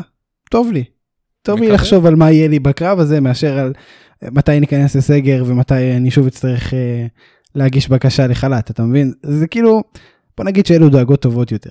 טוב 0.50 0.72
לי. 0.72 0.84
טוב 1.42 1.60
לי. 1.60 1.72
לחשוב 1.72 2.06
על 2.06 2.16
מה 2.16 2.32
יהיה 2.32 2.48
לי 2.48 2.60
בקרב 2.60 3.00
הזה 3.00 3.20
מאשר 3.20 3.58
על 3.60 3.74
אה, 4.24 4.28
מתי 4.32 4.60
ניכנס 4.60 4.96
לסגר 4.96 5.44
ומתי 5.48 5.94
אני 5.98 6.12
שוב 6.12 6.28
אצטרך 6.28 6.74
אה, 6.74 7.06
להגיש 7.56 7.90
בקשה 7.90 8.28
לחל"ת, 8.28 8.72
אתה 8.72 8.84
מבין? 8.84 9.14
זה 9.24 9.48
כאילו, 9.48 9.84
בוא 10.38 10.46
נגיד 10.46 10.66
שאלו 10.66 10.90
דואגות 10.90 11.22
טובות 11.22 11.52
יותר. 11.52 11.70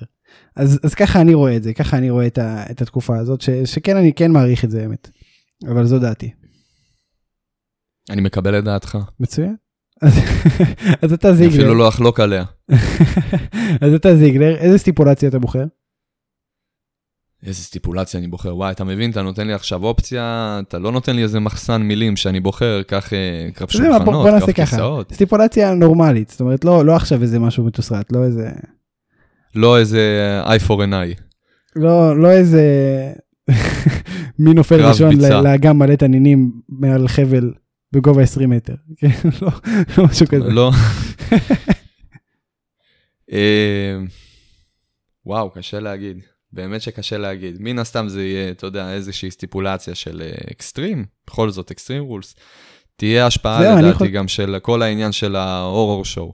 אז, 0.55 0.79
אז 0.83 0.93
ככה 0.93 1.21
אני 1.21 1.33
רואה 1.33 1.55
את 1.55 1.63
זה, 1.63 1.73
ככה 1.73 1.97
אני 1.97 2.09
רואה 2.09 2.27
את, 2.27 2.37
ה, 2.37 2.63
את 2.71 2.81
התקופה 2.81 3.17
הזאת, 3.17 3.41
ש, 3.41 3.49
שכן 3.49 3.97
אני 3.97 4.13
כן 4.13 4.31
מעריך 4.31 4.65
את 4.65 4.71
זה 4.71 4.81
האמת. 4.81 5.09
אבל 5.67 5.85
זו 5.85 5.99
דעתי. 5.99 6.29
אני 8.09 8.21
מקבל 8.21 8.59
את 8.59 8.63
דעתך. 8.63 8.97
מצוין. 9.19 9.55
אז, 11.01 11.13
אתה 11.13 11.33
זיגלר, 11.33 11.53
אפילו 11.53 11.75
לא 11.75 11.87
אחלוק 11.89 12.19
עליה. 12.19 12.43
אז 13.83 13.93
אתה 13.95 14.15
זיגלר, 14.15 14.55
איזה 14.57 14.77
סטיפולציה 14.77 15.29
אתה 15.29 15.39
בוחר? 15.39 15.63
איזה 17.45 17.63
סטיפולציה 17.63 18.19
אני 18.19 18.27
בוחר. 18.27 18.55
וואי, 18.55 18.71
אתה 18.71 18.83
מבין, 18.83 19.11
אתה 19.11 19.21
נותן 19.21 19.47
לי 19.47 19.53
עכשיו 19.53 19.83
אופציה, 19.83 20.59
אתה 20.67 20.79
לא 20.79 20.91
נותן 20.91 21.15
לי 21.15 21.23
איזה 21.23 21.39
מחסן 21.39 21.81
מילים 21.81 22.15
שאני 22.15 22.39
בוחר, 22.39 22.81
קח 22.87 23.13
אה, 23.13 23.49
קרב 23.53 23.69
שולחנות, 23.69 24.27
קרב. 24.27 24.51
כיסאות. 24.51 25.13
סטיפולציה 25.13 25.73
נורמלית, 25.73 26.29
זאת 26.29 26.41
אומרת 26.41 26.65
לא, 26.65 26.85
לא 26.85 26.95
עכשיו 26.95 27.21
איזה 27.21 27.39
משהו 27.39 27.63
מתוסרט, 27.63 28.11
לא 28.11 28.23
איזה, 28.25 28.49
לא 29.55 29.79
איזה 29.79 30.41
eye 30.45 30.67
for 30.67 30.71
an 30.71 30.91
eye. 30.91 31.21
לא, 31.75 32.19
לא 32.21 32.31
איזה 32.31 32.63
מי 34.39 34.53
נופל 34.53 34.85
ראשון 34.85 35.15
לאגם 35.43 35.79
מלא 35.79 35.95
תנינים 35.95 36.51
מעל 36.69 37.07
חבל 37.07 37.51
בגובה 37.93 38.21
20 38.21 38.49
מטר, 38.49 38.75
כן, 38.99 39.07
לא, 39.41 39.49
לא 39.97 40.05
משהו 40.05 40.27
כזה. 40.27 40.49
לא. 40.49 40.71
אה, 43.33 43.97
וואו, 45.25 45.49
קשה 45.49 45.79
להגיד. 45.79 46.17
באמת 46.53 46.81
שקשה 46.81 47.17
להגיד. 47.17 47.57
מן 47.59 47.79
הסתם 47.79 48.07
זה 48.07 48.23
יהיה, 48.23 48.51
אתה 48.51 48.65
יודע, 48.65 48.93
איזושהי 48.93 49.31
סטיפולציה 49.31 49.95
של 49.95 50.21
אה, 50.21 50.51
אקסטרים, 50.51 51.05
בכל 51.27 51.49
זאת 51.49 51.71
אקסטרים 51.71 52.03
רולס. 52.03 52.35
תהיה 52.95 53.25
השפעה 53.25 53.81
לדעתי 53.81 54.07
גם 54.07 54.27
של 54.27 54.59
כל 54.61 54.81
העניין 54.81 55.11
של 55.11 55.35
ההורור 55.35 56.05
שואו. 56.05 56.33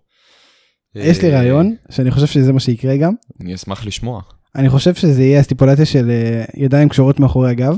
יש 0.95 1.21
לי 1.21 1.33
אה, 1.33 1.37
רעיון 1.37 1.75
שאני 1.91 2.11
חושב 2.11 2.27
שזה 2.27 2.53
מה 2.53 2.59
שיקרה 2.59 2.97
גם, 2.97 3.13
אני 3.41 3.55
אשמח 3.55 3.85
לשמוע. 3.85 4.21
אני 4.55 4.69
חושב 4.69 4.93
שזה 4.93 5.23
יהיה 5.23 5.39
הסטיפולציה 5.39 5.85
של 5.85 6.11
ידיים 6.57 6.89
קשורות 6.89 7.19
מאחורי 7.19 7.49
הגב, 7.49 7.75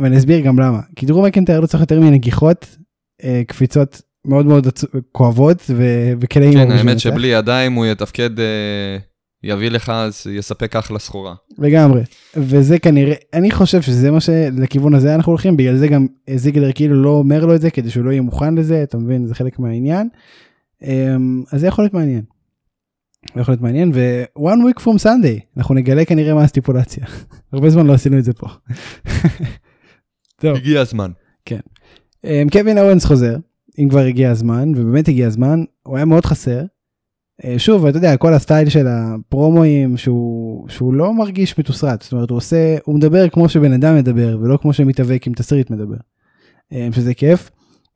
ואני 0.00 0.18
אסביר 0.18 0.40
גם 0.40 0.58
למה, 0.58 0.80
כי 0.96 1.06
דרום 1.06 1.24
מקנטייר 1.24 1.60
לא 1.60 1.66
צריך 1.66 1.80
יותר 1.80 2.00
מנגיחות, 2.00 2.76
אה, 3.24 3.42
קפיצות 3.46 4.02
מאוד 4.26 4.46
מאוד 4.46 4.66
כואבות 5.12 5.62
ו- 5.70 6.12
וכלאים. 6.20 6.52
כן, 6.52 6.70
האמת. 6.70 7.00
שבלי 7.00 7.28
ידיים 7.28 7.72
הוא 7.72 7.86
יתפקד, 7.86 8.40
אה, 8.40 8.96
יביא 9.42 9.70
לך, 9.70 9.88
אז 9.88 10.26
יספק 10.30 10.76
אחלה 10.76 10.98
סחורה. 10.98 11.34
לגמרי 11.58 12.02
וזה 12.36 12.78
כנראה 12.78 13.14
אני 13.32 13.50
חושב 13.50 13.82
שזה 13.82 14.10
מה 14.10 14.20
שלכיוון 14.20 14.94
הזה 14.94 15.14
אנחנו 15.14 15.32
הולכים 15.32 15.56
בגלל 15.56 15.76
זה 15.76 15.88
גם 15.88 16.06
זיגלר 16.34 16.72
כאילו 16.72 17.02
לא 17.02 17.08
אומר 17.08 17.46
לו 17.46 17.54
את 17.54 17.60
זה 17.60 17.70
כדי 17.70 17.90
שהוא 17.90 18.04
לא 18.04 18.10
יהיה 18.10 18.22
מוכן 18.22 18.54
לזה 18.54 18.82
אתה 18.82 18.98
מבין 18.98 19.26
זה 19.26 19.34
חלק 19.34 19.58
מהעניין. 19.58 20.08
אמ, 20.82 21.42
אז 21.52 21.60
זה 21.60 21.66
יכול 21.66 21.84
להיות 21.84 21.94
מעניין. 21.94 22.22
זה 23.34 23.40
יכול 23.40 23.52
להיות 23.52 23.62
מעניין 23.62 23.92
ו- 23.94 24.24
one 24.38 24.78
week 24.78 24.82
from 24.82 25.04
Sunday 25.04 25.40
אנחנו 25.56 25.74
נגלה 25.74 26.04
כנראה 26.04 26.34
מה 26.34 26.42
הסטיפולציה 26.42 27.04
הרבה 27.52 27.70
זמן 27.70 27.86
לא 27.86 27.92
עשינו 27.92 28.18
את 28.18 28.24
זה 28.24 28.32
פה. 28.32 28.46
טוב 30.44 30.56
הגיע 30.56 30.80
הזמן. 30.80 31.10
אמ, 32.24 32.48
קווין 32.52 32.78
אורנס 32.78 33.04
חוזר 33.04 33.36
אם 33.78 33.88
כבר 33.88 34.00
הגיע 34.00 34.30
הזמן 34.30 34.72
ובאמת 34.76 35.08
הגיע 35.08 35.26
הזמן 35.26 35.64
הוא 35.82 35.96
היה 35.96 36.04
מאוד 36.04 36.26
חסר. 36.26 36.62
אה, 37.44 37.58
שוב 37.58 37.86
אתה 37.86 37.98
יודע 37.98 38.16
כל 38.16 38.34
הסטייל 38.34 38.68
של 38.68 38.86
הפרומואים 38.88 39.96
שהוא 39.96 40.68
שהוא 40.68 40.94
לא 40.94 41.14
מרגיש 41.14 41.58
מתוסרט 41.58 42.02
זאת 42.02 42.12
אומרת 42.12 42.30
הוא 42.30 42.36
עושה 42.36 42.76
הוא 42.84 42.94
מדבר 42.96 43.28
כמו 43.28 43.48
שבן 43.48 43.72
אדם 43.72 43.96
מדבר 43.96 44.38
ולא 44.40 44.56
כמו 44.56 44.72
שמתאבק 44.72 45.26
עם 45.26 45.32
תסריט 45.32 45.70
מדבר. 45.70 45.96
אמ, 46.72 46.92
שזה 46.92 47.14
כיף. 47.14 47.50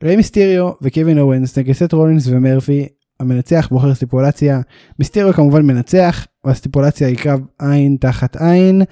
ריי 0.05 0.17
מיסטיריו 0.17 0.71
וקווין 0.83 1.19
אוונס 1.19 1.59
נגד 1.59 1.73
סת' 1.73 1.93
רולינס 1.93 2.27
ומרפי 2.27 2.87
המנצח 3.21 3.69
בוחר 3.71 3.95
סטיפולציה 3.95 4.61
מיסטיריו 4.99 5.33
כמובן 5.33 5.63
מנצח 5.63 6.27
והסטיפולציה 6.45 7.09
היא 7.09 7.17
קרב 7.17 7.41
עין 7.59 7.97
תחת 8.01 8.37
עין 8.37 8.83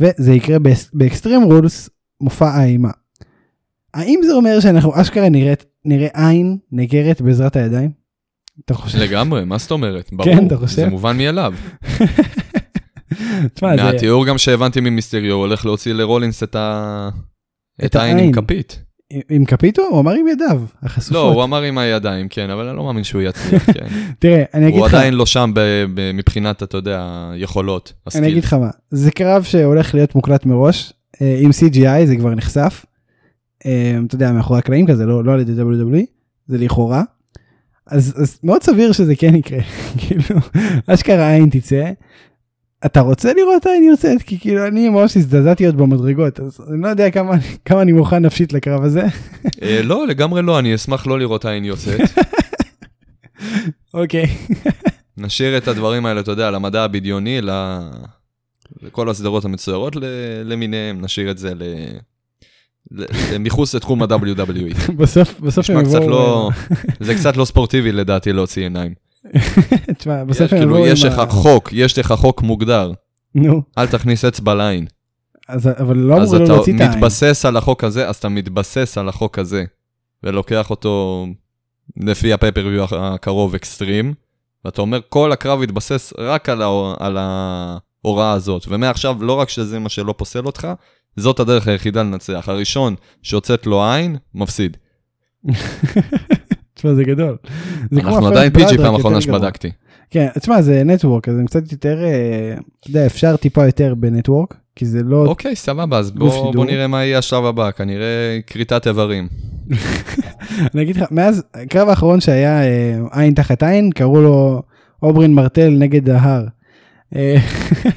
וזה 0.00 0.32
יקרה 0.32 0.56
ב 0.92 0.98
Extreme 0.98 1.42
Rules 1.42 1.90
מופע 2.20 2.48
האימה. 2.48 2.90
האם 3.94 4.20
זה 4.26 4.32
אומר 4.32 4.60
שאנחנו 4.60 5.00
אשכרה 5.00 5.28
נראית 5.28 5.64
נראה 5.84 6.08
עין 6.28 6.58
נעקרת 6.72 7.20
בעזרת 7.20 7.56
הידיים? 7.56 7.90
אתה 8.64 8.74
חושב? 8.74 8.98
לגמרי, 8.98 9.44
מה 9.44 9.58
זאת 9.58 9.70
אומרת? 9.70 10.10
ברור, 10.12 10.34
כן, 10.34 10.46
אתה 10.46 10.56
חושב? 10.56 10.76
זה 10.76 10.86
מובן 10.88 11.16
מאליו. 11.18 11.54
תשמע, 13.54 13.76
זה- 13.76 13.82
מהתיאור 13.82 14.26
גם 14.26 14.38
שהבנתי 14.38 14.80
ממיסטיריו, 14.80 15.32
הוא 15.34 15.40
הולך 15.40 15.66
להוציא 15.66 15.92
לרולינס 15.92 16.42
את 16.42 16.54
ה... 16.56 17.08
את 17.80 17.84
את 17.84 17.96
העין 17.96 18.18
עם. 18.18 18.32
כפית. 18.32 18.82
עם- 19.30 19.44
כפית 19.44 19.78
הוא 19.78 20.00
אמר 20.00 20.12
עם 20.12 20.28
ידיו 20.28 20.62
החשופות. 20.82 21.14
לא, 21.14 21.32
הוא 21.32 21.44
אמר 21.44 21.62
עם 21.62 21.78
הידיים, 21.78 22.28
כן, 22.28 22.50
אבל 22.50 22.68
אני 22.68 22.76
לא 22.76 22.84
מאמין 22.84 23.04
שהוא 23.04 23.22
יצליח, 23.22 23.66
כן. 23.72 23.86
תראה 24.18 24.42
אני 24.54 24.68
אגיד 24.68 24.78
הוא 24.78 24.86
לך 24.86 24.94
עדיין 24.94 25.14
לא 25.14 25.26
שם 25.26 25.52
מבחינת, 26.14 26.62
אתה 26.62 26.76
יודע, 26.76 27.04
יכולות. 27.36 27.92
אני 28.14 28.28
אגיד. 28.28 28.44
לך 28.44 28.52
מה 28.54 28.70
זה 28.90 29.10
קרב 29.10 29.42
שהולך 29.42 29.94
להיות 29.94 30.14
מוקלט 30.14 30.46
מראש 30.46 30.92
אה, 31.22 31.38
עם 31.40 31.50
CGI 31.50 32.06
זה 32.06 32.16
כבר 32.16 32.34
נחשף. 32.34 32.84
אה, 33.66 33.98
אתה 34.06 34.14
יודע 34.14 34.32
מאחורי 34.32 34.58
הקלעים 34.58 34.86
כזה 34.86 35.06
לא 35.06 35.24
לא 35.24 35.32
על 35.32 35.40
ידי 35.40 35.52
WWE 35.62 36.04
זה 36.46 36.58
לכאורה. 36.58 37.02
אז, 37.86 38.14
אז 38.22 38.38
מאוד 38.42 38.62
סביר 38.62 38.92
שזה 38.92 39.16
כן 39.16 39.34
יקרה 39.34 39.58
כאילו 39.98 40.40
אשכרה 40.86 41.32
עין 41.32 41.48
תצא. 41.50 41.90
אתה 42.86 43.00
רוצה 43.00 43.32
לראות 43.34 43.66
עין 43.66 43.84
יוצאת 43.84 44.22
כי 44.22 44.38
כאילו 44.38 44.66
אני 44.66 44.88
ממש 44.88 45.16
הזדעזעתי 45.16 45.66
עוד 45.66 45.76
במדרגות 45.76 46.40
אז 46.40 46.60
אני 46.72 46.82
לא 46.82 46.88
יודע 46.88 47.10
כמה 47.10 47.34
כמה 47.64 47.82
אני 47.82 47.92
מוכן 47.92 48.24
נפשית 48.24 48.52
לקרב 48.52 48.82
הזה. 48.84 49.02
אה, 49.62 49.82
לא, 49.82 50.06
לגמרי 50.06 50.42
לא, 50.42 50.58
אני 50.58 50.74
אשמח 50.74 51.06
לא 51.06 51.18
לראות 51.18 51.44
עין 51.44 51.64
יוצאת. 51.64 52.00
אוקיי. 53.94 54.26
נשאיר 55.16 55.56
את 55.58 55.68
הדברים 55.68 56.06
האלה, 56.06 56.20
אתה 56.20 56.30
יודע, 56.30 56.50
למדע 56.50 56.82
הבדיוני, 56.84 57.40
ל- 57.42 57.80
לכל 58.82 59.08
הסדרות 59.10 59.44
המצוירות 59.44 59.96
למיניהם, 60.44 61.00
נשאיר 61.00 61.30
את 61.30 61.38
זה 61.38 61.52
מחוץ 63.40 63.74
לתחום 63.74 64.02
ה-WWE. 64.02 64.92
בסוף 64.98 65.40
בסוף 65.40 65.70
הם 65.70 65.84
קצת 65.84 65.94
יבואו. 65.94 66.10
לא... 66.10 66.50
זה 67.06 67.14
קצת 67.14 67.36
לא 67.36 67.44
ספורטיבי 67.44 67.92
לדעתי 67.92 68.32
להוציא 68.32 68.62
עיניים. 68.62 68.94
תשמע 69.98 70.24
בסוף 70.24 70.52
הם 70.52 70.58
כאילו, 70.58 70.76
יבואו. 70.76 70.86
יש 70.86 71.04
לך 71.04 71.22
חוק, 71.28 71.68
יש 71.72 71.98
לך 71.98 72.12
חוק 72.12 72.42
מוגדר, 72.42 72.92
נו 73.34 73.62
אל 73.78 73.86
תכניס 73.86 74.24
אצבע 74.24 74.54
לעין. 74.54 74.86
אז 75.48 75.68
אבל 75.80 75.96
לא 75.96 76.14
אז 76.14 76.28
אמרו 76.28 76.38
לו 76.38 76.44
אתה 76.44 76.52
להוציא 76.52 76.74
את 76.76 76.80
העין. 76.80 76.92
מתבסס 76.92 77.44
על 77.44 77.56
החוק 77.56 77.84
הזה, 77.84 78.08
אז 78.08 78.16
אתה 78.16 78.28
מתבסס 78.28 78.98
על 78.98 79.08
החוק 79.08 79.38
הזה, 79.38 79.64
ולוקח 80.22 80.70
אותו 80.70 81.26
לפי 81.96 82.32
הפייפריוויו 82.32 82.84
הקרוב 82.92 83.54
אקסטרים, 83.54 84.14
ואתה 84.64 84.80
אומר, 84.80 85.00
כל 85.08 85.32
הקרב 85.32 85.62
יתבסס 85.62 86.12
רק. 86.18 86.48
על 86.98 87.18
ההוראה 87.18 88.32
הזאת, 88.32 88.66
ומעכשיו 88.68 89.16
לא 89.20 89.32
רק 89.32 89.48
שזה 89.48 89.78
מה 89.78 89.88
שלא 89.88 90.14
פוסל 90.16 90.46
אותך, 90.46 90.68
זאת 91.16 91.40
הדרך 91.40 91.68
היחידה 91.68 92.02
לנצח. 92.02 92.48
הראשון 92.48 92.94
שהוצאת 93.22 93.66
לו 93.66 93.84
עין, 93.84 94.16
מפסיד. 94.34 94.76
תשמע 96.74 96.94
זה 96.94 97.04
גדול. 97.04 97.36
זה 97.90 98.00
אנחנו 98.00 98.26
עדיין 98.26 98.52
PG 98.52 98.76
פעם 98.76 98.94
אחרונה. 98.94 99.20
שבדקתי. 99.20 99.70
כן 100.10 100.28
תשמע 100.38 100.62
זה 100.62 100.84
network 100.84 101.28
אז 101.28 101.38
הם 101.38 101.46
קצת 101.46 101.72
יותר 101.72 102.04
אה, 102.04 102.54
אתה 102.80 102.90
יודע 102.90 103.06
אפשר 103.06 103.36
טיפה 103.36 103.66
יותר 103.66 103.94
ב 103.94 104.01
network 104.01 104.54
כי 104.76 104.86
זה 104.86 105.02
לא 105.02 105.26
אוקיי, 105.26 105.56
סבבה, 105.56 105.98
אז 105.98 106.10
בוא. 106.10 106.54
בוא 106.54 106.64
נראה 106.64 106.86
מה 106.86 107.04
יהיה 107.04 107.18
השלב 107.18 107.44
הבא, 107.44 107.70
כנראה 107.70 108.38
כריתת 108.46 108.86
איברים. 108.86 109.28
אני 110.74 110.82
אגיד 110.82 110.96
לך 110.96 111.04
מאז 111.10 111.42
הקרב 111.54 111.88
האחרון 111.88 112.20
שהיה 112.20 112.62
אה, 112.62 112.98
עין 113.12 113.34
תחת 113.34 113.62
עין 113.62 113.90
קראו 113.90 114.20
לו 114.20 114.62
אוברין 115.02 115.34
מרטל 115.34 115.68
נגד 115.78 116.10
ההר. 116.10 116.44
אה, 117.16 117.36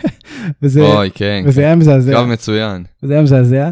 וזה 0.62 0.82
אוי, 0.82 1.12
כן, 1.14 1.44
וזה 1.48 1.62
כן. 1.62 1.68
היה 1.68 1.76
מזעזע 1.76 2.12
קרב 2.12 2.28
מצוין. 2.28 2.84
וזה 3.04 3.14
היה 3.14 3.22
מזעזע. 3.22 3.72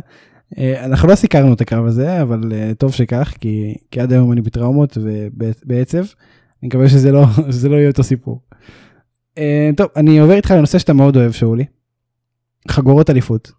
אה, 0.58 0.86
אנחנו 0.86 1.08
לא 1.08 1.16
סיקרנו 1.16 1.54
את 1.54 1.62
הקרב 1.62 1.86
הזה 1.86 2.22
אבל 2.22 2.54
אה, 2.54 2.72
טוב 2.78 2.94
שכך 2.94 3.34
כי, 3.40 3.76
כי 3.92 4.00
עד 4.00 4.12
היום 4.12 4.32
אני 4.32 4.42
בטראומות 4.42 4.98
ובעצב. 5.02 5.98
אני 5.98 6.68
מקווה 6.68 6.90
שזה 6.90 7.12
לא 7.12 7.26
שזה 7.52 7.70
לא 7.70 7.76
יהיה 7.76 7.90
אותו 7.90 8.04
סיפור. 8.04 8.42
טוב 9.78 9.88
אני 9.96 10.20
עובר 10.20 10.34
איתך 10.34 10.52
לנושא 10.52 10.80
שאתה 10.80 10.94
מאוד 10.94 11.18
אוהב 11.18 11.32
שאולי. 11.32 11.66
חגורות 12.68 13.10
אליפות. 13.10 13.52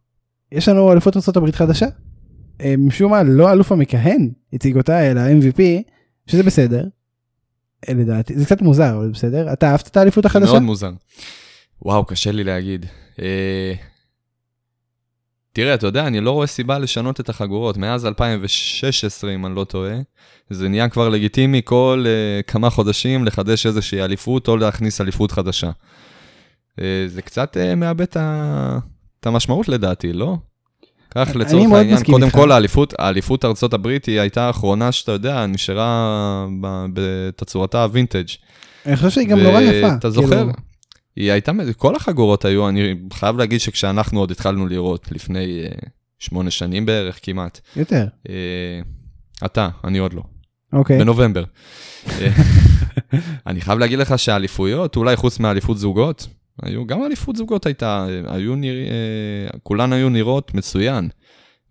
יש 0.52 0.68
לנו 0.68 0.92
אליפות 0.92 1.16
ארה"ב 1.16 1.50
חדשה. 1.50 1.86
משום 2.78 3.10
מה 3.10 3.22
לא 3.22 3.48
האלוף 3.48 3.72
המכהן 3.72 4.30
הציג 4.52 4.76
אותה 4.76 5.10
אלא 5.10 5.20
MVP 5.20 5.60
שזה 6.26 6.42
בסדר. 6.42 6.84
לדעתי 7.88 8.38
זה 8.38 8.44
קצת 8.44 8.62
מוזר 8.62 8.96
אבל 8.96 9.10
בסדר 9.10 9.52
אתה 9.52 9.70
אהבת 9.70 9.88
את 9.88 9.96
האליפות 9.96 10.24
החדשה? 10.24 10.50
מאוד 10.50 10.62
מוזר. 10.62 10.90
וואו 11.82 12.04
קשה 12.04 12.32
לי 12.32 12.44
להגיד. 12.44 12.86
אה... 13.22 13.74
תראה, 15.52 15.74
אתה 15.74 15.86
יודע, 15.86 16.06
אני 16.06 16.20
לא 16.20 16.30
רואה 16.30 16.46
סיבה 16.46 16.78
לשנות 16.78 17.20
את 17.20 17.28
החגורות. 17.28 17.76
מאז 17.76 18.06
2016, 18.06 19.34
אם 19.34 19.46
אני 19.46 19.54
לא 19.54 19.64
טועה, 19.64 19.94
זה 20.50 20.68
נהיה 20.68 20.88
כבר 20.88 21.08
לגיטימי 21.08 21.60
כל 21.64 22.04
uh, 22.06 22.42
כמה 22.50 22.70
חודשים 22.70 23.24
לחדש 23.24 23.66
איזושהי 23.66 24.02
אליפות 24.02 24.48
או 24.48 24.56
להכניס 24.56 25.00
אליפות 25.00 25.32
חדשה. 25.32 25.70
Uh, 26.80 26.82
זה 27.06 27.22
קצת 27.22 27.56
uh, 27.56 27.74
מאבד 27.74 28.06
את 29.20 29.26
המשמעות 29.26 29.68
לדעתי, 29.68 30.12
לא? 30.12 30.36
כך 31.10 31.28
לצורך 31.34 31.72
העניין, 31.72 32.04
קודם 32.04 32.24
איתך. 32.24 32.34
כל 32.34 32.52
האליפות, 32.52 32.94
האליפות 32.98 33.44
ארצות 33.44 33.74
הברית 33.74 34.06
היא 34.06 34.20
הייתה 34.20 34.46
האחרונה 34.46 34.92
שאתה 34.92 35.12
יודע, 35.12 35.46
נשארה 35.46 36.46
בתצורתה 36.92 37.82
הווינטג'. 37.82 38.28
אני 38.86 38.96
חושב 38.96 39.10
שהיא 39.10 39.28
גם 39.28 39.38
נורא 39.38 39.60
יפה. 39.60 39.94
אתה 39.94 40.10
זוכר? 40.10 40.28
כאילו... 40.28 40.71
היא 41.16 41.32
הייתה, 41.32 41.52
כל 41.76 41.96
החגורות 41.96 42.44
היו, 42.44 42.68
אני 42.68 42.94
חייב 43.12 43.36
להגיד 43.36 43.60
שכשאנחנו 43.60 44.20
עוד 44.20 44.30
התחלנו 44.30 44.66
לראות, 44.66 45.12
לפני 45.12 45.64
uh, 45.66 45.88
שמונה 46.18 46.50
שנים 46.50 46.86
בערך 46.86 47.18
כמעט. 47.22 47.60
יותר. 47.76 48.06
Uh, 48.28 48.30
אתה, 49.44 49.68
אני 49.84 49.98
עוד 49.98 50.12
לא. 50.12 50.22
אוקיי. 50.72 50.98
בנובמבר. 50.98 51.44
אה, 52.08 52.28
אני 53.46 53.60
חייב 53.60 53.78
להגיד 53.78 53.98
לך 53.98 54.18
שהאליפויות, 54.18 54.96
אולי 54.96 55.16
חוץ 55.16 55.38
מאליפות 55.38 55.78
זוגות, 55.78 56.26
היו, 56.62 56.86
גם 56.86 57.04
אליפות 57.04 57.36
זוגות 57.36 57.66
הייתה, 57.66 58.06
היו 58.26 58.56
נרא... 58.56 58.80
כולן 59.62 59.92
היו 59.92 60.08
נראות 60.08 60.54
מצוין. 60.54 61.08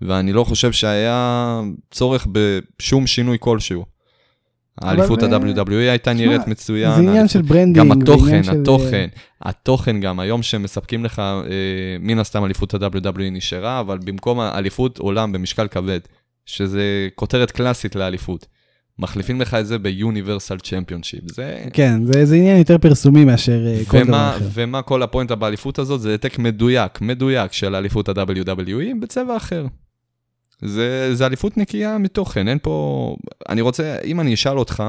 ואני 0.02 0.34
לא 0.34 0.44
חושב 0.44 0.72
שהיה 0.72 1.62
צורך 1.92 2.28
בשום 2.32 3.08
שינוי 3.08 3.38
כלשהו. 3.40 3.86
האליפות 4.82 5.24
ה-WWE 5.24 5.72
הייתה 5.72 6.14
נראית 6.14 6.48
מצוין. 6.48 6.96
זה 6.96 7.02
עניין 7.02 7.28
של 7.28 7.42
branding. 7.42 7.78
גם 7.78 7.92
התוכן, 7.92 8.42
התוכן, 8.52 9.08
התוכן 9.42 10.00
גם, 10.00 10.20
היום 10.20 10.44
שמספקים 10.44 11.06
לך, 11.06 11.20
אה, 11.20 11.44
מן 12.00 12.20
הסתם 12.20 12.46
אליפות 12.46 12.74
ה-WWE 12.74 13.32
נשארה, 13.32 13.80
אבל 13.80 13.98
במקום 13.98 14.40
האליפות 14.40 14.98
עולם 14.98 15.32
במשקל 15.32 15.68
כבד, 15.68 16.00
שזה 16.46 17.08
כותרת 17.16 17.52
קלאסית 17.52 17.96
לאליפות. 17.96 18.46
מחליפים 19.00 19.42
לך 19.42 19.54
את 19.54 19.68
זה 19.68 19.80
ב 19.80 19.88
Universal 19.88 20.60
Championship, 20.60 21.32
זה... 21.32 21.64
כן, 21.74 22.06
זה, 22.06 22.26
זה 22.26 22.36
עניין 22.36 22.58
יותר 22.58 22.78
פרסומי 22.78 23.26
מאשר 23.26 23.62
ומה, 23.66 23.86
כל 23.86 24.04
דבר 24.04 24.30
אחר. 24.38 24.46
ומה 24.54 24.82
כל 24.82 25.04
הפואנטה 25.04 25.36
באליפות 25.36 25.80
הזאת? 25.80 26.02
זה 26.02 26.12
העתק 26.12 26.40
מדויק, 26.40 27.02
מדויק 27.02 27.54
של 27.54 27.76
אליפות 27.76 28.10
ה-WWE 28.10 29.02
בצבע 29.02 29.38
אחר. 29.38 29.66
זה, 30.62 31.16
זה 31.16 31.26
אליפות 31.26 31.58
נקייה 31.58 31.98
מתוכן, 31.98 32.48
אין 32.48 32.58
פה... 32.62 33.16
אני 33.50 33.62
רוצה, 33.62 33.98
אם 34.06 34.20
אני 34.20 34.34
אשאל 34.34 34.58
אותך 34.58 34.84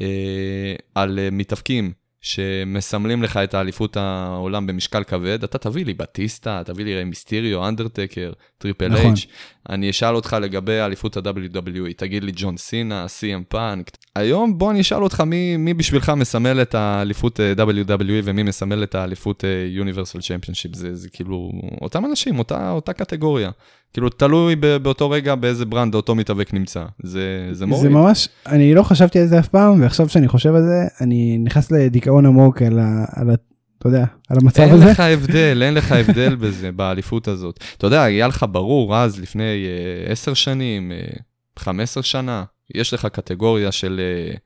אה, 0.00 0.74
על 0.94 1.18
אה, 1.18 1.28
מתאבקים 1.32 1.92
שמסמלים 2.20 3.22
לך 3.22 3.36
את 3.36 3.54
האליפות 3.54 3.96
העולם 3.96 4.66
במשקל 4.66 5.04
כבד, 5.04 5.44
אתה 5.44 5.58
תביא 5.58 5.84
לי 5.84 5.94
בטיסטה, 5.94 6.62
תביא 6.64 6.84
לי 6.84 7.04
מיסטיריו, 7.04 7.68
אנדרטקר, 7.68 8.32
טריפל 8.58 8.88
נכון. 8.88 9.06
אייץ'. 9.06 9.26
אני 9.68 9.90
אשאל 9.90 10.14
אותך 10.14 10.36
לגבי 10.40 10.80
אליפות 10.80 11.16
ה-WWE, 11.16 11.92
תגיד 11.96 12.24
לי 12.24 12.32
ג'ון 12.34 12.56
סינה, 12.56 13.08
סי.אם 13.08 13.42
פאנק. 13.48 13.90
היום 14.16 14.58
בוא 14.58 14.70
אני 14.70 14.80
אשאל 14.80 15.02
אותך 15.02 15.20
מי, 15.20 15.56
מי 15.56 15.74
בשבילך 15.74 16.12
מסמל 16.16 16.62
את 16.62 16.74
האליפות 16.74 17.40
אה, 17.40 17.52
WWE 17.52 18.22
ומי 18.24 18.42
מסמל 18.42 18.82
את 18.82 18.94
האליפות 18.94 19.44
Universal 19.82 20.18
Championship, 20.18 20.76
זה, 20.76 20.94
זה 20.94 21.08
כאילו 21.08 21.52
אותם 21.80 22.04
אנשים, 22.04 22.38
אותה, 22.38 22.70
אותה 22.70 22.92
קטגוריה. 22.92 23.50
כאילו, 23.92 24.08
תלוי 24.08 24.56
באותו 24.56 25.10
רגע 25.10 25.34
באיזה 25.34 25.64
ברנד 25.64 25.94
אותו 25.94 26.14
מתאבק 26.14 26.54
נמצא. 26.54 26.84
זה, 27.02 27.48
זה 27.52 27.66
מוריד. 27.66 27.82
זה 27.82 27.88
ממש, 27.88 28.28
אני 28.46 28.74
לא 28.74 28.82
חשבתי 28.82 29.18
על 29.18 29.26
זה 29.26 29.38
אף 29.38 29.48
פעם, 29.48 29.82
ועכשיו 29.82 30.08
שאני 30.08 30.28
חושב 30.28 30.54
על 30.54 30.62
זה, 30.62 30.86
אני 31.00 31.38
נכנס 31.38 31.70
לדיכאון 31.70 32.26
עמוק 32.26 32.62
על 32.62 32.78
ה... 32.78 33.04
על 33.16 33.30
ה 33.30 33.34
אתה 33.78 33.88
יודע, 33.88 34.04
על 34.28 34.36
המצב 34.42 34.60
אין 34.60 34.70
הזה. 34.70 34.82
אין 34.82 34.90
לך 34.90 35.00
הבדל, 35.00 35.62
אין 35.62 35.74
לך 35.74 35.92
הבדל 35.92 36.34
בזה, 36.34 36.72
באליפות 36.76 37.28
הזאת. 37.28 37.60
אתה 37.76 37.86
יודע, 37.86 38.02
היה 38.02 38.28
לך 38.28 38.46
ברור 38.50 38.96
אז, 38.96 39.20
לפני 39.20 39.66
אה, 39.66 40.12
עשר 40.12 40.32
uh, 40.32 40.34
שנים, 40.34 40.92
uh, 40.92 40.94
אה, 40.94 41.22
15 41.58 42.02
שנה, 42.02 42.44
יש 42.74 42.94
לך 42.94 43.06
קטגוריה 43.06 43.72
של, 43.72 44.00
uh, 44.34 44.38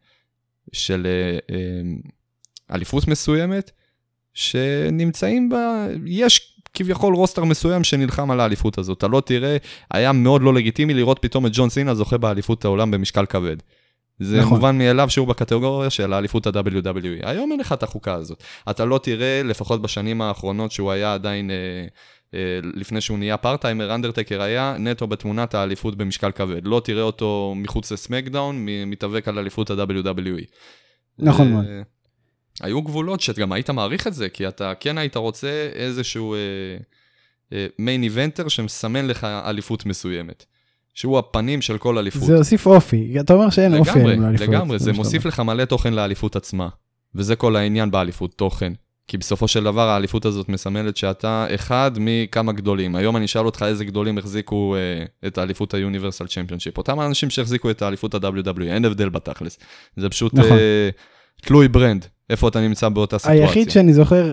של 0.73 1.07
uh, 1.07 1.51
uh, 1.51 2.75
אליפות 2.75 3.09
מסוימת, 3.09 3.71
שנמצאים 4.35 5.49
בה, 5.49 5.87
יש 6.07 6.52
כביכול 6.75 7.15
רוסטר 7.15 7.45
מסוים 7.45 7.85
שנלחם 7.85 8.31
על 8.31 8.41
האליפות 8.41 8.79
הזאת. 8.79 8.99
אתה 8.99 9.09
לא 9.09 9.21
תראה, 9.21 9.57
היה 9.91 10.13
מאוד 10.13 10.43
לא 10.43 10.55
לגיטימי 10.55 10.95
לראות 10.95 11.19
פתאום 11.23 11.47
את 11.47 11.53
ג'ון 11.55 11.71
סינה 11.71 11.95
זוכה 11.95 12.19
באליפות 12.19 12.65
העולם 12.65 12.91
במשקל 12.91 13.27
כבד. 13.27 13.57
זה 14.19 14.41
נכון. 14.41 14.53
מובן 14.53 14.79
מאליו 14.79 15.11
שהוא 15.11 15.29
בקטגוריה 15.29 15.91
של 15.91 16.13
האליפות 16.13 16.47
ה-WWE. 16.47 17.29
היום 17.29 17.53
אין 17.53 17.61
לך 17.61 17.73
את 17.73 17.83
החוקה 17.83 18.15
הזאת. 18.15 18.43
אתה 18.71 18.85
לא 18.85 18.99
תראה, 18.99 19.43
לפחות 19.45 19.83
בשנים 19.83 20.23
האחרונות 20.23 20.73
שהוא 20.73 20.91
היה 20.91 21.15
עדיין, 21.15 21.51
אה, 21.51 21.57
אה, 22.35 22.61
לפני 22.75 23.01
שהוא 23.01 23.19
נהיה 23.19 23.37
פארטיימר, 23.37 23.95
אנדרטקר 23.95 24.43
היה 24.43 24.77
נטו 24.79 25.07
בתמונת 25.07 25.55
האליפות 25.55 25.97
במשקל 25.97 26.31
כבד. 26.31 26.61
לא 26.65 26.81
תראה 26.85 27.03
אותו 27.03 27.55
מחוץ 27.57 27.93
לסמקדאון, 27.93 28.67
מתאבק 28.87 29.29
על 29.29 29.39
אליפות 29.39 29.71
ה-WWE. 29.71 30.45
נכון 31.19 31.53
מאוד. 31.53 31.65
היו 32.61 32.83
גבולות 32.83 33.21
שגם 33.21 33.53
היית 33.53 33.71
מעריך 33.71 34.07
את 34.07 34.15
זה, 34.15 34.29
כי 34.29 34.49
אתה 34.49 34.73
כן 34.81 34.99
היית 34.99 35.17
רוצה 35.17 35.69
איזשהו 35.75 36.37
מיין 37.79 38.01
uh, 38.01 38.05
איבנטר 38.05 38.47
uh, 38.47 38.49
שמסמן 38.49 39.07
לך 39.07 39.25
אליפות 39.25 39.87
מסוימת. 39.87 40.45
שהוא 40.95 41.19
הפנים 41.19 41.63
של 41.63 41.79
כל 41.79 41.99
אליפות. 41.99 42.23
זה 42.23 42.37
הוסיף 42.37 42.67
אופי, 42.67 43.21
אתה 43.21 43.33
אומר 43.33 43.51
שאין 43.51 43.75
אופי 43.75 43.99
לאליפות. 43.99 44.19
לגמרי, 44.19 44.47
לגמרי, 44.47 44.79
זה 44.79 44.93
מוסיף 44.93 45.25
לך 45.25 45.41
מלא 45.41 45.65
תוכן 45.65 45.95
לאליפות 45.95 46.37
עצמה. 46.37 46.69
וזה 47.15 47.37
כל 47.37 47.57
העניין 47.57 47.91
באליפות, 47.91 48.35
תוכן. 48.35 48.73
כי 49.09 49.19
בסופו 49.19 49.49
של 49.49 49.65
דבר 49.65 49.89
האליפות 49.89 50.25
הזאת 50.25 50.49
מסמלת 50.49 50.97
שאתה 50.97 51.47
אחד 51.55 51.91
מכמה 51.97 52.53
גדולים. 52.53 52.97
היום 52.97 53.17
אני 53.17 53.25
אשאל 53.25 53.47
אותך 53.47 53.65
איזה 53.69 53.85
גדולים 53.85 54.19
החזיקו 54.19 54.77
uh, 54.77 55.27
את 55.27 55.39
האליפות 55.39 55.75
ה-Universal 55.75 56.27
Championship. 56.27 56.79
אותם 56.79 57.01
האנשים 57.01 57.31
שהחזיקו 57.31 57.71
את 57.71 57.83
האליפות 57.83 58.15
ה-WWE, 58.15 58.63
אין 58.63 58.85
הבדל 58.85 59.09
בתכלס. 59.09 59.59
זה 59.97 60.09
פשוט 60.09 60.35
נכון. 60.35 60.57
אה, 60.57 61.47
תלוי 61.47 61.69
brand. 61.69 62.07
איפה 62.33 62.49
אתה 62.49 62.61
נמצא 62.61 62.89
באותה 62.89 63.19
סיטואציה. 63.19 63.43
היחיד 63.43 63.71
שאני 63.71 63.93
זוכר, 63.93 64.31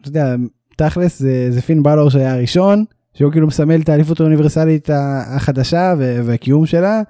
אתה 0.00 0.08
יודע, 0.08 0.34
תכלס 0.76 1.18
זה, 1.18 1.46
זה 1.50 1.62
פין 1.62 1.82
בלור 1.82 2.10
שהיה 2.10 2.34
הראשון, 2.34 2.84
שהוא 3.14 3.32
כאילו 3.32 3.46
מסמל 3.46 3.80
את 3.80 3.88
האליפות 3.88 4.20
האוניברסלית 4.20 4.90
החדשה 5.36 5.94
והקיום 5.98 6.66
שלה, 6.66 7.02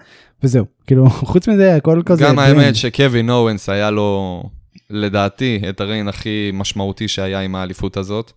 וזהו. 0.43 0.65
כאילו, 0.87 1.11
חוץ 1.33 1.49
מזה, 1.49 1.77
הכל 1.77 2.03
כזה... 2.07 2.25
גם 2.25 2.39
האמת 2.39 2.77
שקווין 2.77 3.31
אוונס 3.31 3.69
היה 3.69 3.91
לו, 3.91 4.43
לדעתי, 4.91 5.63
את 5.69 5.81
ה 5.81 5.85
reign 5.85 6.09
הכי 6.09 6.51
משמעותי 6.55 7.09
שהיה 7.09 7.41
עם 7.41 7.55
האליפות 7.55 7.97
הזאת. 7.97 8.33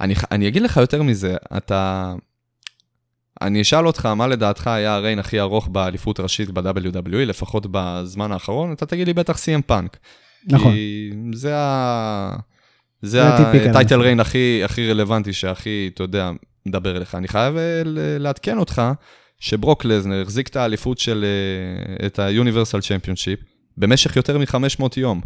אני, 0.00 0.14
אני 0.30 0.48
אגיד 0.48 0.62
לך 0.62 0.76
יותר 0.76 1.02
מזה, 1.02 1.36
אתה... 1.56 2.12
אני 3.42 3.60
אשאל 3.62 3.86
אותך, 3.86 4.06
מה 4.06 4.26
לדעתך 4.26 4.66
היה 4.66 4.94
ה 4.94 4.98
reign 4.98 5.18
הכי 5.18 5.40
ארוך 5.40 5.68
באליפות 5.68 6.20
ראשית 6.20 6.50
ב-WWE, 6.50 7.16
לפחות 7.16 7.66
בזמן 7.70 8.32
האחרון, 8.32 8.72
אתה 8.72 8.86
תגיד 8.86 9.06
לי 9.06 9.14
בטח 9.14 9.38
סי.אם 9.38 9.62
פאנק. 9.62 9.96
נכון. 10.46 10.72
כי 10.72 11.10
זה 11.32 11.56
ה... 11.56 12.36
זה 13.02 13.28
הטייטל 13.28 14.00
ריין 14.00 14.20
הכי, 14.20 14.60
הכי 14.64 14.90
רלוונטי, 14.90 15.32
שהכי, 15.32 15.90
אתה 15.94 16.02
יודע, 16.02 16.30
מדבר 16.66 16.96
אליך. 16.96 17.14
אני 17.14 17.28
חייב 17.28 17.56
אה, 17.56 17.82
לעדכן 18.18 18.58
אותך 18.58 18.82
שברוק 19.40 19.84
לזנר 19.84 20.22
החזיק 20.22 20.48
את 20.48 20.56
האליפות 20.56 20.98
של, 20.98 21.24
אה, 21.24 22.06
את 22.06 22.18
ה-Universal 22.18 22.80
Championship 22.80 23.44
במשך 23.76 24.16
יותר 24.16 24.38
מ-500 24.38 24.84
יום. 24.96 25.20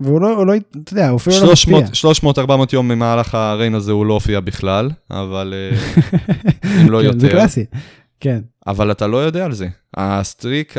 והוא 0.00 0.20
לא, 0.20 0.46
לא, 0.46 0.52
אתה 0.82 0.92
יודע, 0.92 1.08
הוא 1.08 1.16
אפילו 1.16 1.36
לא 1.36 1.52
מופיע. 1.70 2.10
300-400 2.24 2.50
יום 2.72 2.88
ממהלך 2.88 3.34
הריין 3.34 3.74
הזה 3.74 3.92
הוא 3.92 4.06
לא 4.06 4.14
הופיע 4.14 4.40
בכלל, 4.40 4.90
אבל 5.10 5.54
אה, 5.56 5.78
אם 6.82 6.90
לא 6.90 6.98
כן, 6.98 7.04
יותר. 7.04 7.18
זה 7.18 7.28
קלאסי, 7.28 7.64
כן. 8.20 8.40
אבל 8.68 8.90
אתה 8.90 9.06
לא 9.06 9.16
יודע 9.16 9.44
על 9.44 9.52
זה. 9.52 9.68
ה 9.96 10.06
streak, 10.06 10.74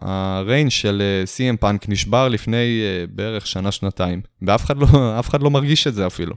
ה 0.00 0.12
reign 0.12 0.70
של 0.70 1.02
סי.אם 1.24 1.56
פאנק 1.56 1.88
נשבר 1.88 2.28
לפני 2.28 2.82
אה, 2.82 3.04
בערך 3.08 3.46
שנה-שנתיים, 3.46 4.20
ואף 4.42 4.64
אחד, 4.64 4.76
לא, 4.78 4.86
אחד 5.20 5.42
לא 5.42 5.50
מרגיש 5.50 5.86
את 5.86 5.94
זה 5.94 6.06
אפילו. 6.06 6.34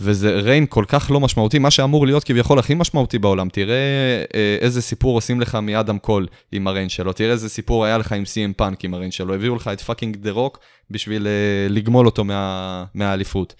וזה 0.00 0.40
reign 0.40 0.66
כל 0.68 0.84
כך 0.88 1.10
לא 1.10 1.20
משמעותי, 1.20 1.58
מה 1.58 1.70
שאמור 1.70 2.06
להיות 2.06 2.24
כביכול 2.24 2.58
הכי 2.58 2.74
משמעותי 2.74 3.18
בעולם. 3.18 3.48
תראה 3.48 3.76
אה, 4.34 4.56
איזה 4.60 4.82
סיפור 4.82 5.16
עושים 5.16 5.40
לך 5.40 5.54
מאדם 5.54 5.98
קול 5.98 6.26
עם 6.52 6.66
ה 6.66 6.70
reign 6.70 6.88
שלו, 6.88 7.12
תראה 7.12 7.32
איזה 7.32 7.48
סיפור 7.48 7.84
היה 7.84 7.98
לך 7.98 8.12
עם 8.12 8.24
סי.אם 8.24 8.52
פאנק 8.52 8.84
עם 8.84 8.94
ה 8.94 8.97
reign 8.97 9.10
שלו, 9.10 9.34
הביאו 9.34 9.56
לך 9.56 9.68
את 9.68 9.80
fucking 9.80 10.16
דה 10.16 10.30
רוק 10.30 10.58
בשביל 10.90 11.26
אה, 11.26 11.66
לגמול 11.68 12.06
אותו 12.06 12.24
מה, 12.24 12.84
מהאליפות. 12.94 13.54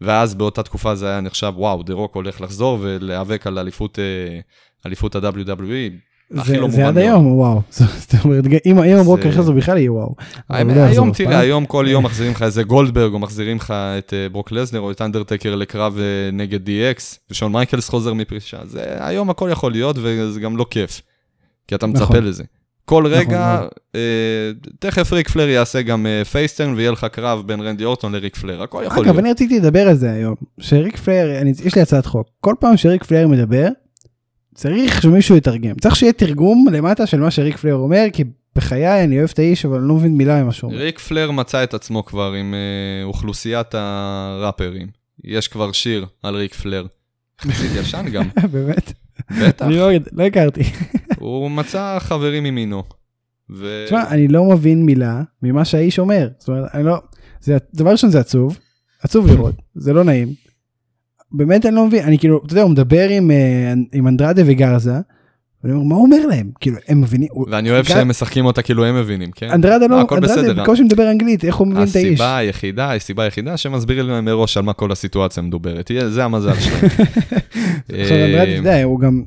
ואז 0.00 0.34
באותה 0.34 0.62
תקופה 0.62 0.94
זה 0.94 1.08
היה 1.08 1.20
נחשב, 1.20 1.52
וואו, 1.56 1.82
דה 1.82 1.94
רוק 1.94 2.14
הולך 2.14 2.40
לחזור 2.40 2.78
ולהיאבק 2.80 3.46
על 3.46 3.58
אליפות, 3.58 3.98
אה, 3.98 4.40
אליפות 4.86 5.16
ה-WWE. 5.16 5.92
הכי 6.34 6.50
זה, 6.50 6.60
לא 6.60 6.68
זה 6.68 6.88
עד. 6.88 6.98
היום 6.98 7.26
וואו 7.38 7.62
זאת 7.70 8.14
אומרת 8.24 8.44
אם 8.66 8.78
זה- 9.16 9.30
ככה 9.30 9.42
זה 9.42 9.52
בכלל 9.52 9.78
יהיה 9.78 9.92
וואו. 9.92 10.14
לא 10.50 10.56
יחזור 10.58 10.82
היום 10.84 11.12
תראה. 11.12 11.38
היום 11.38 11.66
כל 11.66 11.86
יום 11.88 12.04
מחזירים 12.04 12.32
לך 12.32 12.42
איזה 12.42 12.62
גולדברג, 12.62 13.12
או 13.12 13.18
מחזירים 13.18 13.56
לך 13.56 13.70
את 13.98 14.14
אה, 14.14 14.28
ברוק 14.28 14.52
לזנר, 14.52 14.80
או 14.80 14.90
את 14.90 15.02
אנדרטקר 15.02 15.54
לקרב 15.54 15.98
אה, 15.98 16.30
נגד 16.32 16.68
DX, 16.68 17.00
ושון 17.30 17.52
מייקלס 17.52 17.88
חוזר 17.88 18.14
מפרישה. 18.14 18.58
זה 18.64 18.84
היום 18.98 19.30
הכל 19.30 19.48
יכול 19.52 19.72
להיות, 19.72 19.96
וזה 20.02 20.40
גם 20.40 20.56
לא 20.56 20.66
כיף. 20.70 21.02
כי 21.68 21.74
אתה 21.74 21.86
מצפה 21.86 22.04
נכון. 22.04 22.24
לזה. 22.24 22.44
כל 22.88 23.06
רגע, 23.06 23.54
נכון. 23.56 23.68
אה, 23.94 24.50
תכף 24.78 25.12
ריק 25.12 25.28
פלר 25.28 25.48
יעשה 25.48 25.82
גם 25.82 26.06
אה, 26.06 26.24
face 26.24 26.46
turn, 26.46 26.74
ויהיה 26.74 26.90
לך 26.90 27.06
קרב 27.12 27.42
בין 27.46 27.60
רנדי 27.60 27.84
אורטון 27.84 28.12
לריק 28.12 28.36
פלר, 28.36 28.62
הכל 28.62 28.82
יכול 28.86 28.98
אגב 28.98 29.06
להיות. 29.06 29.18
אני 29.18 29.30
רציתי 29.30 29.58
לדבר 29.58 29.88
על 29.88 29.94
זה 29.94 30.10
היום 30.10 30.34
שריק 30.60 30.96
פלר 30.96 31.42
יש 31.64 31.74
לי 31.74 31.82
הצעת 31.82 32.06
חוק 32.06 32.28
כל 32.40 32.54
פעם 32.60 32.76
שריק 32.76 33.04
פלר 33.04 33.28
מדבר 33.28 33.68
צריך 34.54 35.02
שמישהו 35.02 35.36
יתרגם 35.36 35.74
צריך 35.80 35.96
שיהיה 35.96 36.12
תרגום 36.12 36.66
למטה 36.72 37.06
של 37.06 37.20
מה 37.20 37.30
שריק 37.30 37.56
פלר 37.56 37.74
אומר 37.74 38.04
כי 38.12 38.24
בחיי 38.56 39.04
אני 39.04 39.18
אוהב 39.18 39.30
את 39.32 39.38
האיש 39.38 39.64
אבל 39.64 39.78
אני 39.78 39.88
לא 39.88 39.94
מבין 39.94 40.16
מילה 40.16 40.42
ממה 40.42 40.52
שהוא 40.52 40.70
אומר. 40.70 40.82
ריק 40.82 40.98
פלר 40.98 41.30
מצא 41.30 41.62
את 41.62 41.74
עצמו 41.74 42.04
כבר 42.04 42.32
עם 42.32 42.54
אה, 42.54 43.04
אוכלוסיית 43.04 43.74
הראפרים. 43.74 44.88
יש 45.24 45.48
כבר 45.48 45.72
שיר 45.72 46.06
על 46.22 46.34
ריק 46.36 46.54
פלר. 46.54 46.86
יחסית 47.44 47.70
ישן 47.74 48.06
גם, 48.12 48.28
באמת 48.52 48.92
בטח. 49.30 49.66
אני 49.66 49.76
לא, 49.76 49.90
לא 50.12 50.24
הכרתי. 50.24 50.62
הוא 51.26 51.50
מצא 51.50 51.96
חברים 52.00 52.44
ממינו. 52.44 52.82
ו... 53.50 53.84
תשמע 53.86 54.04
אני 54.10 54.28
לא 54.28 54.44
מבין 54.44 54.86
מילה 54.86 55.22
ממה 55.42 55.64
שהאיש 55.64 55.98
אומר 55.98 56.28
זאת 56.38 56.48
אומרת 56.48 56.64
אני 56.74 56.84
לא 56.84 56.96
זה 57.40 57.56
דבר 57.74 57.90
ראשון 57.90 58.10
זה 58.10 58.20
עצוב 58.20 58.58
עצוב 59.02 59.26
לראות 59.26 59.54
זה 59.74 59.92
לא 59.92 60.04
נעים. 60.04 60.28
באמת 61.32 61.66
אני 61.66 61.74
לא 61.74 61.86
מבין 61.86 62.04
אני 62.04 62.18
כאילו 62.18 62.42
אתה 62.46 62.52
יודע 62.52 62.62
הוא 62.62 62.70
מדבר 62.70 63.08
עם 63.08 63.30
אה, 63.30 63.72
עם 63.92 64.08
אנדרדה 64.08 64.42
וגרזה. 64.46 64.94
ואני 65.64 65.74
אומר 65.74 65.84
מה 65.88 65.94
הוא 65.94 66.04
אומר 66.04 66.26
להם 66.26 66.50
כאילו 66.60 66.76
הם 66.88 67.00
מבינים. 67.00 67.28
ואני 67.50 67.70
אוהב 67.70 67.84
גם- 67.84 67.88
שהם 67.94 68.08
משחקים 68.08 68.44
אותה 68.46 68.62
כאילו 68.62 68.84
הם 68.84 68.96
מבינים, 69.00 69.30
כן? 69.30 69.50
אנדרדה 69.50 69.86
לא. 69.86 70.00
אנדרדה 70.00 70.62
בקושי 70.62 70.82
מדבר 70.82 71.10
אנגלית, 71.10 71.44
איך 71.44 71.56
הוא 71.56 71.66
מבין 71.66 71.82
את 71.90 71.96
האיש? 71.96 72.06
הסיבה 72.06 72.36
היחידה, 72.36 72.94
הסיבה 72.94 73.22
היחידה 73.22 73.56
שמסבירים 73.56 74.06
להם 74.06 74.24
מראש 74.24 74.56
על 74.56 74.62
מה 74.62 74.72
כל 74.72 74.92
הסיטואציה 74.92 75.42
מדוברת. 75.42 75.90
זה 76.08 76.24
המזל 76.24 76.54
שלהם. 76.60 76.84
עכשיו 77.88 78.16
אנדרדה, 78.16 78.42
אתה 78.42 78.50
יודע, 78.52 78.82
הוא 78.84 79.00
גם 79.00 79.22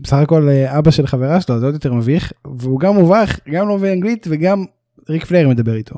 בסך 0.00 0.16
הכל 0.16 0.48
אה, 0.48 0.78
אבא 0.78 0.90
של 0.90 1.06
חברה 1.06 1.40
שלו, 1.40 1.60
זה 1.60 1.66
עוד 1.66 1.74
יותר 1.74 1.92
מביך, 1.92 2.32
והוא 2.58 2.80
גם 2.80 2.94
מובך, 2.94 3.38
גם 3.50 3.68
לא 3.68 3.76
מבין 3.76 3.92
אנגלית 3.92 4.26
וגם 4.30 4.64
ריק 5.08 5.24
פלר 5.24 5.48
מדבר 5.48 5.74
איתו. 5.74 5.94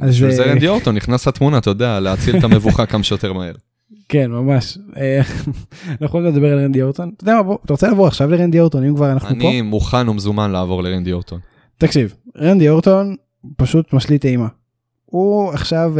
אז, 0.00 0.10
בשביל 0.10 0.30
זה 0.30 0.44
אה, 0.44 0.50
רנדי 0.52 0.68
אורטון 0.68 0.94
נכנס 0.94 1.28
לתמונה, 1.28 1.58
אתה 1.58 1.70
יודע, 1.70 2.00
להציל 2.00 2.38
את 2.38 2.44
המבוכה 2.44 2.86
כמה 2.86 3.02
שיותר 3.02 3.32
מהר. 3.32 3.54
כן, 4.08 4.30
ממש. 4.30 4.78
אה, 4.96 5.20
אנחנו 5.90 6.06
יכולים 6.06 6.26
לדבר 6.26 6.52
על 6.52 6.58
רנדי 6.58 6.82
אורטון. 6.82 7.10
אתה 7.16 7.24
יודע 7.24 7.36
מה, 7.36 7.42
בוא, 7.42 7.58
אתה 7.64 7.72
רוצה 7.72 7.88
לעבור 7.88 8.06
עכשיו 8.06 8.30
לרנדי 8.30 8.60
אורטון, 8.60 8.84
אם 8.84 8.94
כבר 8.94 9.12
אנחנו 9.12 9.28
פה? 9.28 9.48
אני 9.48 9.62
מוכן 9.62 10.08
ומזומן 10.08 10.50
לעבור 10.50 10.82
לרנדי 10.82 11.12
אורטון. 11.12 11.40
תקשיב, 11.78 12.14
רנדי 12.38 12.68
אורטון 12.68 13.16
פשוט 13.56 13.92
משליט 13.92 14.24
אימה. 14.24 14.48
הוא 15.04 15.52
עכשיו. 15.52 15.94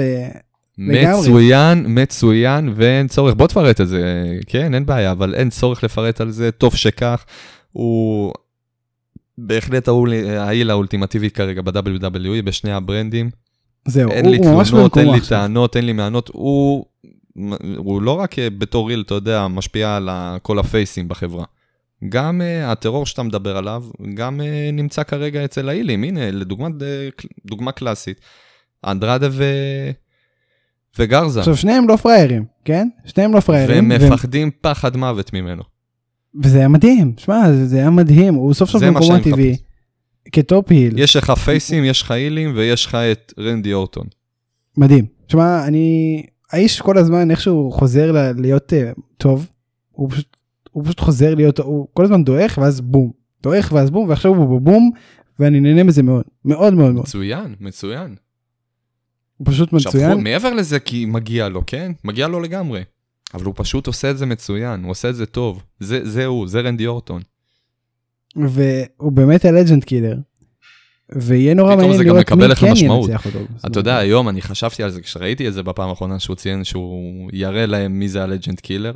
מצוין, 0.78 1.84
מצוין, 1.88 2.72
ואין 2.76 3.08
צורך, 3.08 3.34
בוא 3.34 3.46
תפרט 3.46 3.80
את 3.80 3.88
זה, 3.88 4.26
כן, 4.46 4.74
אין 4.74 4.86
בעיה, 4.86 5.12
אבל 5.12 5.34
אין 5.34 5.50
צורך 5.50 5.84
לפרט 5.84 6.20
על 6.20 6.30
זה, 6.30 6.50
טוב 6.50 6.76
שכך. 6.76 7.24
הוא 7.72 8.32
בהחלט 9.38 9.88
העיל 10.38 10.70
האולטימטיבי 10.70 11.30
כרגע 11.30 11.62
ב-WWE, 11.62 12.42
בשני 12.44 12.72
הברנדים. 12.72 13.30
זהו, 13.84 14.10
אין 14.10 14.24
הוא, 14.24 14.32
לי 14.32 14.38
הוא 14.38 14.64
תלונות, 14.64 14.98
אין 14.98 15.06
לי 15.06 15.18
עכשיו. 15.18 15.38
טענות, 15.38 15.76
אין 15.76 15.86
לי 15.86 15.92
מענות, 15.92 16.30
הוא, 16.32 16.84
הוא 17.76 18.02
לא 18.02 18.12
רק 18.12 18.38
אה, 18.38 18.50
בתור 18.50 18.88
ריל, 18.88 19.02
אתה 19.06 19.14
יודע, 19.14 19.48
משפיע 19.48 19.96
על 19.96 20.08
כל 20.42 20.58
הפייסים 20.58 21.08
בחברה. 21.08 21.44
גם 22.08 22.40
uh, 22.40 22.70
הטרור 22.70 23.06
שאתה 23.06 23.22
מדבר 23.22 23.56
עליו, 23.56 23.84
גם 24.14 24.40
uh, 24.40 24.72
נמצא 24.72 25.02
כרגע 25.02 25.44
אצל 25.44 25.68
האילים. 25.68 26.04
הנה, 26.04 26.30
לדוגמה 26.30 26.68
דוגמה 27.46 27.72
קלאסית, 27.72 28.20
אנדרדה 28.86 29.28
ו... 29.30 29.44
וגרזה, 30.98 31.40
עכשיו 31.40 31.56
שניהם 31.56 31.88
לא 31.88 31.96
פראיירים, 31.96 32.44
כן? 32.64 32.88
שניהם 33.04 33.34
לא 33.34 33.40
פראיירים. 33.40 33.90
והם 33.90 34.02
מפחדים 34.02 34.50
פחד 34.60 34.96
מוות 34.96 35.32
ממנו. 35.32 35.62
וזה 36.42 36.58
היה 36.58 36.68
מדהים, 36.68 37.12
שמע, 37.16 37.52
זה, 37.64 37.76
היה 37.76 37.90
מדהים, 37.90 38.34
הוא 38.34 38.54
סוף 38.54 38.70
סוף 38.70 38.82
במקומו 38.82 39.14
הטבעי. 39.14 39.56
כטופ 40.32 40.70
היל, 40.70 40.98
יש 40.98 41.16
לך 41.16 41.30
פייסים, 41.30 41.84
יש 41.84 42.02
לך 42.02 42.10
אילים, 42.10 42.52
ויש 42.56 42.86
לך 42.86 42.94
את 42.94 43.32
רנדי 43.38 43.72
אורטון. 43.72 44.06
מדהים. 44.76 45.06
שמע, 45.28 45.66
אני, 45.66 46.22
האיש 46.52 46.80
כל 46.80 46.98
הזמן 46.98 47.30
איכשהו 47.30 47.70
חוזר 47.70 48.12
ל- 48.12 48.40
להיות 48.40 48.72
uh, 48.72 49.00
טוב, 49.16 49.46
הוא 49.90 50.10
פשוט, 50.10 50.36
הוא 50.70 50.84
פשוט 50.84 51.00
חוזר 51.00 51.34
להיות, 51.34 51.58
הוא 51.58 51.88
כל 51.94 52.04
הזמן 52.04 52.24
דועך 52.24 52.58
ואז 52.58 52.80
בום, 52.80 53.10
דועך 53.42 53.72
ואז 53.72 53.90
בום, 53.90 54.08
ועכשיו 54.08 54.34
הוא 54.34 54.60
בבום, 54.60 54.90
ואני 55.38 55.60
נהנה 55.60 55.82
מזה 55.82 56.02
מאוד, 56.02 56.24
מאוד 56.44 56.74
מאוד 56.74 56.92
מאוד, 56.92 57.02
מצוין, 57.02 57.54
מצוין. 57.60 58.14
הוא 59.46 59.52
פשוט 59.52 59.74
עכשיו, 59.74 59.92
מצוין, 59.92 60.12
חו- 60.14 60.20
מעבר 60.20 60.54
לזה 60.54 60.80
כי 60.80 61.04
מגיע 61.04 61.48
לו, 61.48 61.62
כן? 61.66 61.92
מגיע 62.04 62.28
לו 62.28 62.40
לגמרי. 62.40 62.82
אבל 63.34 63.44
הוא 63.44 63.54
פשוט 63.56 63.86
עושה 63.86 64.10
את 64.10 64.18
זה 64.18 64.26
מצוין, 64.26 64.82
הוא 64.82 64.90
עושה 64.90 65.08
את 65.10 65.16
זה 65.16 65.26
טוב. 65.26 65.62
זה, 65.80 66.00
זה 66.10 66.26
הוא, 66.26 66.48
זה 66.48 66.60
רנדי 66.60 66.86
אורטון. 66.86 67.22
והוא 68.36 69.12
באמת 69.12 69.44
ה 69.44 69.50
Legend 69.50 69.84
Killer. 69.84 70.16
ויהיה 71.16 71.54
נורא 71.54 71.76
מעניין 71.76 72.00
לראות 72.00 72.32
מי 72.32 72.54
כן. 72.54 72.66
ינצח 72.76 73.26
אותו. 73.26 73.38
אתה 73.66 73.78
יודע, 73.78 73.96
היום 73.96 74.28
אני 74.28 74.42
חשבתי 74.42 74.82
על 74.82 74.90
זה 74.90 75.00
כשראיתי 75.00 75.48
את 75.48 75.54
זה 75.54 75.62
בפעם 75.62 75.88
האחרונה 75.88 76.18
שהוא 76.18 76.36
ציין 76.36 76.64
שהוא 76.64 77.30
יראה 77.32 77.66
להם 77.66 77.98
מי 77.98 78.08
זה 78.08 78.22
ה 78.22 78.28
Legend 78.28 78.60
Killer. 78.60 78.92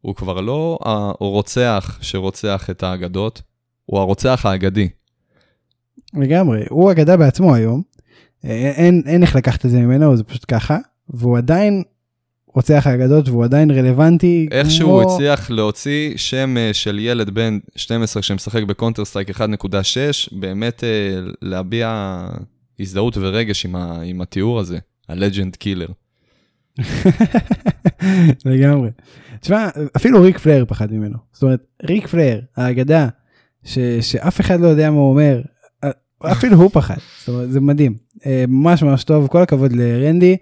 הוא 0.00 0.14
כבר 0.14 0.40
לא 0.40 0.78
הרוצח 0.84 1.98
שרוצח 2.02 2.70
את 2.70 2.82
האגדות, 2.82 3.42
הוא 3.86 4.00
הרוצח 4.00 4.46
האגדי. 4.46 4.88
לגמרי, 6.14 6.64
הוא 6.70 6.90
אגדה 6.92 7.16
בעצמו 7.16 7.54
היום. 7.54 7.82
אה, 8.44 8.50
אין, 8.76 9.02
אין 9.06 9.22
איך 9.22 9.36
לקחת 9.36 9.66
את 9.66 9.70
זה 9.70 9.80
ממנו, 9.80 10.16
זה 10.16 10.24
פשוט 10.24 10.44
ככה. 10.48 10.78
והוא 11.08 11.38
עדיין 11.38 11.82
רוצח 12.46 12.86
האגדות 12.86 13.28
והוא 13.28 13.44
עדיין 13.44 13.70
רלוונטי. 13.70 14.48
איכשהו 14.50 14.88
כמו- 14.88 15.02
הוא 15.02 15.12
הצליח 15.14 15.50
להוציא 15.50 16.12
שם 16.16 16.56
אה, 16.58 16.70
של 16.72 16.98
ילד 16.98 17.30
בן 17.30 17.58
12 17.76 18.22
שמשחק 18.22 18.62
בקונטר 18.62 19.04
סטרייק 19.04 19.30
1.6, 19.30 19.40
באמת 20.32 20.84
אה, 20.84 20.88
להביע 21.42 22.18
הזדהות 22.80 23.16
ורגש 23.16 23.64
עם, 23.64 23.76
ה, 23.76 24.00
עם 24.04 24.20
התיאור 24.20 24.60
הזה, 24.60 24.78
ה 25.08 25.15
Legend 25.15 25.56
Killer. 25.56 25.88
לגמרי. 28.44 28.90
תשמע, 29.40 29.68
אפילו 29.96 30.22
ריק 30.22 30.38
פלר 30.38 30.64
פחד 30.68 30.92
ממנו. 30.92 31.16
זאת 31.32 31.42
אומרת, 31.42 31.60
ריק 31.82 32.06
פלר, 32.06 32.40
האגדה, 32.56 33.08
ש, 33.64 33.78
שאף 34.00 34.40
אחד 34.40 34.60
לא 34.60 34.66
יודע 34.66 34.90
מה 34.90 34.96
הוא 34.96 35.10
אומר, 35.10 35.40
אפילו 36.22 36.56
הוא 36.56 36.70
פחד. 36.72 36.96
זאת 37.18 37.28
אומרת, 37.28 37.52
זה 37.52 37.60
מדהים. 37.60 37.94
אה, 38.26 38.44
ממש 38.48 38.82
ממש 38.82 39.04
טוב, 39.04 39.26
כל 39.26 39.42
הכבוד 39.42 39.72
לרנדי. 39.72 40.36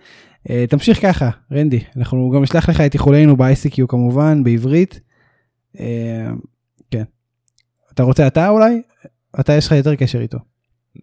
אה, 0.51 0.65
תמשיך 0.69 1.03
ככה, 1.03 1.31
רנדי. 1.53 1.81
אנחנו 1.97 2.31
גם 2.35 2.43
נשלח 2.43 2.69
לך 2.69 2.81
את 2.81 2.95
איחולינו 2.95 3.37
ב-ICQ 3.37 3.87
כמובן, 3.89 4.45
בעברית. 4.45 5.01
אה, 5.81 6.31
כן. 6.91 7.05
אתה 7.95 8.03
רוצה 8.03 8.27
אתה 8.27 8.49
אולי? 8.49 8.83
אתה 9.41 9.53
יש 9.53 9.67
לך 9.67 9.73
יותר 9.73 9.95
קשר 9.95 10.21
איתו. 10.21 10.39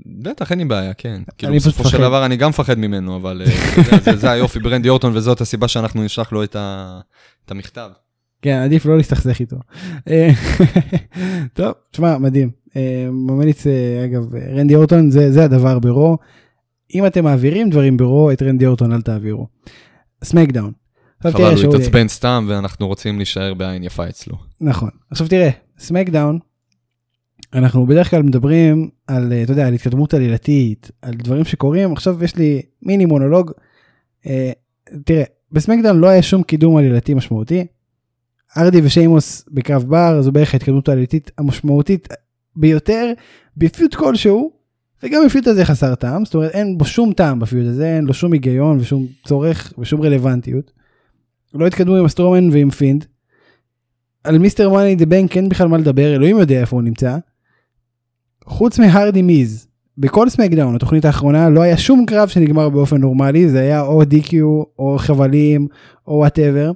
בטח, 0.05 0.51
אין 0.51 0.59
לי 0.59 0.65
בעיה, 0.65 0.93
כן. 0.93 1.21
כאילו, 1.37 1.55
בסופו 1.55 1.89
של. 1.89 1.97
דבר 1.97 2.25
אני 2.25 2.37
גם 2.37 2.49
מפחד 2.49 2.79
ממנו, 2.79 3.15
אבל 3.15 3.41
זה, 4.15 4.31
היופי 4.31 4.59
ברנדי 4.59 4.89
אורטון, 4.89 5.17
וזאת 5.17 5.41
הסיבה 5.41 5.67
שאנחנו 5.67 6.03
נשלח 6.03 6.31
לו 6.31 6.43
את 6.43 6.55
המכתב. 7.47 7.89
כן, 8.41 8.57
עדיף 8.57 8.85
לא 8.85 8.97
להסתכסך 8.97 9.39
איתו. 9.39 9.55
אה, 10.07 10.29
טוב, 11.53 11.73
תשמע, 11.91 12.17
מדהים. 12.17 12.49
אה, 12.75 13.07
ממליץ, 13.11 13.67
אה, 13.67 14.05
אגב, 14.05 14.35
רנדי 14.35 14.75
אורטון 14.75 15.11
זה, 15.11 15.31
זה 15.31 15.43
הדבר 15.43 15.79
ברו. 15.79 16.17
אם 16.95 17.05
אתם 17.05 17.23
מעבירים 17.23 17.69
דברים 17.69 17.97
ברו, 17.97 18.31
את 18.31 18.41
רנדי 18.41 18.65
אורטון 18.65 18.93
אל 18.93 19.01
תעבירו. 19.01 19.47
סמקדאון. 20.23 20.71
חבל, 21.23 21.63
הוא 21.63 21.75
התעצבן 21.75 22.07
סתם, 22.07 22.45
ואנחנו 22.49 22.87
רוצים 22.87 23.17
להישאר 23.17 23.53
בעין 23.53 23.83
יפה 23.83 24.09
אצלו. 24.09 24.35
נכון. 24.61 24.89
עכשיו 25.11 25.27
תראה, 25.27 25.49
סמקדאון, 25.79 26.39
אנחנו 27.53 27.85
בדרך 27.85 28.09
כלל 28.09 28.23
מדברים 28.23 28.89
על, 29.07 29.33
אתה 29.43 29.51
יודע, 29.51 29.67
על 29.67 29.73
התקדמות 29.73 30.13
עלילתית, 30.13 30.91
על 31.01 31.13
דברים 31.13 31.45
שקורים, 31.45 31.93
עכשיו 31.93 32.23
יש 32.23 32.35
לי 32.35 32.61
מיני 32.81 33.05
מונולוג. 33.05 33.51
אה, 34.27 34.51
תראה, 35.05 35.23
בסמקדאון 35.51 35.99
לא 35.99 36.07
היה 36.07 36.21
שום 36.21 36.43
קידום 36.43 36.77
עלילתי 36.77 37.13
משמעותי. 37.13 37.65
הארדי 38.57 38.81
ושיימוס 38.83 39.45
בקרב 39.51 39.83
בר, 39.83 40.21
זו 40.21 40.31
בערך 40.31 40.53
ההתקדמות 40.53 40.89
העלילתית 40.89 41.31
המשמעותית 41.37 42.07
ביותר 42.55 43.11
ב 43.57 43.65
feud 43.65 43.95
כלשהו, 43.95 44.51
וגם 45.03 45.21
ה 45.25 45.30
feud 45.30 45.47
הזה 45.47 45.65
חסר 45.65 45.95
טעם, 45.95 46.25
זאת 46.25 46.35
אומרת 46.35 46.51
אין 46.51 46.77
בו 46.77 46.85
שום 46.85 47.13
טעם 47.13 47.39
ב 47.39 47.45
feud 47.45 47.67
הזה, 47.67 47.95
אין 47.95 48.05
לו 48.05 48.13
שום 48.13 48.33
היגיון 48.33 48.79
ושום 48.79 49.07
צורך 49.25 49.73
ושום 49.77 50.01
רלוונטיות. 50.01 50.71
לא 51.53 51.67
התקדמו 51.67 51.95
עם 51.95 52.05
סטרומן 52.05 52.49
ועם 52.49 52.69
פינד. 52.69 53.05
על 54.23 54.37
Mr. 54.37 54.69
Money 54.69 54.88
in 54.88 54.95
the 54.95 55.05
Bank 55.05 55.37
אין 55.37 55.49
בכלל 55.49 55.67
מה 55.67 55.77
לדבר, 55.77 56.15
אלוהים 56.15 56.37
יודע 56.37 56.61
איפה 56.61 56.75
הוא 56.75 56.83
נמצא. 56.83 57.17
חוץ 58.45 58.79
מהרדי 58.79 59.21
מיז, 59.21 59.67
בכל 59.97 60.29
סמקדאון, 60.29 60.75
התוכנית 60.75 61.05
האחרונה, 61.05 61.49
לא 61.49 61.61
היה 61.61 61.77
שום 61.77 62.05
קרב 62.05 62.27
שנגמר 62.27 62.69
באופן 62.69 62.97
נורמלי, 62.97 63.49
זה 63.49 63.59
היה 63.59 63.81
או 63.81 64.01
DQ, 64.01 64.33
או 64.79 64.95
חבלים, 64.97 65.67
או 66.07 66.13
whatever. 66.13 66.71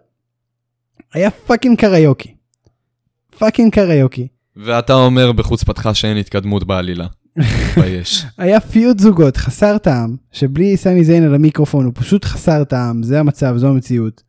היה 1.14 1.32
fucking 1.32 1.80
קריוקי. 1.80 2.36
fucking 3.38 3.74
קריוקי. 3.74 4.28
ואתה 4.56 4.94
אומר 4.94 5.32
בחוצפתך 5.32 5.90
שאין 5.94 6.18
התקדמות 6.18 6.64
בעלילה. 6.64 7.08
מתבייש. 7.38 8.26
היה 8.38 8.60
feud 8.60 9.00
זוגות 9.00 9.38
חסר 9.38 9.78
טעם, 9.78 10.16
שבלי 10.32 10.78
סמי 10.78 11.04
זיין 11.04 11.24
על 11.24 11.36
המיקרופון 11.36 11.86
הוא 11.86 11.94
פשוט 11.96 12.26
חסר 12.26 12.64
טעם, 12.64 13.04
זה 13.04 13.20
המצב, 13.20 13.58
זו 13.58 13.68
המציאות. 13.68 14.24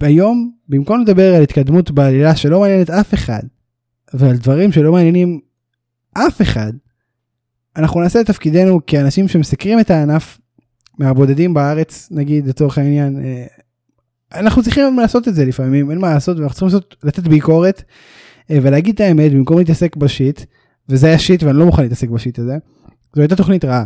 והיום, 0.00 0.52
במקום 0.68 1.00
לדבר 1.00 1.34
על 1.34 1.42
התקדמות 1.42 1.90
בעלילה 1.90 2.36
שלא 2.36 2.60
מעניינת 2.60 2.90
אף 2.90 3.14
אחד, 3.14 3.42
ועל 4.14 4.36
דברים 4.36 4.72
שלא 4.72 4.92
מעניינים 4.92 5.40
אף 6.12 6.42
אחד, 6.42 6.72
אנחנו 7.76 8.00
נעשה 8.00 8.20
את 8.20 8.26
תפקידנו 8.26 8.80
כאנשים 8.86 9.28
שמסקרים 9.28 9.80
את 9.80 9.90
הענף, 9.90 10.38
מהבודדים 10.98 11.54
בארץ, 11.54 12.08
נגיד, 12.10 12.46
לצורך 12.46 12.78
העניין, 12.78 13.24
אה, 13.24 13.46
אנחנו 14.34 14.62
צריכים 14.62 14.98
לעשות 14.98 15.28
את 15.28 15.34
זה 15.34 15.44
לפעמים, 15.44 15.90
אין 15.90 15.98
מה 15.98 16.14
לעשות, 16.14 16.38
ואנחנו 16.38 16.54
צריכים 16.54 16.68
לעשות, 16.68 16.96
לתת 17.04 17.28
ביקורת 17.28 17.82
אה, 18.50 18.58
ולהגיד 18.62 18.94
את 18.94 19.00
האמת 19.00 19.32
במקום 19.32 19.58
להתעסק 19.58 19.96
בשיט, 19.96 20.40
וזה 20.88 21.06
היה 21.06 21.18
שיט 21.18 21.42
ואני 21.42 21.58
לא 21.58 21.66
מוכן 21.66 21.82
להתעסק 21.82 22.08
בשיט 22.08 22.38
הזה, 22.38 22.56
זו 23.16 23.22
הייתה 23.22 23.36
תוכנית 23.36 23.64
רעה. 23.64 23.84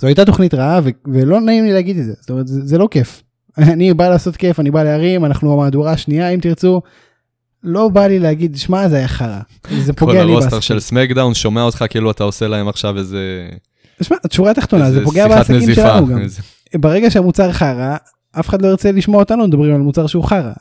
זו 0.00 0.06
הייתה 0.06 0.24
תוכנית 0.24 0.54
רעה 0.54 0.80
ו- 0.84 1.12
ולא 1.12 1.40
נעים 1.40 1.64
לי 1.64 1.72
להגיד 1.72 1.98
את 1.98 2.04
זה, 2.04 2.12
זאת 2.20 2.30
אומרת 2.30 2.48
זה, 2.48 2.60
זה 2.66 2.78
לא 2.78 2.88
כיף. 2.90 3.22
אני 3.58 3.94
בא 3.94 4.08
לעשות 4.08 4.36
כיף, 4.36 4.60
אני 4.60 4.70
בא 4.70 4.82
להרים, 4.82 5.24
אנחנו 5.24 5.52
המהדורה 5.52 5.92
השנייה 5.92 6.28
אם 6.28 6.40
תרצו. 6.40 6.82
לא 7.64 7.88
בא 7.88 8.06
לי 8.06 8.18
להגיד, 8.18 8.56
שמע 8.56 8.88
זה 8.88 8.96
היה 8.96 9.08
חרא, 9.08 9.40
זה 9.80 9.92
פוגע 9.92 10.12
לי 10.12 10.18
כל 10.20 10.28
הרוסטר 10.32 10.56
בעסקים. 10.56 10.60
של 10.60 10.80
סמקדאון 10.80 11.34
שומע 11.34 11.62
אותך 11.62 11.84
כאילו 11.90 12.10
אתה 12.10 12.24
עושה 12.24 12.48
להם 12.48 12.68
עכשיו 12.68 12.98
איזה... 12.98 13.48
שמע, 14.02 14.16
השורה 14.24 14.50
התחתונה, 14.50 14.92
זה 14.92 15.04
פוגע 15.04 15.28
בעסקים 15.28 15.56
נזיפה. 15.56 15.82
שלנו 15.82 16.06
גם. 16.06 16.20
ברגע 16.80 17.10
שהמוצר 17.10 17.52
חרא, 17.52 17.96
אף 18.40 18.48
אחד 18.48 18.62
לא 18.62 18.68
ירצה 18.68 18.92
לשמוע 18.92 19.20
אותנו 19.20 19.46
מדברים 19.46 19.74
על 19.74 19.80
מוצר 19.80 20.06
שהוא 20.06 20.24
חרא. 20.24 20.52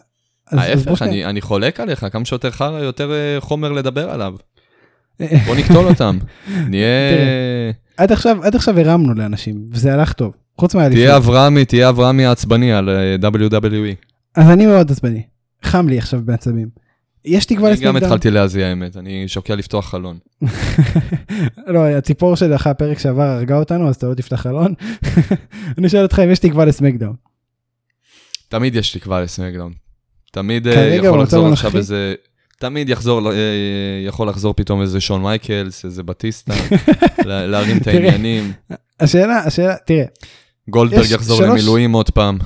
ההפך, 0.52 0.98
שנייה. 0.98 1.12
אני, 1.12 1.26
אני 1.26 1.42
חולק 1.42 1.80
עליך, 1.80 2.06
כמה 2.12 2.26
שיותר 2.26 2.52
חרא, 2.52 2.80
יותר 2.80 3.12
אה, 3.12 3.38
חומר 3.40 3.72
לדבר 3.72 4.10
עליו. 4.10 4.34
בוא 5.48 5.56
נקטול 5.56 5.88
אותם. 5.88 6.18
נהיה... 6.70 6.88
עד 7.98 8.12
עכשיו, 8.12 8.44
עד 8.44 8.56
עכשיו 8.56 8.80
הרמנו 8.80 9.14
לאנשים, 9.14 9.66
וזה 9.72 9.94
הלך 9.94 10.14
טוב. 10.14 10.34
חוץ 10.58 10.72
תהיה 10.72 10.90
מהאליפות. 10.90 11.16
אברהמי, 11.16 11.66
תהיה 11.66 11.90
אברהמי 11.90 12.26
העצבני 12.26 12.74
על 12.74 12.90
אה, 12.90 13.16
WWE. 13.30 13.96
אז 14.36 14.50
אני 14.50 14.66
מאוד 14.66 14.92
עצבני. 14.92 15.24
חם 15.64 15.90
לי 15.90 15.98
עכשיו 15.98 16.22
בעצבים. 16.26 16.68
יש 17.26 17.46
תקווה 17.46 17.70
אני 17.70 17.78
גם 17.78 17.82
לסמקדאון? 17.82 18.04
התחלתי 18.04 18.32
להזיע 18.32 18.68
האמת, 18.68 18.98
אני 18.98 19.28
שוקל 19.28 19.56
לפתוח 19.56 19.90
חלון. 19.90 20.18
לא, 21.74 21.88
הציפור 21.88 22.36
שלך 22.36 22.68
הפרק 22.68 23.00
שעבר 23.00 23.24
הרגה 23.24 23.58
אותנו, 23.58 23.90
אז 23.90 23.96
אתה 23.96 24.08
לא 24.08 24.14
תפתח 24.14 24.36
חלון. 24.36 24.74
אני 25.78 25.90
שואל 25.90 26.04
אותך 26.04 26.20
אם 26.20 26.32
יש 26.32 26.40
תקווה 26.40 26.66
לסמקדאון. 26.66 27.31
תמיד 28.52 28.76
יש 28.76 28.98
תקווה 28.98 29.22
לסמקדאון. 29.22 29.72
תמיד 30.32 30.68
אה, 30.68 30.96
יכול 31.04 31.22
לחזור 31.22 31.48
עכשיו? 31.48 31.78
איזה... 31.78 32.14
תמיד 32.60 32.90
יחזור, 32.90 33.32
אה, 33.32 33.38
יכול 34.08 34.30
לחזור 34.30 34.54
פתאום 34.54 34.82
איזה 34.82 35.00
שון 35.02 35.22
מייקלס, 35.22 35.86
איזה 35.86 36.04
בטיסטה, 36.04 36.54
לה- 37.26 37.48
להרים 37.48 37.78
את. 37.78 37.88
העניינים. 37.88 38.52
השאלה, 39.00 39.38
השאלה, 39.40 39.76
תראה, 39.86 40.04
גולדברג 40.70 41.12
יחזור 41.12 41.38
שלוש- 41.38 41.50
למילואים 41.50 41.92
עוד 41.92 42.10
פעם. 42.10 42.38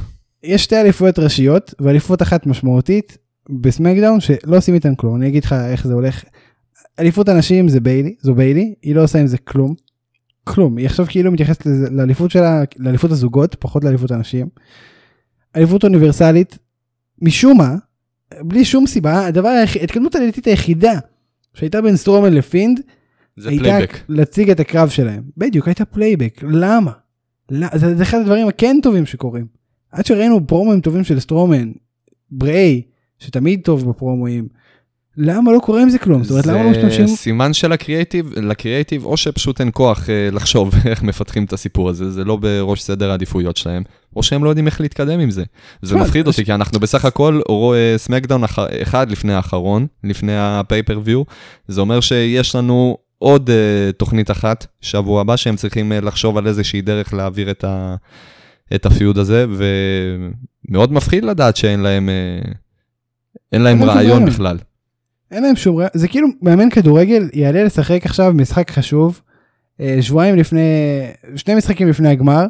יש 0.43 0.63
שתי 0.63 0.81
אליפויות 0.81 1.19
ראשיות, 1.19 1.73
ואליפות 1.79 2.21
אחת 2.21 2.45
משמעותית 2.47 3.17
בסמקדאון 3.61 4.19
שלא 4.19 4.57
עושים 4.57 4.73
איתן 4.75 4.95
כלום. 4.95 5.15
אני 5.15 5.27
אגיד 5.27 5.43
לך 5.43 5.55
איך 5.71 5.87
זה 5.87 5.93
הולך. 5.93 6.23
אליפות 6.99 7.29
הנשים 7.29 7.67
זה 7.69 7.79
ביילי, 7.79 8.15
זו 8.21 8.35
ביילי, 8.35 8.73
היא 8.81 8.95
לא 8.95 9.03
עושה 9.03 9.19
עם 9.19 9.27
זה 9.27 9.37
כלום. 9.37 9.73
כלום, 10.43 10.77
היא 10.77 10.85
עכשיו 10.85 11.05
כאילו 11.09 11.31
מתייחסת 11.31 11.65
לאליפות 11.91 12.31
שלה, 12.31 12.63
לאליפות 12.77 13.11
הזוגות, 13.11 13.55
פחות 13.59 13.83
לאליפות 13.83 14.11
הנשים. 14.11 14.47
אליפות 15.55 15.83
אוניברסלית, 15.83 16.57
משום 17.21 17.57
מה, 17.57 17.75
בלי 18.41 18.65
שום 18.65 18.87
סיבה, 18.87 19.25
הדבר 19.25 19.47
ההתקדמות 19.47 20.15
העלילתית 20.15 20.47
היחידה 20.47 20.99
שהייתה 21.53 21.81
בין 21.81 21.95
סטרומן 21.97 22.33
לפינד, 22.33 22.79
זה 23.37 23.49
הייתה 23.49 23.63
פלייבק. 23.63 23.97
להציג 24.09 24.49
את 24.49 24.59
הקרב 24.59 24.89
שלהם. 24.89 25.23
בדיוק, 25.37 25.67
הייתה 25.67 25.85
פלייבק. 25.85 26.43
למה? 26.43 26.91
למה? 27.51 27.77
זה, 27.77 27.95
זה 27.95 28.03
אחד 28.03 28.17
הדברים 28.17 28.47
הכן 28.47 28.77
טובים 28.83 29.05
שקורים. 29.05 29.45
עד 29.91 30.05
שראינו 30.05 30.47
פרומואים 30.47 30.81
טובים 30.81 31.03
של 31.03 31.19
סטרומן, 31.19 31.71
בריי, 32.31 32.81
שתמיד 33.19 33.61
טוב 33.63 33.89
בפרומואים, 33.89 34.47
למה 35.18 35.51
לא 35.51 35.59
קורה 35.59 35.82
עם 35.82 35.89
זה 35.89 35.99
כלום? 35.99 36.24
זאת 36.24 36.32
אומרת, 36.32 36.45
למה 36.45 36.63
לא 36.63 36.70
משתמשים... 36.70 37.07
זה 37.07 37.16
סימן 37.16 37.53
של 37.53 37.72
ה 37.71 37.78
creative, 37.78 38.33
ל 38.39 38.46
creative, 38.46 39.05
או 39.05 39.18
שפשוט 39.18 39.59
אין 39.61 39.70
כוח 39.74 40.09
אה, 40.09 40.30
לחשוב 40.32 40.74
איך 40.89 41.03
מפתחים 41.03 41.43
את 41.43 41.53
הסיפור 41.53 41.89
הזה, 41.89 42.11
זה 42.11 42.24
לא 42.24 42.36
בראש 42.36 42.82
סדר 42.82 43.11
העדיפויות 43.11 43.57
שלהם, 43.57 43.84
או 44.16 44.24
שהם 44.24 44.43
לא 44.43 44.49
יודעים 44.49 44.68
איך 44.68 44.82
להתקדם 44.82 45.20
עם 45.20 45.32
זה. 45.32 45.43
זה 45.82 45.95
מפחיד 45.95 46.28
אותי, 46.28 46.45
כי 46.45 46.53
אנחנו 46.53 46.80
בסך 46.80 47.05
הכל 47.05 47.39
רואה 47.47 47.93
סמקדאון 47.97 48.43
אחד 48.82 49.11
לפני 49.11 49.34
האחרון, 49.34 49.88
לפני 50.03 50.34
הפייפריוויו, 50.38 51.24
זה 51.68 51.82
אומר 51.82 51.99
שיש 52.01 52.55
לנו 52.55 52.97
עוד 53.18 53.49
אה, 53.49 53.91
תוכנית 53.91 54.32
אחת, 54.32 54.66
שבוע 54.82 55.22
הבא, 55.22 55.36
שהם 55.36 55.55
צריכים 55.55 55.91
אה, 55.91 56.01
לחשוב 56.01 56.38
על 56.38 56.47
איזושהי 56.47 56.82
דרך 56.82 57.13
להעביר 57.13 57.51
את, 57.51 57.63
ה, 57.63 57.95
את 58.76 58.86
הפיוד 58.86 59.18
הזה, 59.18 59.45
ומאוד 59.49 60.91
מפחיד 60.91 61.24
לדעת 61.24 61.55
שאין 61.55 61.80
להם, 61.80 62.09
אה, 62.09 62.51
אין 63.51 63.61
להם 63.61 63.84
רעיון. 63.84 64.26
בכלל. 64.26 64.57
אין 65.32 65.43
להם 65.43 65.55
שום... 65.55 65.78
רע- 65.78 65.88
זה 65.93 66.07
כאילו 66.07 66.28
מאמן 66.41 66.69
כדורגל 66.69 67.30
יעלה 67.34 67.63
לשחק 67.63 68.05
עכשיו 68.05 68.34
משחק 68.34 68.71
חשוב, 68.71 69.21
אה, 69.82 69.97
שבועיים 70.01 70.36
לפני... 70.36 70.61
שני 71.36 71.55
משחקים 71.55 71.88
לפני 71.88 72.09
הגמר, 72.09 72.45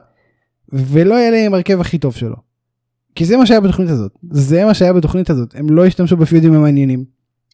ולא 0.73 1.15
יעלה 1.15 1.45
עם 1.45 1.53
הרכב 1.53 1.81
הכי 1.81 1.97
טוב 1.97 2.15
שלו. 2.15 2.35
כי 3.15 3.25
זה 3.25 3.37
מה 3.37 3.45
שהיה 3.45 3.59
בתוכנית 3.61 3.89
הזאת. 3.89 4.11
זה 4.31 4.65
מה 4.65 4.73
שהיה 4.73 4.93
בתוכנית 4.93 5.29
הזאת. 5.29 5.55
הם 5.55 5.69
לא 5.69 5.85
השתמשו 5.85 6.17
בפיודים 6.17 6.53
המעניינים. 6.53 7.05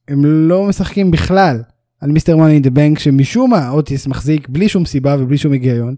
הם 0.07 0.26
לא 0.26 0.63
משחקים 0.63 1.11
בכלל 1.11 1.61
על 2.01 2.11
מיסטר 2.11 2.38
מאני 2.38 2.59
דה 2.59 2.69
בנק 2.69 2.99
שמשום 2.99 3.49
מה 3.51 3.69
אוטיס 3.69 4.07
מחזיק 4.07 4.49
בלי 4.49 4.69
שום 4.69 4.86
סיבה 4.86 5.15
ובלי 5.19 5.38
שום 5.38 5.51
היגיון. 5.51 5.95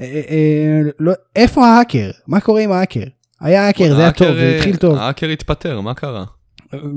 אה, 0.00 0.04
אה, 0.30 0.80
לא, 1.00 1.12
איפה 1.36 1.66
ההאקר? 1.66 2.10
מה 2.26 2.40
קורה 2.40 2.60
עם 2.60 2.72
ההאקר? 2.72 3.04
היה 3.40 3.66
האקר, 3.66 3.94
זה 3.94 4.00
היה 4.02 4.12
טוב, 4.12 4.34
זה 4.34 4.54
התחיל 4.56 4.76
טוב. 4.76 4.96
האקר 4.98 5.26
התפטר, 5.28 5.80
מה 5.80 5.94
קרה? 5.94 6.24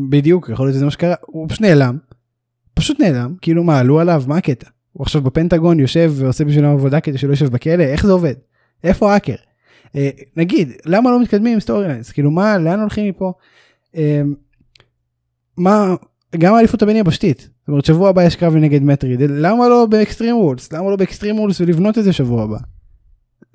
בדיוק, 0.10 0.50
יכול 0.50 0.66
להיות 0.66 0.76
שזה 0.76 0.86
מה 0.86 0.92
שקרה, 0.92 1.16
הוא 1.22 1.50
פשוט 1.50 1.62
נעלם, 1.62 1.98
פשוט 2.74 3.00
נעלם, 3.00 3.36
כאילו 3.42 3.64
מה, 3.64 3.80
עלו 3.80 4.00
עליו, 4.00 4.24
מה 4.28 4.38
הקטע? 4.38 4.70
הוא 4.94 5.04
עכשיו 5.04 5.22
בפנטגון 5.22 5.80
יושב 5.80 6.14
ועושה 6.16 6.46
בשבילם 6.46 6.70
עבודה 6.70 7.00
כדי 7.00 7.18
שלא 7.18 7.32
יושב 7.32 7.52
בכלא, 7.52 7.84
איך 7.84 8.06
זה 8.06 8.12
עובד? 8.12 8.34
איפה 8.84 9.14
האקר? 9.14 9.36
אה, 9.96 10.10
נגיד, 10.38 10.72
למה 10.86 11.12
לא 11.12 11.22
מתקדמים 11.22 11.54
עם 11.54 11.60
storylines? 11.60 12.12
כאילו 12.12 12.32
מה, 12.32 12.58
לאן 12.58 12.80
הולכים 12.80 13.10
מפה? 13.10 13.34
אה, 13.96 14.22
מה, 15.58 15.96
גם 16.38 16.54
האליפות 16.54 16.82
הבין 16.82 16.96
יבשתית, 16.96 17.40
זאת 17.40 17.68
אומרת 17.68 17.86
שבוע 17.86 18.10
הבא 18.10 18.24
יש 18.24 18.36
קרב 18.36 18.56
נגד 18.56 18.84
מאט 18.84 18.98
רידל, 18.98 19.22
למה 19.22 19.70
לא 19.70 19.86
ב 19.86 19.92
Extreme 19.92 20.38
Rules? 20.38 20.74
למה 20.74 20.90
לא 20.90 20.96
ב 20.96 21.01
Extreme 21.01 21.40
Rules 21.40 21.62
ולבנות 21.62 21.98
את 21.98 22.04
זה 22.04 22.14
שבוע 22.14 22.44
הבא? 22.44 22.58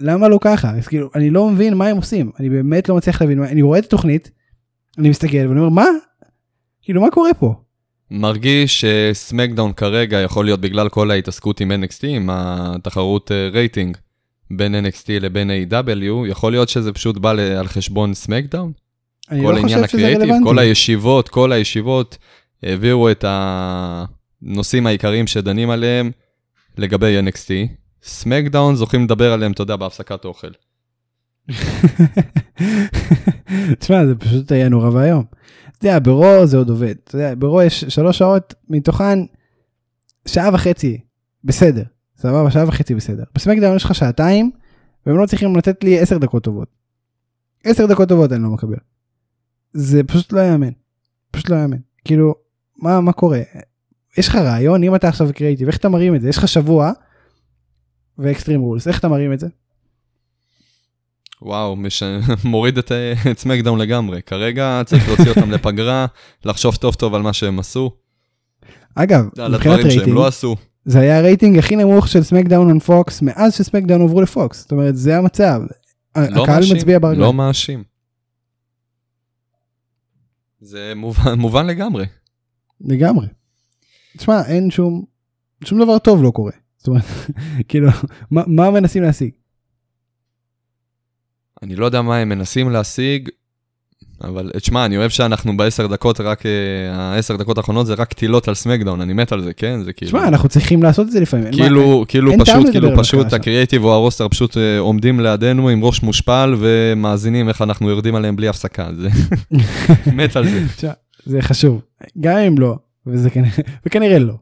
למה 0.01 0.29
לא 0.29 0.39
ככה? 0.41 0.71
אז 0.77 0.89
כאילו, 0.89 1.11
אני 1.15 1.31
לא 1.31 1.51
מבין 1.51 1.75
מה 1.75 1.87
הם 1.87 1.97
עושים, 1.97 2.31
אני 2.41 2.51
באמת 2.51 2.89
לא 2.89 2.97
מצליח 2.97 3.23
להבין, 3.23 3.43
אני 3.43 3.63
רואה 3.63 3.79
את 3.79 3.85
התוכנית, 3.85 4.31
אני 4.99 5.11
מסתכל 5.11 5.37
ואני 5.37 5.61
אומר, 5.61 5.69
מה? 5.69 5.87
כאילו, 6.83 7.01
מה 7.01 7.11
קורה 7.11 7.35
פה? 7.35 7.55
מרגיש 8.11 8.85
שסמקדאון 8.85 9.73
כרגע 9.73 10.21
יכול 10.21 10.45
להיות 10.45 10.61
בגלל 10.61 10.89
כל 10.89 11.11
ההתעסקות 11.11 11.61
עם 11.61 11.73
NXT, 11.73 12.07
עם 12.07 12.29
התחרות 12.33 13.33
אה, 13.33 13.49
רייטינג 13.53 13.97
בין 14.51 14.87
NXT 14.87 15.07
לבין 15.09 15.51
A.W, 15.51 16.29
יכול 16.29 16.53
להיות 16.53 16.69
שזה 16.69 16.93
פשוט 16.93 17.19
בא 17.19 17.31
על 17.31 17.69
חשבון 17.69 18.15
סמקדאון? 18.15 18.73
אני 19.31 19.41
כל 19.41 19.51
לא 19.51 19.57
העניין 19.57 19.67
חושב 19.67 19.89
שזה 19.89 19.99
הקריאיטיב, 19.99 20.23
רלוונטי. 20.23 20.45
כל 20.45 20.59
הישיבות, 20.59 21.29
כל 21.29 21.53
הישיבות 21.53 22.19
העבירו 22.63 23.11
את 23.11 23.25
הנושאים 23.29 24.87
העיקריים 24.87 25.27
שדנים 25.27 25.71
עליהם 25.71 26.11
לגבי 26.79 27.21
NXT. 27.21 27.51
סמקדאון 28.03 28.75
זוכים 28.75 29.05
לדבר 29.05 29.33
עליהם, 29.33 29.53
אתה 29.53 29.63
יודע, 29.63 29.77
בהפסקת 29.77 30.25
אוכל. 30.25 30.51
תשמע, 33.79 34.07
זה 34.07 34.15
פשוט 34.19 34.53
היה 34.53 34.69
נורא 34.69 34.91
ואיום. 34.91 35.25
אתה 35.79 35.87
יודע, 35.87 35.99
ברו 35.99 36.47
זה 36.47 36.57
עוד 36.57 36.71
עובד. 36.71 36.95
אתה 37.05 37.17
יודע, 37.17 37.35
ברו 37.35 37.63
יש 37.63 37.85
שלוש 37.85 38.19
שעות, 38.19 38.55
מתוכן 38.69 39.19
שעה 40.27 40.55
וחצי, 40.55 41.01
בסדר. 41.45 41.83
סבבה, 42.17 42.51
שעה 42.51 42.69
וחצי 42.69 42.95
בסדר. 42.95 43.25
בסמקדאון 43.35 43.77
יש 43.77 43.85
לך 43.85 43.95
שעתיים, 43.95 44.51
והם 45.07 45.19
לא 45.19 45.27
צריכים 45.27 45.57
לתת 45.57 45.85
לי 45.85 45.99
עשר 45.99 46.19
דקות 46.19 46.45
טובות. 46.45 46.69
עשר 47.65 47.87
דקות 47.87 48.09
טובות 48.09 48.33
אני 48.33 48.43
לא 48.43 48.49
מקבל. 48.49 48.77
זה 49.73 50.05
פשוט 50.05 50.33
לא 50.33 50.41
יאמן. 50.41 50.73
פשוט 51.31 51.51
לא 51.51 51.57
יאמן. 51.57 51.77
כאילו, 52.05 52.35
מה, 52.77 53.01
מה 53.01 53.13
קורה? 53.13 53.41
יש 54.19 54.29
לך 54.29 54.35
רעיון, 54.35 54.83
אם 54.83 54.95
אתה 54.95 55.09
עכשיו 55.09 55.29
קריאיטיב, 55.35 55.67
איך 55.67 55.77
אתה 55.77 55.89
מרים 55.89 56.15
את 56.15 56.21
זה? 56.21 56.29
יש 56.29 56.39
לך 56.39 56.49
שבוע 56.49 56.93
ו-Extreme 58.19 58.61
Rules, 58.61 58.89
איך 58.89 58.99
אתה 58.99 59.09
מרים 59.09 59.33
את 59.33 59.41
זה? 59.41 59.49
וואו, 61.45 61.77
מש... 61.77 62.03
מוריד 62.45 62.79
את, 62.79 62.93
את 63.31 63.39
סמקדאון 63.39 63.79
לגמרי. 63.79 64.23
כרגע 64.23 64.83
צריך 64.87 65.09
להוציא 65.09 65.29
אותם 65.29 65.51
לפגרה, 65.55 66.07
לחשוב 66.45 66.77
טוב 66.77 66.95
טוב 66.95 67.15
על 67.15 67.23
מה 67.23 67.33
שהם 67.33 67.59
עשו, 67.59 67.91
אגב, 68.95 69.29
מבחינת 69.51 69.85
רייטינג, 69.85 70.09
לא 70.09 70.27
עשו. 70.27 70.57
זה 70.85 71.01
היה 71.01 71.19
הרייטינג 71.19 71.59
הכי 71.59 71.77
נמוך 71.77 72.09
של 72.09 72.23
סמקדאון 72.23 72.69
און 72.69 72.79
פוקס 72.79 73.23
מאז 73.23 73.55
שסמקדאון 73.55 74.03
עברו 74.03 74.23
לפוקס. 74.23 74.61
זאת 74.61 74.73
אומרת, 74.73 74.97
זה 74.97 75.17
המצב. 75.17 75.61
לא 76.17 76.43
הקהל 76.43 76.61
מאשים, 76.61 76.77
מצביע 76.77 76.99
ברגליים. 76.99 77.21
לא 77.21 77.33
מאשים. 77.33 77.85
זה 80.61 80.93
מובן, 80.97 81.39
מובן 81.39 81.67
לגמרי. 81.67 82.07
לגמרי. 82.81 83.27
תשמע, 84.17 84.43
אין 84.47 84.71
שום, 84.71 85.05
שום 85.65 85.83
דבר 85.83 85.99
טוב 85.99 86.23
לא 86.23 86.31
קורה. 86.31 86.53
זאת 86.79 86.89
אומרת, 86.89 87.05
כאילו, 87.69 87.89
מה, 88.31 88.43
מה 88.47 88.71
מנסים 88.71 89.03
להשיג? 89.03 89.31
אני 91.65 91.77
לא 91.77 91.85
יודע 91.87 92.03
מה 92.03 92.17
הם 92.17 92.29
מנסים 92.29 92.71
להשיג, 92.71 93.29
אבל 94.25 94.51
תשמע, 94.57 94.87
אני 94.87 94.97
אוהב 94.97 95.11
שאנחנו 95.11 95.57
בעשר 95.57 95.87
דקות, 95.87 96.21
רק 96.21 96.47
אה, 96.47 96.51
העשר 96.95 97.37
דקות 97.37 97.59
האחרונות 97.59 97.87
זה 97.87 97.95
רק 97.95 98.09
קטילות 98.11 98.49
על 98.49 98.55
סמקדאון, 98.55 99.01
אני 99.01 99.13
מת 99.13 99.33
על 99.33 99.43
זה, 99.43 99.53
כן? 99.53 99.83
זה 99.85 99.93
כאילו... 99.93 100.09
תשמע, 100.11 100.29
אנחנו 100.29 100.49
צריכים 100.49 100.83
לעשות 100.83 101.07
את 101.07 101.13
זה 101.13 101.21
לפעמים. 101.21 101.47
אין 101.47 101.55
מה- 101.59 101.65
כאילו, 101.65 102.05
כאילו 102.09 102.31
אין 102.31 102.45
פשוט, 102.45 102.71
כאילו 102.71 102.89
פשוט 102.99 103.33
הקריאייטיב 103.33 103.85
או 103.85 103.93
הרוסטר 103.95 104.29
פשוט 104.29 104.57
אה, 104.57 104.79
עומדים 104.79 105.21
לידינו 105.21 105.69
עם 105.69 105.85
ראש 105.85 106.03
מושפל 106.03 106.55
ומאזינים 106.59 107.49
איך 107.49 107.63
אנחנו 107.63 107.91
יורדים 107.91 108.15
עליהם 108.15 108.37
בלי 108.37 108.49
הפסקה, 108.49 108.89
זה 109.01 109.09
מת 110.17 110.37
על 110.37 110.45
זה. 110.49 110.91
זה 111.27 111.43
חשוב. 111.43 111.81
גם 112.21 112.37
אם 112.39 112.59
לא, 112.59 112.77
וזה 113.07 113.31
כנראה, 113.31 113.51
וכנראה 113.87 114.19
לא. 114.19 114.35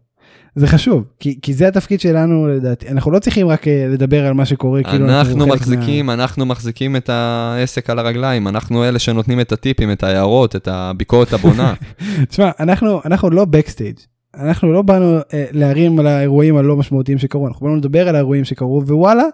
זה 0.54 0.66
חשוב, 0.66 1.04
כי, 1.20 1.38
כי 1.42 1.54
זה 1.54 1.68
התפקיד 1.68 2.00
שלנו 2.00 2.48
לדעתי. 2.48 2.88
אנחנו 2.88 3.10
לא 3.10 3.18
צריכים 3.18 3.48
רק 3.48 3.68
אה, 3.68 3.86
לדבר 3.88 4.26
על 4.26 4.32
מה 4.32 4.44
שקורה, 4.44 4.82
כאילו 4.82 5.04
אנחנו 5.04 5.46
מחזיקים, 5.46 6.10
אנחנו 6.10 6.46
מחזיקים 6.46 6.96
את 6.96 7.08
העסק 7.08 7.90
על 7.90 7.98
הרגליים, 7.98 8.48
אנחנו 8.48 8.84
אלה 8.84 8.98
שנותנים 8.98 9.40
את 9.40 9.52
הטיפים, 9.52 9.92
את 9.92 10.02
ההערות, 10.02 10.56
את 10.56 10.68
הביקורת 10.68 11.32
הבונה. 11.32 11.74
מה... 12.00 12.24
תשמע, 12.28 12.50
אנחנו, 12.60 13.00
אנחנו 13.04 13.30
לא 13.30 13.44
backstage. 13.44 13.96
אנחנו 14.34 14.72
לא 14.72 14.82
באנו 14.82 15.18
אה, 15.34 15.44
להרים 15.52 15.98
על 15.98 16.06
האירועים 16.06 16.56
הלא 16.56 16.76
משמעותיים 16.76 17.18
שקרו, 17.18 17.48
אנחנו 17.48 17.66
באנו 17.66 17.76
לדבר 17.76 18.08
על 18.08 18.14
האירועים 18.14 18.44
שקרו, 18.44 18.82
ווואלה, 18.86 19.24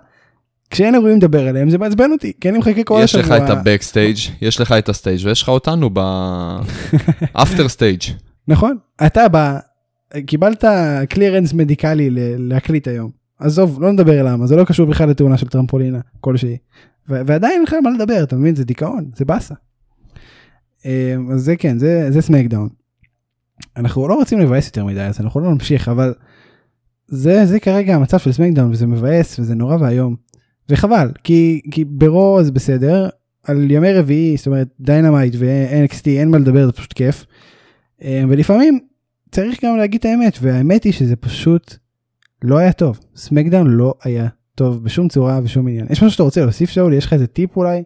כשאין 0.70 0.94
אירועים 0.94 1.16
לדבר 1.16 1.48
עליהם 1.48 1.70
זה 1.70 1.78
מעצבן 1.78 2.12
אותי, 2.12 2.32
כי 2.40 2.48
אני 2.48 2.58
מחכה 2.58 2.84
כל 2.84 2.89
השבוע. 2.89 3.00
יש 3.02 3.14
לך 3.14 3.44
את 3.44 3.50
ה 3.50 3.56
backstage, 3.56 4.16
יש 4.40 4.60
לך 4.60 4.72
את 4.72 4.88
ה 4.88 4.94
stage 4.94 5.20
ויש 5.24 5.42
לך 5.42 5.48
אותנו 5.48 5.90
ב 5.90 6.20
after 6.20 7.68
stage. 7.68 8.02
נכון, 8.48 8.76
אתה 9.06 9.28
בא, 9.28 9.58
קיבלת 10.26 10.64
clearance 11.08 11.52
מדיקלי 11.52 12.10
להקליט 12.38 12.88
היום. 12.88 13.10
עזוב, 13.38 13.82
לא 13.82 13.92
נדבר 13.92 14.22
למה, 14.22 14.46
זה 14.46 14.56
לא 14.56 14.64
קשור 14.64 14.86
בכלל 14.86 15.08
לתאונה 15.08 15.38
של 15.38 15.48
טרמפולינה 15.48 16.00
כלשהי. 16.20 16.56
ו- 17.08 17.20
ועדיין 17.26 17.52
אין 17.52 17.62
לך 17.62 17.74
מה 17.82 17.90
לדבר, 17.90 18.22
אתה 18.22 18.36
מבין? 18.36 18.54
זה 18.54 18.64
דיכאון, 18.64 19.10
זה 19.16 19.24
באסה. 19.24 19.54
אה, 20.86 21.16
אז 21.32 21.42
זה 21.42 21.56
כן, 21.56 21.78
זה, 21.78 22.06
זה 22.10 22.20
סמקדאון. 22.20 22.68
אנחנו 23.76 24.08
לא 24.08 24.14
רוצים 24.14 24.38
לבאס 24.38 24.66
יותר 24.66 24.84
מדי, 24.84 25.00
אז 25.00 25.20
אנחנו 25.20 25.40
לא 25.40 25.50
נמשיך, 25.50 25.88
אבל 25.88 26.14
זה, 27.08 27.46
זה 27.46 27.60
כרגע 27.60 27.94
המצב 27.94 28.18
של 28.18 28.32
סמקדאון, 28.32 28.70
וזה 28.70 28.86
מבאס, 28.86 29.38
וזה 29.38 29.54
נורא 29.54 29.76
ואיום. 29.80 30.16
וחבל, 30.68 31.10
כי, 31.24 31.60
כי 31.70 31.84
ברו 31.84 32.40
זה 32.42 32.52
בסדר, 32.52 33.08
על 33.44 33.70
ימי 33.70 33.92
רביעי, 33.92 34.36
זאת 34.36 34.46
אומרת 34.46 34.68
דיינמייט 34.80 35.34
ו-NXT 35.38 36.06
אין 36.06 36.30
מה 36.30 36.38
לדבר, 36.38 36.66
זה 36.66 36.72
פשוט 36.72 36.92
כיף. 36.92 37.26
אה, 38.02 38.22
ולפעמים 38.28 38.78
צריך 39.30 39.64
גם 39.64 39.76
להגיד 39.76 39.98
את 40.00 40.04
האמת, 40.04 40.38
והאמת 40.40 40.84
היא 40.84 40.92
שזה 40.92 41.16
פשוט 41.16 41.74
לא 42.42 42.58
היה 42.58 42.72
טוב. 42.72 43.00
סמקדאון 43.16 43.66
לא 43.66 43.94
היה 44.02 44.28
טוב 44.54 44.84
בשום 44.84 45.08
צורה 45.08 45.40
ושום 45.44 45.68
עניין. 45.68 45.86
יש 45.90 45.98
משהו 45.98 46.10
שאתה 46.10 46.22
רוצה 46.22 46.40
להוסיף 46.40 46.70
שאול? 46.70 46.94
יש 46.94 47.06
לך 47.06 47.12
איזה 47.12 47.26
טיפ 47.26 47.56
אולי? 47.56 47.82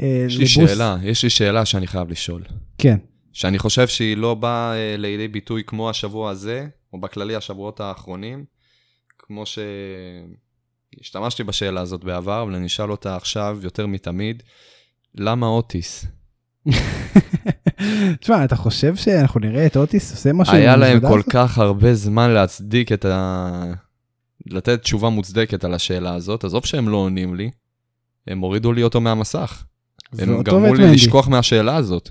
אה, 0.00 0.24
יש 0.26 0.38
לי 0.38 0.44
לבוסט? 0.44 0.74
שאלה, 0.74 0.96
יש 1.02 1.22
לי 1.22 1.30
שאלה 1.30 1.64
שאני 1.64 1.86
חייב 1.86 2.10
לשאול. 2.10 2.42
כן. 2.78 2.98
שאני 3.32 3.58
חושב 3.58 3.88
שהיא 3.88 4.16
לא 4.16 4.34
באה 4.34 4.74
אה, 4.74 4.96
לידי 4.98 5.28
ביטוי 5.28 5.62
כמו 5.66 5.90
השבוע 5.90 6.30
הזה, 6.30 6.66
או 6.92 7.00
בכללי 7.00 7.36
השבועות 7.36 7.80
האחרונים, 7.80 8.44
כמו 9.18 9.44
שהשתמשתי 11.00 11.44
בשאלה 11.44 11.80
הזאת 11.80 12.04
בעבר, 12.04 12.42
אבל 12.42 12.54
אני 12.54 12.66
אשאל 12.66 12.90
אותה 12.90 13.16
עכשיו 13.16 13.58
יותר 13.62 13.86
מתמיד, 13.86 14.42
למה 15.14 15.46
אוטיס? 15.46 16.06
תשמע, 18.20 18.44
אתה 18.44 18.56
חושב 18.56 18.96
שאנחנו 18.96 19.40
נראה 19.40 19.66
את 19.66 19.76
אוטיס 19.76 20.10
עושה 20.10 20.32
משהו? 20.32 20.54
היה 20.54 20.76
להם 20.76 21.00
כל 21.00 21.18
הזאת? 21.18 21.30
כך 21.30 21.58
הרבה 21.58 21.94
זמן 21.94 22.30
להצדיק 22.30 22.92
את 22.92 23.04
ה... 23.04 23.72
לתת 24.46 24.82
תשובה 24.82 25.08
מוצדקת 25.08 25.64
על 25.64 25.74
השאלה 25.74 26.14
הזאת, 26.14 26.44
עזוב 26.44 26.66
שהם 26.66 26.88
לא 26.88 26.96
עונים 26.96 27.34
לי, 27.34 27.50
הם 28.26 28.38
הורידו 28.40 28.72
לי 28.72 28.82
אותו 28.82 29.00
מהמסך. 29.00 29.64
הם 30.18 30.42
גרמו 30.42 30.74
לי. 30.74 30.92
לשכוח 30.92 31.28
מהשאלה 31.28 31.76
הזאת. 31.76 32.10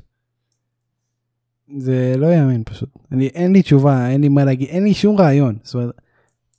זה 1.78 2.14
לא 2.18 2.28
יאמן 2.28 2.62
פשוט. 2.66 2.90
אני, 3.12 3.28
אין 3.28 3.54
לי 3.54 3.62
תשובה, 3.62 4.10
אין 4.10 4.22
לי 4.22 4.30
מה 4.30 4.46
להגיד, 4.46 4.68
אין 4.68 4.84
לי 4.84 4.94
שום 4.94 5.18
רעיון. 5.18 5.58
זאת 5.64 5.76
אומרת, 5.76 6.02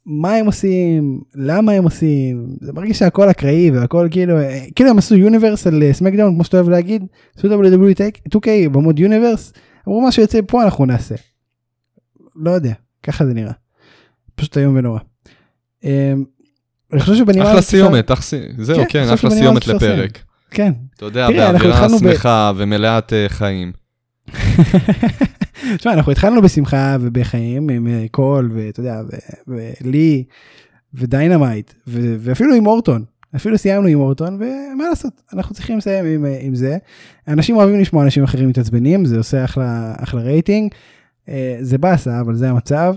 מה 0.06 0.34
הם 0.34 0.46
עושים, 0.46 1.20
למה 1.34 1.72
הם 1.72 1.84
עושים, 1.84 2.46
זה 2.60 2.72
מרגיש 2.72 2.98
שהכל 2.98 3.30
אקראי 3.30 3.70
והכל 3.70 4.08
כאילו, 4.10 4.38
אה, 4.38 4.64
כאילו 4.74 4.90
הם 4.90 4.98
עשו 4.98 5.14
יוניברס 5.14 5.66
על 5.66 5.92
סמקדאון 5.92 6.34
כמו 6.34 6.44
שאתה 6.44 6.56
אוהב 6.56 6.68
להגיד, 6.68 7.06
עשו 7.36 7.48
WWE 7.48 7.94
2K 8.34 8.68
ב 8.72 8.77
mode 8.77 8.98
universe, 8.98 9.52
אמרו 9.88 10.00
מה 10.00 10.12
שיוצא 10.12 10.40
פה 10.46 10.64
אנחנו 10.64 10.86
נעשה. 10.86 11.14
לא 12.36 12.50
יודע, 12.50 12.72
ככה 13.02 13.26
זה 13.26 13.34
נראה. 13.34 13.52
פשוט 14.34 14.58
איום 14.58 14.76
ונורא. 14.76 14.98
אה, 15.84 16.12
אני 16.92 17.00
חושב 17.00 17.14
שבנימה... 17.14 17.50
אחלה 17.50 17.62
סיומת, 17.62 18.10
זהו, 18.58 18.76
כן, 18.76 18.84
כן, 18.88 19.12
אחלה 19.12 19.30
סיומת 19.30 19.66
לפרק. 19.66 20.18
כן. 20.50 20.72
אתה 20.96 21.04
יודע, 21.04 21.30
באווירה 21.30 21.88
שמחה 21.88 22.52
ומלאת 22.56 23.12
אה, 23.12 23.26
חיים. 23.28 23.72
תשמע, 25.76 25.92
אנחנו 25.92 26.12
התחלנו 26.12 26.42
בשמחה 26.42 26.96
ובחיים 27.00 27.70
עם 27.70 27.86
אה, 27.86 28.06
קול 28.10 28.50
ואתה 28.54 28.80
יודע, 28.80 29.00
ולי 29.48 30.24
ודיינמייט 30.94 31.72
ואפילו 31.86 32.54
עם 32.54 32.66
אורטון. 32.66 33.04
אפילו 33.36 33.58
סיימנו 33.58 33.86
עם 33.86 34.00
אורטון 34.00 34.34
ומה 34.34 34.88
לעשות 34.88 35.22
אנחנו 35.32 35.54
צריכים 35.54 35.78
לסיים 35.78 36.04
עם, 36.04 36.26
אה, 36.26 36.38
עם 36.40 36.54
זה. 36.54 36.78
אנשים 37.28 37.56
אוהבים 37.56 37.80
לשמוע 37.80 38.04
אנשים 38.04 38.24
אחרים 38.24 38.48
מתעצבנים 38.48 39.04
זה 39.04 39.18
עושה 39.18 39.44
אחלה 39.44 39.94
אחלה 39.96 40.20
רייטינג. 40.20 40.74
אה, 41.28 41.56
זה 41.60 41.78
באסה 41.78 42.20
אבל 42.20 42.34
זה 42.34 42.50
המצב. 42.50 42.94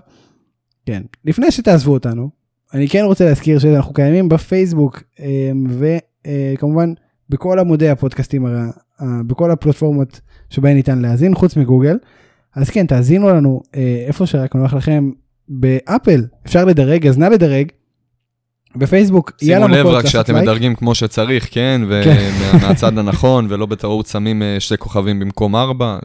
כן 0.86 1.02
לפני 1.26 1.52
שתעזבו 1.52 1.94
אותנו 1.94 2.30
אני 2.74 2.90
כן 2.90 3.04
רוצה 3.04 3.26
להזכיר 3.26 3.60
שאנחנו 3.60 3.94
קיימים 3.94 4.30
בפייסבוק 4.30 5.04
וכמובן 5.70 6.94
בכל 7.30 7.60
עמודי 7.60 7.90
הפודקאסטים 7.90 8.46
בכל 9.02 9.52
הפלטפורמות 9.52 10.22
שבהן 10.54 10.76
ניתן 10.76 11.00
להאזין 11.00 11.36
חוץ 11.36 11.58
מגוגל. 11.58 11.98
אז 12.56 12.70
כן 12.70 12.86
תאזינו 12.86 13.30
לנו 13.30 13.62
אה, 13.76 14.04
איפה 14.08 14.26
שרק 14.26 14.56
נוח 14.56 14.74
לכם 14.74 15.12
ב-Apple 15.50 16.22
אפשר 16.46 16.66
לדרג 16.66 17.08
אז 17.08 17.18
נא 17.18 17.26
לדרג. 17.26 17.68
בפייסבוק 18.76 19.32
שימו 19.44 19.68
לב 19.68 19.80
מכות 19.80 19.96
רק 19.96 20.06
שאתם 20.06 20.34
לייק. 20.34 20.48
מדרגים 20.48 20.76
כמו 20.76 20.96
שצריך, 20.96 21.48
כן? 21.52 21.82
כן. 22.04 22.32
ומהצד 22.54 22.98
הנכון, 22.98 23.48
ולא 23.50 23.66
בטעות 23.66 24.06
שמים 24.06 24.42
אה, 24.42 24.56
שתי 24.60 24.78
כוכבים 24.78 25.20
במקום 25.20 25.56
ארבע. 25.56 25.98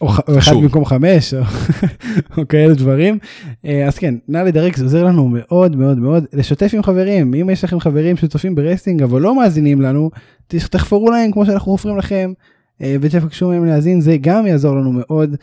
או, 0.00 0.08
או 0.28 0.38
אחד. 0.38 0.52
במקום 0.52 0.84
חמש 0.84 1.34
או, 1.34 1.40
או 2.38 2.48
כאלה 2.48 2.74
דברים 2.74 3.18
אה, 3.64 3.86
אז 3.86 3.98
כן 3.98 4.14
נא 4.28 4.38
לדרג 4.38 4.76
זה 4.76 4.84
עוזר 4.84 5.04
לנו 5.04 5.28
מאוד 5.28 5.76
מאוד 5.76 5.98
מאוד 5.98 6.24
לשתף 6.32 6.70
עם 6.74 6.82
חברים 6.82 7.34
אם 7.34 7.50
יש 7.50 7.64
לכם 7.64 7.80
חברים 7.80 8.16
שצופים 8.16 8.54
ב 8.54 8.59
wrestling 8.59 9.02
אבל 9.02 9.20
לא 9.20 9.34
מאזינים 9.34 9.80
לנו 9.80 10.10
תחפרו 10.46 11.10
להם 11.10 11.32
כמו 11.32 11.46
שאנחנו 11.46 11.72
חופרים 11.72 11.98
לכם 11.98 12.32
ותבקשו 12.80 13.48
מהם 13.48 13.64
להאזין 13.64 14.00
זה 14.00 14.16
גם 14.20 14.46
יעזור 14.46 14.76
לנו 14.76 14.92
מאוד 14.92 15.36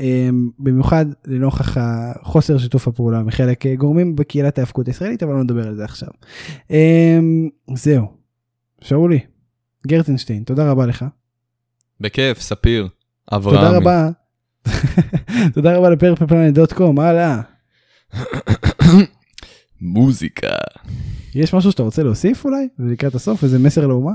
אה, 0.00 0.28
במיוחד 0.58 1.06
לנוכח 1.26 1.76
החוסר 1.80 2.58
שיתוף 2.58 2.88
הפעולה 2.88 3.22
מחלק 3.22 3.66
אה, 3.66 3.74
גורמים 3.74 4.16
בקהילת 4.16 4.58
ההאבקות 4.58 4.86
הישראלית 4.86 5.22
אבל 5.22 5.32
לא 5.32 5.42
נדבר 5.42 5.68
על 5.68 5.76
זה 5.76 5.84
עכשיו. 5.84 6.08
אה, 6.70 7.18
זהו 7.74 8.06
שאולי 8.80 9.18
גרטנשטיין 9.86 10.42
תודה 10.42 10.70
רבה 10.70 10.86
לך. 10.86 11.04
בכיף, 12.00 12.40
ספיר, 12.40 12.88
אברהמי. 13.32 13.58
תודה 13.58 13.76
רבה. 13.76 14.10
תודה 15.54 15.76
רבה 15.76 15.90
לפרפלפלנט.קום, 15.90 17.00
הלאה. 17.00 17.40
מוזיקה. 19.80 20.56
יש 21.34 21.54
משהו 21.54 21.70
שאתה 21.70 21.82
רוצה 21.82 22.02
להוסיף 22.02 22.44
אולי? 22.44 22.68
לקראת 22.78 23.14
הסוף, 23.14 23.44
איזה 23.44 23.58
מסר 23.58 23.86
לאומה? 23.86 24.12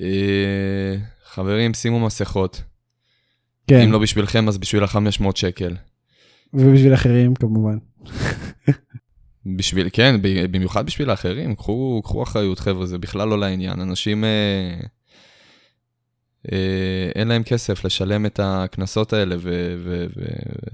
אה, 0.00 0.96
חברים, 1.24 1.74
שימו 1.74 2.00
מסכות. 2.00 2.62
כן, 3.66 3.80
אם 3.80 3.92
לא 3.92 3.98
בשבילכם, 3.98 4.48
אז 4.48 4.58
בשביל 4.58 4.82
ה-500 4.82 5.30
שקל. 5.34 5.76
ובשביל 6.54 6.94
אחרים 6.94 7.34
כמובן. 7.34 7.78
בשביל, 9.56 9.88
כן, 9.92 10.14
במיוחד 10.50 10.86
בשביל 10.86 11.10
האחרים, 11.10 11.54
קחו, 11.54 12.00
קחו 12.04 12.22
אחריות, 12.22 12.58
חבר'ה, 12.58 12.86
זה 12.86 12.98
בכלל 12.98 13.28
לא 13.28 13.38
לעניין. 13.38 13.80
אנשים, 13.80 14.24
אה, 14.24 14.80
אין 17.14 17.28
להם 17.28 17.42
כסף 17.42 17.84
לשלם 17.84 18.26
את 18.26 18.40
הקנסות 18.42 19.12
האלה, 19.12 19.36
ו- 19.38 19.74
ו- 19.84 20.06
ו- 20.16 20.22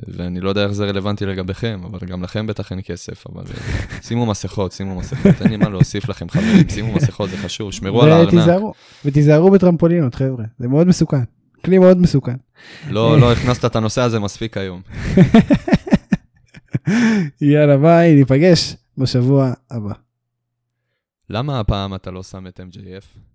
ואני 0.08 0.40
לא 0.40 0.48
יודע 0.48 0.64
איך 0.64 0.72
זה 0.72 0.84
רלוונטי 0.84 1.26
לגביכם, 1.26 1.80
אבל 1.84 1.98
גם 2.06 2.22
לכם 2.22 2.46
בטח 2.46 2.72
אין 2.72 2.80
כסף, 2.84 3.26
אבל 3.26 3.42
אה, 3.42 4.02
שימו 4.06 4.26
מסכות, 4.26 4.72
שימו 4.72 4.94
מסכות, 4.94 5.42
אין 5.42 5.50
לי 5.50 5.56
מה 5.56 5.68
להוסיף 5.68 6.08
לכם, 6.08 6.28
חברים, 6.28 6.68
שימו 6.68 6.92
מסכות, 6.92 7.30
זה 7.30 7.36
חשוב, 7.36 7.72
שמרו 7.72 8.02
על 8.02 8.10
הארנק. 8.10 8.28
ותיזהרו, 8.28 8.72
ותיזהרו 9.04 9.50
בטרמפולינות 9.50 10.14
חבר'ה, 10.14 10.44
זה 10.58 10.68
מאוד 10.68 10.86
מסוכן. 10.86 11.22
כלי 11.64 11.78
מאוד 11.78 11.98
מסוכן. 11.98 12.36
לא, 12.88 13.20
לא 13.20 13.32
הכנסת 13.32 13.64
את 13.64 13.76
הנושא 13.76 14.00
הזה 14.00 14.18
מספיק 14.18 14.56
היום. 14.56 14.82
יאללה 17.40 17.76
ביי, 17.76 18.14
ניפגש 18.14 18.76
בשבוע 18.98 19.52
הבא. 19.70 19.92
למה 21.30 21.60
הפעם 21.60 21.94
אתה 21.94 22.10
לא 22.10 22.22
שם 22.22 22.46
את 22.46 22.60
MJF? 22.60 23.29